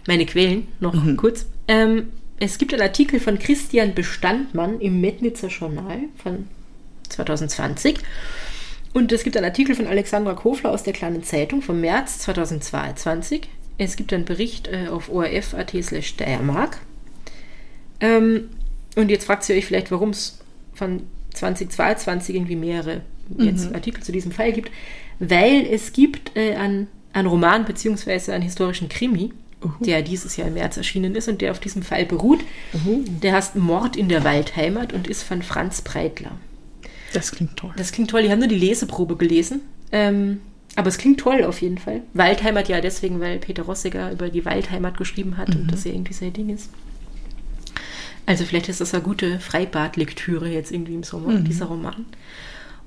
meine 0.06 0.28
Quellen 0.28 0.68
noch 0.80 0.94
kurz. 1.18 1.48
Ähm, 1.68 2.10
es 2.40 2.60
gibt 2.60 2.72
einen 2.72 2.84
Artikel 2.84 3.20
von 3.20 3.40
Christian 3.40 3.96
Bestandmann 3.96 4.80
im 4.80 5.02
Metnitzer 5.02 5.48
Journal 5.48 6.02
von 6.22 6.48
2020. 7.10 7.98
Und 8.94 9.12
es 9.12 9.24
gibt 9.24 9.36
einen 9.38 9.46
Artikel 9.46 9.74
von 9.74 9.88
Alexandra 9.88 10.36
Kofler 10.36 10.70
aus 10.70 10.84
der 10.84 10.94
Kleinen 10.94 11.24
Zeitung 11.24 11.64
vom 11.64 11.82
März 11.82 12.20
2022. 12.20 13.50
Es 13.80 13.96
gibt 13.96 14.14
einen 14.14 14.26
Bericht 14.26 14.68
äh, 14.68 14.88
auf 14.88 15.10
orf.at 15.10 15.74
slash 15.82 16.10
Steiermark. 16.10 16.78
Ähm, 18.00 18.50
und 18.96 19.10
jetzt 19.10 19.26
fragt 19.26 19.48
ihr 19.50 19.56
euch 19.56 19.66
vielleicht, 19.66 19.92
warum 19.92 20.10
es 20.10 20.40
von 20.74 21.04
2022 21.34 22.36
irgendwie 22.36 22.56
mehrere 22.56 23.02
jetzt 23.38 23.74
Artikel 23.76 24.04
zu 24.04 24.12
diesem 24.12 24.32
Fall 24.32 24.54
gibt. 24.54 24.72
Weil 25.20 25.66
es 25.70 25.94
gibt 25.94 26.36
äh, 26.36 26.56
einen, 26.56 26.88
einen 27.14 27.28
Roman 27.28 27.66
beziehungsweise 27.66 28.34
einen 28.34 28.44
historischen 28.44 28.90
Krimi, 28.90 29.34
der 29.80 30.02
dieses 30.02 30.38
Jahr 30.38 30.48
im 30.48 30.54
März 30.54 30.78
erschienen 30.78 31.16
ist 31.16 31.28
und 31.28 31.42
der 31.42 31.52
auf 31.52 31.60
diesem 31.60 31.82
Fall 31.82 32.06
beruht. 32.06 32.40
Der 33.24 33.34
heißt 33.34 33.56
Mord 33.56 33.96
in 33.96 34.08
der 34.08 34.24
Waldheimat 34.24 34.94
und 34.94 35.08
ist 35.08 35.24
von 35.24 35.42
Franz 35.42 35.82
Breitler. 35.82 36.32
Das 37.14 37.32
klingt 37.32 37.58
toll. 37.58 37.74
Das 37.76 37.92
klingt 37.92 38.10
toll. 38.12 38.22
Ich 38.22 38.30
habe 38.30 38.40
nur 38.40 38.50
die 38.50 38.56
Leseprobe 38.56 39.16
gelesen. 39.16 39.62
Ähm, 39.92 40.42
aber 40.76 40.90
es 40.90 41.00
klingt 41.00 41.20
toll 41.20 41.44
auf 41.44 41.62
jeden 41.62 41.80
Fall. 41.80 42.02
Waldheimat 42.14 42.70
ja 42.70 42.82
deswegen, 42.82 43.20
weil 43.20 43.40
Peter 43.40 43.64
Rossiger 43.64 44.12
über 44.12 44.30
die 44.30 44.46
Waldheimat 44.46 44.98
geschrieben 44.98 45.38
hat 45.38 45.56
und 45.56 45.72
das 45.72 45.86
ja 45.86 45.92
irgendwie 45.92 46.14
sein 46.14 46.34
Ding 46.34 46.50
ist. 46.50 46.70
Also 48.28 48.44
vielleicht 48.44 48.68
ist 48.70 48.82
das 48.82 48.94
eine 48.94 49.02
gute 49.02 49.40
Freibadlektüre 49.40 50.50
jetzt 50.50 50.72
irgendwie 50.72 50.94
im 50.94 51.04
Sommer, 51.04 51.34
dieser 51.40 51.66
Roman. 51.66 52.06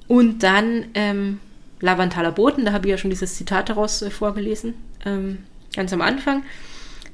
Und 0.07 0.42
dann 0.42 0.85
ähm, 0.94 1.40
Lavantaler 1.81 2.31
Boten, 2.31 2.66
da 2.66 2.72
habe 2.72 2.87
ich 2.87 2.90
ja 2.90 2.98
schon 2.98 3.11
dieses 3.11 3.37
Zitat 3.37 3.70
daraus 3.70 4.03
äh, 4.03 4.11
vorgelesen, 4.11 4.74
ähm, 5.07 5.38
ganz 5.74 5.92
am 5.94 6.03
Anfang. 6.03 6.42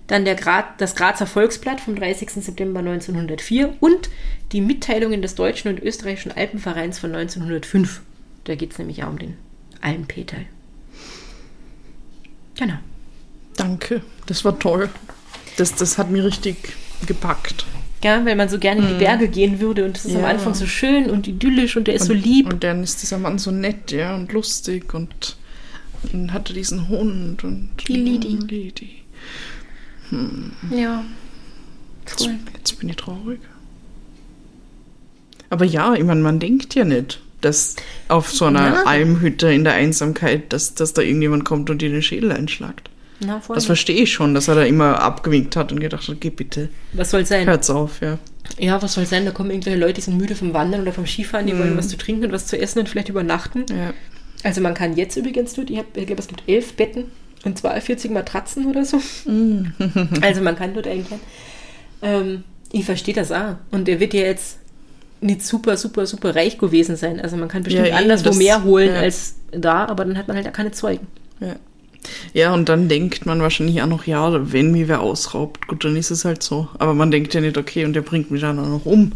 Dann 0.08 0.24
der 0.24 0.34
Gra 0.34 0.74
das 0.78 0.96
Grazer 0.96 1.26
Volksblatt 1.26 1.80
vom 1.80 1.94
30. 1.94 2.30
September 2.30 2.80
1904 2.80 3.76
und 3.78 4.10
die 4.50 4.60
Mitteilungen 4.60 5.22
des 5.22 5.36
Deutschen 5.36 5.68
und 5.68 5.80
Österreichischen 5.80 6.32
Alpenvereins 6.32 6.98
von 6.98 7.14
1905. 7.14 8.02
Da 8.44 8.56
geht 8.56 8.72
es 8.72 8.78
nämlich 8.78 9.04
auch 9.04 9.10
um 9.10 9.18
den 9.20 9.36
Almpeter. 9.80 10.38
Genau. 12.56 12.78
Danke, 13.56 14.02
das 14.26 14.44
war 14.44 14.58
toll. 14.58 14.90
Das, 15.58 15.76
das 15.76 15.96
hat 15.96 16.10
mir 16.10 16.24
richtig 16.24 16.74
gepackt. 17.06 17.66
Ja, 18.04 18.24
weil 18.24 18.36
man 18.36 18.48
so 18.48 18.58
gerne 18.58 18.82
in 18.82 18.88
die 18.88 18.94
Berge 19.04 19.26
gehen 19.28 19.58
würde 19.60 19.84
und 19.84 19.96
es 19.96 20.04
ist 20.04 20.14
am 20.14 20.22
Ja. 20.22 20.28
Anfang 20.28 20.54
so 20.54 20.66
schön 20.66 21.10
und 21.10 21.26
idyllisch 21.26 21.76
und 21.76 21.86
der 21.88 21.94
ist 21.94 22.04
so 22.06 22.12
lieb. 22.12 22.52
Und 22.52 22.62
dann 22.62 22.82
ist 22.82 23.02
dieser 23.02 23.18
Mann 23.18 23.38
so 23.38 23.50
nett, 23.50 23.90
ja, 23.90 24.14
und 24.14 24.32
lustig 24.32 24.92
und 24.94 25.36
dann 26.12 26.32
hat 26.32 26.50
er 26.50 26.54
diesen 26.54 26.88
Hund 26.88 27.42
und 27.42 27.70
Die 27.88 27.94
Lidi. 27.94 28.36
Lidi. 28.48 28.90
ja. 30.70 31.04
Jetzt, 32.06 32.20
Cool. 32.26 32.34
jetzt 32.56 32.78
bin 32.78 32.88
ich 32.90 32.96
traurig. 32.96 33.40
Aber 35.50 35.64
ja, 35.64 35.94
ich 35.94 36.04
meine, 36.04 36.20
man 36.20 36.38
denkt 36.38 36.74
ja 36.74 36.84
nicht, 36.84 37.20
dass 37.40 37.76
auf 38.08 38.30
so 38.32 38.44
einer 38.44 38.68
Ja. 38.68 38.82
Almhütte 38.84 39.52
in 39.52 39.64
der 39.64 39.72
Einsamkeit, 39.74 40.52
dass, 40.52 40.74
dass 40.74 40.92
da 40.92 41.02
irgendjemand 41.02 41.44
kommt 41.44 41.70
und 41.70 41.82
dir 41.82 41.90
den 41.90 42.02
Schädel 42.02 42.30
einschlagt. 42.32 42.90
Na. 43.20 43.40
Das 43.48 43.64
verstehe 43.66 44.02
ich 44.02 44.12
schon, 44.12 44.34
dass 44.34 44.48
er 44.48 44.56
da 44.56 44.62
immer 44.64 45.00
abgewinkt 45.00 45.56
hat 45.56 45.72
und 45.72 45.80
gedacht 45.80 46.06
hat, 46.08 46.20
geh 46.20 46.30
bitte, 46.30 46.68
was 46.92 47.10
soll 47.10 47.24
sein? 47.24 47.46
hört's 47.46 47.70
auf, 47.70 48.00
ja. 48.02 48.18
Ja, 48.58 48.80
was 48.82 48.92
soll 48.94 49.06
sein? 49.06 49.24
Da 49.24 49.30
kommen 49.32 49.50
irgendwelche 49.50 49.78
Leute, 49.78 49.94
die 49.94 50.00
sind 50.02 50.16
müde 50.18 50.34
vom 50.36 50.52
Wandern 50.54 50.82
oder 50.82 50.92
vom 50.92 51.06
Skifahren, 51.06 51.46
die 51.46 51.58
wollen 51.58 51.76
was 51.76 51.88
zu 51.88 51.96
trinken 51.96 52.26
und 52.26 52.32
was 52.32 52.46
zu 52.46 52.58
essen 52.58 52.78
und 52.80 52.88
vielleicht 52.88 53.08
übernachten. 53.08 53.64
ja. 53.70 53.92
Also 54.42 54.60
man 54.60 54.74
kann 54.74 54.94
jetzt 54.96 55.16
übrigens 55.16 55.54
dort, 55.54 55.70
ich, 55.70 55.78
hab- 55.78 55.96
ich 55.96 56.06
glaube, 56.06 56.20
es 56.20 56.28
gibt 56.28 56.42
elf 56.46 56.74
Betten 56.74 57.04
und 57.44 57.58
42 57.58 58.10
Matratzen 58.10 58.66
oder 58.66 58.84
so. 58.84 59.00
also 60.20 60.40
man 60.42 60.56
kann 60.56 60.74
dort 60.74 60.86
eigentlich. 60.86 61.18
Ähm, 62.02 62.44
ich 62.70 62.84
verstehe 62.84 63.14
das 63.14 63.32
auch. 63.32 63.56
Und 63.72 63.88
er 63.88 63.98
wird 63.98 64.14
ja 64.14 64.20
jetzt 64.20 64.58
nicht 65.20 65.42
super, 65.42 65.76
super, 65.76 66.06
super 66.06 66.36
reich 66.36 66.58
gewesen 66.58 66.96
sein. 66.96 67.18
Also 67.20 67.36
man 67.36 67.48
kann 67.48 67.62
bestimmt 67.62 67.88
Ja, 67.88 67.96
anderswo 67.96 68.28
das- 68.28 68.36
mehr 68.36 68.62
holen 68.62 68.90
ja. 68.94 69.00
als 69.00 69.36
da, 69.50 69.86
aber 69.86 70.04
dann 70.04 70.16
hat 70.18 70.28
man 70.28 70.36
halt 70.36 70.46
auch 70.46 70.52
keine 70.52 70.70
Zeugen. 70.70 71.06
Ja. 71.40 71.56
Ja, 72.34 72.52
und 72.54 72.68
dann 72.68 72.88
denkt 72.88 73.26
man 73.26 73.40
wahrscheinlich 73.40 73.80
auch 73.82 73.86
noch, 73.86 74.06
ja, 74.06 74.52
wenn 74.52 74.72
mich 74.72 74.88
wer 74.88 75.00
ausraubt, 75.00 75.66
gut, 75.66 75.84
dann 75.84 75.96
ist 75.96 76.10
es 76.10 76.24
halt 76.24 76.42
so. 76.42 76.68
Aber 76.78 76.94
man 76.94 77.10
denkt 77.10 77.34
ja 77.34 77.40
nicht, 77.40 77.56
okay, 77.58 77.84
und 77.84 77.92
der 77.94 78.02
bringt 78.02 78.30
mich 78.30 78.40
dann 78.42 78.58
auch 78.58 78.68
noch 78.68 78.86
um. 78.86 79.12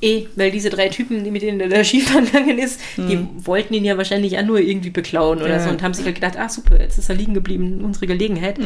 Eh, 0.00 0.26
weil 0.36 0.52
diese 0.52 0.70
drei 0.70 0.88
Typen, 0.90 1.24
die 1.24 1.30
mit 1.32 1.42
denen 1.42 1.58
er 1.60 1.68
da 1.68 1.82
Skifahren 1.82 2.24
gegangen 2.26 2.58
ist, 2.60 2.78
die 2.96 3.18
wollten 3.44 3.74
ihn 3.74 3.84
ja 3.84 3.96
wahrscheinlich 3.96 4.38
auch 4.38 4.44
nur 4.44 4.60
irgendwie 4.60 4.90
beklauen 4.90 5.38
oder 5.42 5.56
Ja. 5.56 5.60
so 5.64 5.70
und 5.70 5.82
haben 5.82 5.92
sich 5.92 6.04
halt 6.04 6.14
gedacht, 6.14 6.36
ah 6.38 6.48
super, 6.48 6.80
jetzt 6.80 6.98
ist 6.98 7.08
er 7.08 7.16
liegen 7.16 7.34
geblieben, 7.34 7.80
unsere 7.84 8.06
Gelegenheit. 8.06 8.60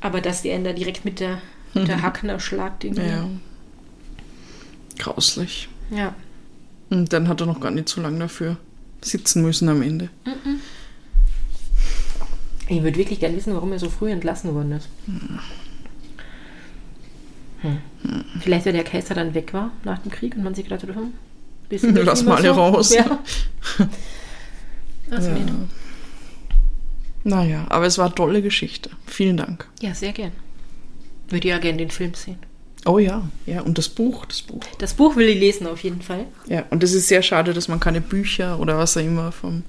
Aber 0.00 0.22
dass 0.22 0.40
der 0.40 0.56
ihn 0.56 0.64
da 0.64 0.72
direkt 0.72 1.04
mit 1.04 1.20
der, 1.20 1.42
mit 1.74 1.88
der 1.88 2.00
Hacken 2.00 2.30
erschlagt 2.30 2.84
irgendwie. 2.84 3.02
Ja. 3.06 3.28
Grauslich. 4.98 5.68
ja. 5.90 6.14
Und 6.90 7.12
dann 7.12 7.28
hat 7.28 7.40
er 7.40 7.46
noch 7.46 7.60
gar 7.60 7.70
nicht 7.70 7.88
so 7.88 8.00
lange 8.00 8.18
dafür 8.20 8.56
sitzen 9.00 9.42
müssen 9.42 9.68
am 9.68 9.82
Ende. 9.82 10.10
Ich 12.68 12.82
würde 12.82 12.96
wirklich 12.96 13.20
gerne 13.20 13.36
wissen, 13.36 13.54
warum 13.54 13.72
er 13.72 13.78
so 13.78 13.90
früh 13.90 14.10
entlassen 14.10 14.54
worden 14.54 14.72
ist. 14.72 14.88
Hm. 17.60 17.78
Vielleicht, 18.40 18.66
weil 18.66 18.72
der 18.72 18.84
Kaiser 18.84 19.14
dann 19.14 19.34
weg 19.34 19.54
war 19.54 19.72
nach 19.84 19.98
dem 19.98 20.10
Krieg 20.10 20.36
und 20.36 20.44
man 20.44 20.54
sich 20.54 20.64
gedacht 20.64 20.82
hat, 20.82 20.94
hm, 20.94 21.12
wir 21.68 22.04
Lass 22.04 22.22
mal 22.24 22.36
alle 22.36 22.50
raus. 22.50 22.94
Ja. 22.94 23.18
Was 25.08 25.26
Ja. 25.26 25.34
Naja, 27.26 27.66
aber 27.70 27.86
es 27.86 27.96
war 27.96 28.06
eine 28.06 28.14
tolle 28.14 28.42
Geschichte. 28.42 28.90
Vielen 29.06 29.38
Dank. 29.38 29.66
ja, 29.80 29.94
sehr 29.94 30.12
gern. 30.12 30.32
Würde 31.28 31.48
ja 31.48 31.58
gerne 31.58 31.78
den 31.78 31.90
Film 31.90 32.12
sehen. 32.12 32.36
Oh 32.86 32.98
ja, 32.98 33.26
ja, 33.46 33.62
und 33.62 33.78
das 33.78 33.88
Buch, 33.88 34.26
das 34.26 34.42
Buch. 34.42 34.60
Das 34.78 34.92
Buch 34.92 35.16
will 35.16 35.26
ich 35.26 35.40
lesen 35.40 35.66
auf 35.66 35.82
jeden 35.82 36.02
Fall. 36.02 36.26
Ja, 36.46 36.64
und 36.68 36.82
es 36.82 36.92
ist 36.92 37.08
sehr 37.08 37.22
schade, 37.22 37.54
dass 37.54 37.66
man 37.66 37.80
keine 37.80 38.02
Bücher 38.02 38.60
oder 38.60 38.76
was 38.76 38.94
auch 38.98 39.00
immer 39.00 39.32
vom, 39.32 39.62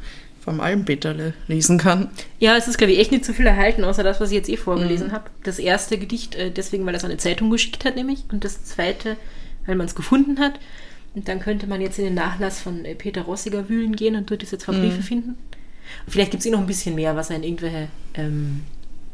vom 0.45 0.61
Almpeterle 0.61 1.33
lesen 1.47 1.77
kann. 1.79 2.09
Ja, 2.39 2.55
es 2.55 2.67
ist, 2.67 2.77
glaube 2.77 2.93
ich, 2.93 2.99
echt 2.99 3.11
nicht 3.11 3.25
so 3.25 3.33
viel 3.33 3.47
erhalten, 3.47 3.83
außer 3.83 4.03
das, 4.03 4.21
was 4.21 4.29
ich 4.29 4.35
jetzt 4.35 4.49
eh 4.49 4.57
vorgelesen 4.57 5.11
habe. 5.11 5.29
Das 5.43 5.57
erste 5.59 5.97
Gedicht, 5.97 6.35
äh, 6.35 6.51
deswegen, 6.51 6.85
weil 6.85 6.93
das 6.93 7.03
eine 7.03 7.17
Zeitung 7.17 7.49
geschickt 7.49 7.83
hat, 7.83 7.95
nämlich. 7.95 8.23
Und 8.31 8.43
das 8.45 8.63
zweite, 8.63 9.17
weil 9.65 9.75
man 9.75 9.87
es 9.87 9.95
gefunden 9.95 10.39
hat. 10.39 10.59
Und 11.15 11.27
dann 11.27 11.39
könnte 11.39 11.65
man 11.65 11.81
jetzt 11.81 11.97
in 11.97 12.05
den 12.05 12.13
Nachlass 12.13 12.59
von 12.61 12.85
äh, 12.85 12.93
Peter 12.93 13.23
Rossiger 13.23 13.67
wühlen 13.69 13.95
gehen 13.95 14.15
und 14.15 14.29
dort 14.29 14.41
diese 14.43 14.57
zwei 14.57 14.73
Briefe 14.73 15.01
finden. 15.01 15.35
Vielleicht 16.07 16.31
gibt 16.31 16.41
es 16.41 16.45
eh 16.45 16.51
noch 16.51 16.59
ein 16.59 16.67
bisschen 16.67 16.93
mehr, 16.95 17.15
was 17.15 17.29
er 17.31 17.37
in 17.37 17.43
irgendwelche 17.43 17.87
ähm, 18.13 18.61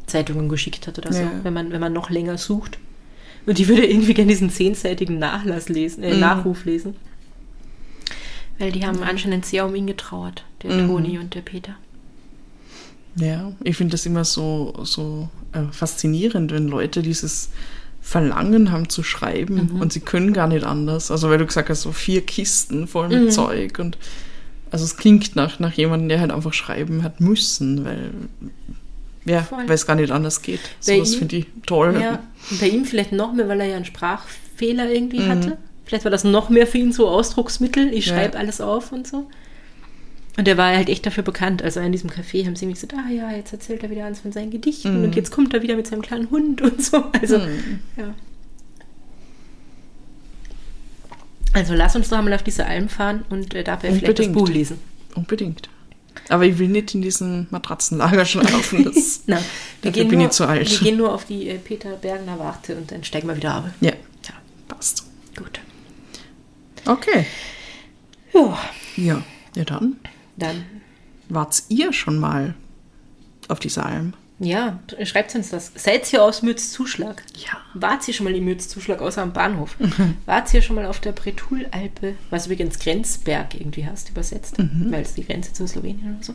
Zeitungen 0.08 0.50
geschickt 0.50 0.88
hat 0.88 0.98
oder 0.98 1.14
so, 1.14 1.22
Ja. 1.22 1.32
wenn, 1.44 1.54
man, 1.54 1.72
wenn 1.72 1.80
man 1.82 1.94
noch 1.94 2.10
länger 2.10 2.38
sucht. 2.38 2.78
Und 3.46 3.60
ich 3.60 3.68
würde 3.70 3.86
irgendwie 3.86 4.14
gerne 4.14 4.30
diesen 4.30 4.50
zehnseitigen 4.50 5.18
Nachlass 5.18 5.70
lesen, 5.70 6.04
äh, 6.04 6.18
Nachruf 6.18 6.66
lesen. 6.66 6.96
Weil 8.60 8.72
die 8.72 8.86
haben 8.86 9.02
anscheinend 9.04 9.46
sehr 9.46 9.66
um 9.66 9.74
ihn 9.76 9.88
getrauert, 9.88 10.44
der 10.64 10.88
Toni 10.88 11.18
und 11.20 11.34
der 11.36 11.42
Peter. 11.42 11.76
Ja, 13.16 13.52
ich 13.64 13.76
finde 13.76 13.92
das 13.92 14.06
immer 14.06 14.24
so, 14.24 14.74
so 14.84 15.28
äh, 15.52 15.64
faszinierend, 15.72 16.52
wenn 16.52 16.68
Leute 16.68 17.02
dieses 17.02 17.50
Verlangen 18.02 18.72
haben 18.72 18.90
zu 18.90 19.04
schreiben 19.04 19.72
und 19.80 19.92
sie 19.94 20.00
können 20.00 20.34
gar 20.34 20.48
nicht 20.48 20.64
anders. 20.66 21.12
Also 21.12 21.30
weil 21.30 21.38
du 21.38 21.46
gesagt 21.46 21.70
hast, 21.70 21.82
so 21.82 21.92
vier 21.92 22.22
Kisten 22.22 22.88
voll 22.88 23.10
mit 23.10 23.34
Zeug 23.34 23.80
und 23.80 23.98
also 24.72 24.86
es 24.86 24.96
klingt 24.96 25.36
nach, 25.36 25.60
nach 25.60 25.74
jemandem, 25.74 26.08
der 26.08 26.22
halt 26.22 26.32
einfach 26.32 26.54
schreiben 26.54 27.04
hat 27.04 27.20
müssen, 27.20 27.84
weil 27.84 28.12
ja, 29.26 29.44
Voll. 29.44 29.66
weil 29.68 29.76
es 29.76 29.86
gar 29.86 29.96
nicht 29.96 30.12
anders 30.12 30.42
geht. 30.42 30.62
Bei 30.88 30.94
So, 30.96 31.00
das 31.00 31.16
finde 31.16 31.36
ich 31.36 31.46
toll. 31.68 31.96
Ja, 32.02 32.24
und 32.50 32.60
bei 32.60 32.70
ihm 32.70 32.86
vielleicht 32.86 33.12
noch 33.12 33.34
mehr, 33.34 33.48
weil 33.50 33.60
er 33.60 33.68
ja 33.68 33.76
einen 33.76 33.86
Sprachfehler 33.86 34.90
irgendwie 34.90 35.20
Mhm. 35.20 35.28
hatte. 35.30 35.58
Vielleicht 35.86 36.06
war 36.06 36.12
das 36.12 36.24
noch 36.24 36.50
mehr 36.50 36.66
für 36.66 36.78
ihn 36.80 36.92
so 36.94 37.08
Ausdrucksmittel. 37.10 37.94
Ich 37.94 38.08
Ja. 38.08 38.16
schreibe 38.16 38.40
alles 38.40 38.62
auf 38.62 38.92
und 38.94 39.06
so. 39.06 39.30
Und 40.38 40.48
er 40.48 40.58
war 40.58 40.74
halt 40.76 40.88
echt 40.90 41.06
dafür 41.06 41.24
bekannt. 41.24 41.62
Also 41.62 41.80
in 41.82 41.92
diesem 41.92 42.10
Café 42.10 42.46
haben 42.46 42.56
sie 42.56 42.66
ihm 42.66 42.74
gesagt, 42.74 42.94
ah 42.94 43.10
ja, 43.12 43.32
jetzt 43.32 43.52
erzählt 43.52 43.84
er 43.84 43.90
wieder 43.90 44.06
eins 44.06 44.22
von 44.22 44.32
seinen 44.32 44.50
Gedichten 44.52 45.00
Mhm. 45.00 45.04
und 45.06 45.16
jetzt 45.16 45.32
kommt 45.32 45.54
er 45.54 45.62
wieder 45.62 45.76
mit 45.76 45.88
seinem 45.88 46.02
kleinen 46.02 46.30
Hund 46.32 46.62
und 46.62 46.82
so. 46.84 47.04
Also, 47.20 47.38
ja. 47.98 48.14
Also 51.54 51.74
lass 51.74 51.96
uns 51.96 52.10
doch 52.10 52.22
mal 52.22 52.34
auf 52.34 52.44
diese 52.44 52.66
Alm 52.66 52.88
fahren 52.88 53.26
und 53.30 53.54
äh, 53.54 53.64
dabei 53.64 53.90
vielleicht 53.94 54.20
das 54.20 54.28
Unbedingt. 54.28 54.34
Buch 54.34 54.48
lesen. 54.50 54.78
Unbedingt. 55.16 55.70
Aber 56.30 56.46
ich 56.46 56.58
will 56.60 56.70
nicht 56.70 56.96
in 56.96 57.02
diesem 57.02 57.48
Matratzenlager 57.50 58.24
schlafen. 58.26 58.86
Das, 58.94 59.24
Na, 59.28 59.36
wir 59.38 59.44
Dafür 59.82 59.92
gehen 59.92 60.08
bin 60.10 60.20
nur, 60.20 60.28
ich 60.28 60.34
zu 60.34 60.46
alt. 60.48 60.70
Wir 60.72 60.78
gehen 60.80 60.98
nur 60.98 61.14
auf 61.14 61.26
die 61.26 61.50
äh, 61.50 61.58
Peter 61.58 61.90
Bergner 61.98 62.40
Warte 62.40 62.76
und 62.78 62.90
dann 62.92 63.04
steigen 63.04 63.28
wir 63.28 63.36
wieder 63.36 63.54
ab. 63.56 63.72
ja, 63.82 63.90
Ja, 63.92 64.34
passt. 64.70 65.04
gut. 65.36 65.60
Okay. 66.86 67.26
Ja, 68.34 68.58
Ja, 68.96 69.24
ja 69.56 69.64
dann. 69.66 69.98
Dann 70.42 70.66
Wart's 71.30 71.66
ihr 71.70 71.94
schon 71.94 72.20
mal 72.20 72.56
auf 73.48 73.60
dieser 73.60 73.86
Alm? 73.86 74.14
Ja, 74.40 74.80
schreibt 75.04 75.36
uns 75.36 75.50
das. 75.50 75.72
Seid 75.76 76.12
ihr 76.12 76.24
aus 76.24 76.42
Mürzzuschlag? 76.42 77.24
Ja. 77.36 77.60
Wart 77.76 78.08
ihr 78.08 78.14
schon 78.14 78.24
mal 78.24 78.36
im 78.36 78.44
Mürzzuschlag 78.44 79.00
außer 79.00 79.22
am 79.22 79.34
Bahnhof? 79.34 79.78
Wart 80.26 80.52
ihr 80.54 80.64
schon 80.64 80.76
mal 80.76 80.88
auf 80.88 81.00
der 81.00 81.12
Bretulalpe, 81.12 82.16
was 82.32 82.48
übrigens 82.48 82.80
Grenzberg 82.80 83.54
irgendwie 83.54 83.86
heißt, 83.86 84.10
übersetzt, 84.10 84.58
weil 84.58 85.04
es 85.04 85.14
die 85.14 85.26
Grenze 85.26 85.54
zu 85.54 85.68
Slowenien 85.68 86.16
oder 86.16 86.24
so. 86.24 86.34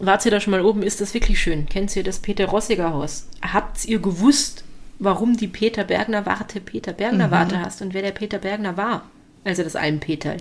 wart 0.00 0.24
ihr 0.24 0.32
da 0.32 0.40
schon 0.40 0.50
mal 0.50 0.64
oben? 0.64 0.82
Ist 0.82 1.00
das 1.00 1.14
wirklich 1.14 1.40
schön? 1.40 1.66
Kennt 1.66 1.94
ihr 1.94 2.02
das 2.02 2.18
Peter-Rossiger-Haus? 2.18 3.28
Habt 3.40 3.84
ihr 3.84 4.00
gewusst, 4.00 4.64
warum 4.98 5.36
die 5.36 5.48
Peter 5.48 5.84
Bergner 5.84 6.26
Warte 6.26 6.60
Peter 6.60 6.92
Bergner 6.92 7.30
Warte 7.30 7.60
hast 7.60 7.82
und 7.82 7.94
wer 7.94 8.02
der 8.02 8.10
Peter 8.10 8.38
Bergner 8.38 8.76
war? 8.76 9.08
Also 9.44 9.62
das 9.62 9.76
Almpeterl. 9.76 10.38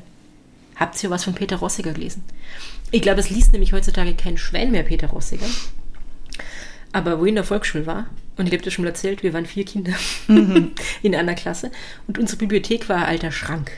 Habt 0.81 1.03
ihr 1.03 1.11
was 1.11 1.23
von 1.23 1.35
Peter 1.35 1.57
Rossiger 1.57 1.93
gelesen? 1.93 2.23
Ich 2.89 3.03
glaube, 3.03 3.19
es 3.19 3.29
liest 3.29 3.53
nämlich 3.53 3.71
heutzutage 3.71 4.15
kein 4.15 4.39
Schwein 4.39 4.71
mehr 4.71 4.81
Peter 4.81 5.05
Rossiger. 5.05 5.45
Aber 6.91 7.19
wo 7.19 7.25
ich 7.25 7.29
in 7.29 7.35
der 7.35 7.43
Volksschule 7.43 7.85
war, 7.85 8.07
und 8.35 8.47
ich 8.47 8.53
habe 8.53 8.63
das 8.63 8.73
schon 8.73 8.83
mal 8.83 8.89
erzählt, 8.89 9.21
wir 9.21 9.31
waren 9.31 9.45
vier 9.45 9.63
Kinder 9.63 9.93
in 11.03 11.15
einer 11.15 11.35
Klasse 11.35 11.69
und 12.07 12.17
unsere 12.17 12.39
Bibliothek 12.39 12.89
war 12.89 12.97
ein 12.97 13.05
alter 13.05 13.31
Schrank. 13.31 13.71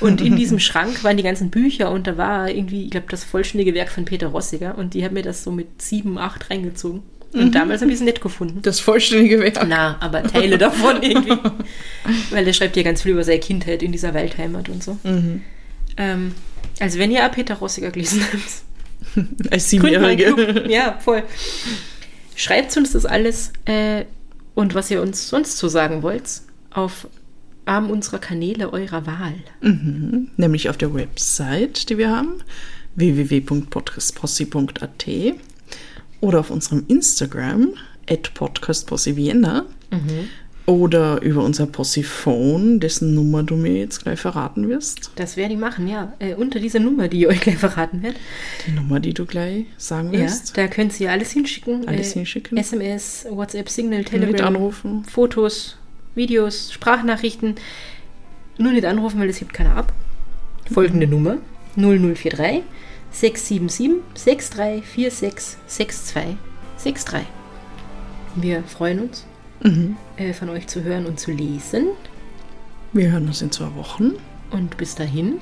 Und 0.00 0.22
in 0.22 0.34
diesem 0.36 0.58
Schrank 0.58 1.04
waren 1.04 1.18
die 1.18 1.22
ganzen 1.22 1.50
Bücher 1.50 1.90
und 1.90 2.06
da 2.06 2.16
war 2.16 2.48
irgendwie, 2.48 2.84
ich 2.84 2.90
glaube, 2.90 3.08
das 3.10 3.24
vollständige 3.24 3.74
Werk 3.74 3.90
von 3.90 4.06
Peter 4.06 4.28
Rossiger 4.28 4.78
und 4.78 4.94
die 4.94 5.04
haben 5.04 5.12
mir 5.12 5.22
das 5.22 5.44
so 5.44 5.50
mit 5.50 5.82
sieben, 5.82 6.16
acht 6.16 6.48
reingezogen. 6.48 7.02
Und 7.34 7.54
damals 7.54 7.82
habe 7.82 7.90
ich 7.90 7.98
es 7.98 8.02
nett 8.02 8.22
gefunden. 8.22 8.60
Das 8.62 8.80
vollständige 8.80 9.38
Werk. 9.38 9.62
Na, 9.68 9.98
aber 10.00 10.22
Teile 10.22 10.56
davon 10.58 11.02
irgendwie. 11.02 11.36
Weil 12.30 12.46
der 12.46 12.54
schreibt 12.54 12.74
ja 12.76 12.82
ganz 12.82 13.02
viel 13.02 13.12
über 13.12 13.24
seine 13.24 13.38
Kindheit 13.38 13.82
in 13.82 13.92
dieser 13.92 14.14
Waldheimat 14.14 14.70
und 14.70 14.82
so. 14.82 14.96
Ähm, 15.96 16.34
also 16.80 16.98
wenn 16.98 17.10
ihr 17.10 17.26
auch 17.26 17.32
Peter 17.32 17.54
Rossiger 17.54 17.90
gelesen 17.90 18.24
habt, 18.32 18.62
Als 19.50 19.70
Siebenjährige. 19.70 20.64
Ja, 20.68 20.98
voll. 21.00 21.22
Schreibt 22.34 22.76
uns 22.76 22.92
das 22.92 23.04
alles 23.04 23.52
äh, 23.64 24.04
und 24.54 24.74
was 24.74 24.90
ihr 24.90 25.02
uns 25.02 25.28
sonst 25.28 25.58
so 25.58 25.68
sagen 25.68 26.02
wollt 26.02 26.42
auf 26.70 27.06
einem 27.64 27.90
unserer 27.90 28.18
Kanäle 28.18 28.72
eurer 28.72 29.06
Wahl. 29.06 29.34
Nämlich 30.36 30.68
auf 30.68 30.76
der 30.76 30.92
Website, 30.94 31.90
die 31.90 31.98
wir 31.98 32.10
haben, 32.10 32.42
www.podcastpossi.at 32.96 35.06
oder 36.20 36.40
auf 36.40 36.50
unserem 36.50 36.84
Instagram, 36.88 37.74
at 38.08 38.34
podcastpossivienna 38.34 39.66
oder 40.72 41.20
über 41.22 41.42
unser 41.42 41.66
Possiphone, 41.66 42.80
dessen 42.80 43.14
Nummer 43.14 43.42
du 43.42 43.56
mir 43.56 43.72
jetzt 43.78 44.02
gleich 44.02 44.18
verraten 44.20 44.68
wirst. 44.68 45.10
Das 45.16 45.36
werde 45.36 45.54
ich 45.54 45.60
machen, 45.60 45.88
ja. 45.88 46.12
Äh, 46.18 46.34
unter 46.34 46.58
dieser 46.60 46.80
Nummer, 46.80 47.08
die 47.08 47.20
ich 47.22 47.26
euch 47.28 47.40
gleich 47.40 47.56
verraten 47.58 48.02
werde. 48.02 48.16
Die 48.66 48.72
Nummer, 48.72 49.00
die 49.00 49.14
du 49.14 49.24
gleich 49.26 49.66
sagen 49.76 50.12
Ja, 50.12 50.20
wirst. 50.20 50.56
da 50.56 50.66
könnt 50.68 50.98
ihr 51.00 51.10
alles 51.10 51.30
hinschicken. 51.30 51.86
Alles 51.86 52.10
Äh, 52.12 52.14
hinschicken. 52.20 52.56
SMS, 52.58 53.26
WhatsApp, 53.30 53.68
Signal, 53.68 54.04
Telegram, 54.04 54.48
anrufen. 54.48 55.04
Fotos, 55.04 55.76
Videos, 56.14 56.72
Sprachnachrichten. 56.72 57.54
Nur 58.58 58.72
nicht 58.72 58.84
anrufen, 58.84 59.18
weil 59.20 59.28
es 59.28 59.40
hebt 59.40 59.52
keiner 59.54 59.76
ab. 59.76 59.92
Folgende 60.72 61.06
Nummer: 61.06 61.38
0043 61.76 62.62
677 63.10 64.02
6346 64.14 65.56
6263. 65.66 67.20
Wir 68.36 68.62
freuen 68.62 69.00
uns, 69.00 69.26
äh, 70.22 70.32
von 70.32 70.48
euch 70.48 70.66
zu 70.66 70.82
hören 70.82 71.06
und 71.06 71.18
zu 71.18 71.30
lesen. 71.32 71.88
Wir 72.92 73.10
hören 73.10 73.26
uns 73.26 73.42
in 73.42 73.50
zwei 73.50 73.74
Wochen. 73.74 74.12
Und 74.50 74.76
bis 74.76 74.94
dahin, 74.94 75.40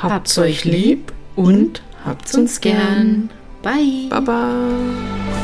Habt's 0.00 0.38
euch 0.38 0.64
lieb 0.64 1.12
und 1.36 1.82
habt's 2.04 2.34
uns 2.34 2.60
gern. 2.60 3.30
Bye. 3.62 4.08
Baba. 4.08 5.41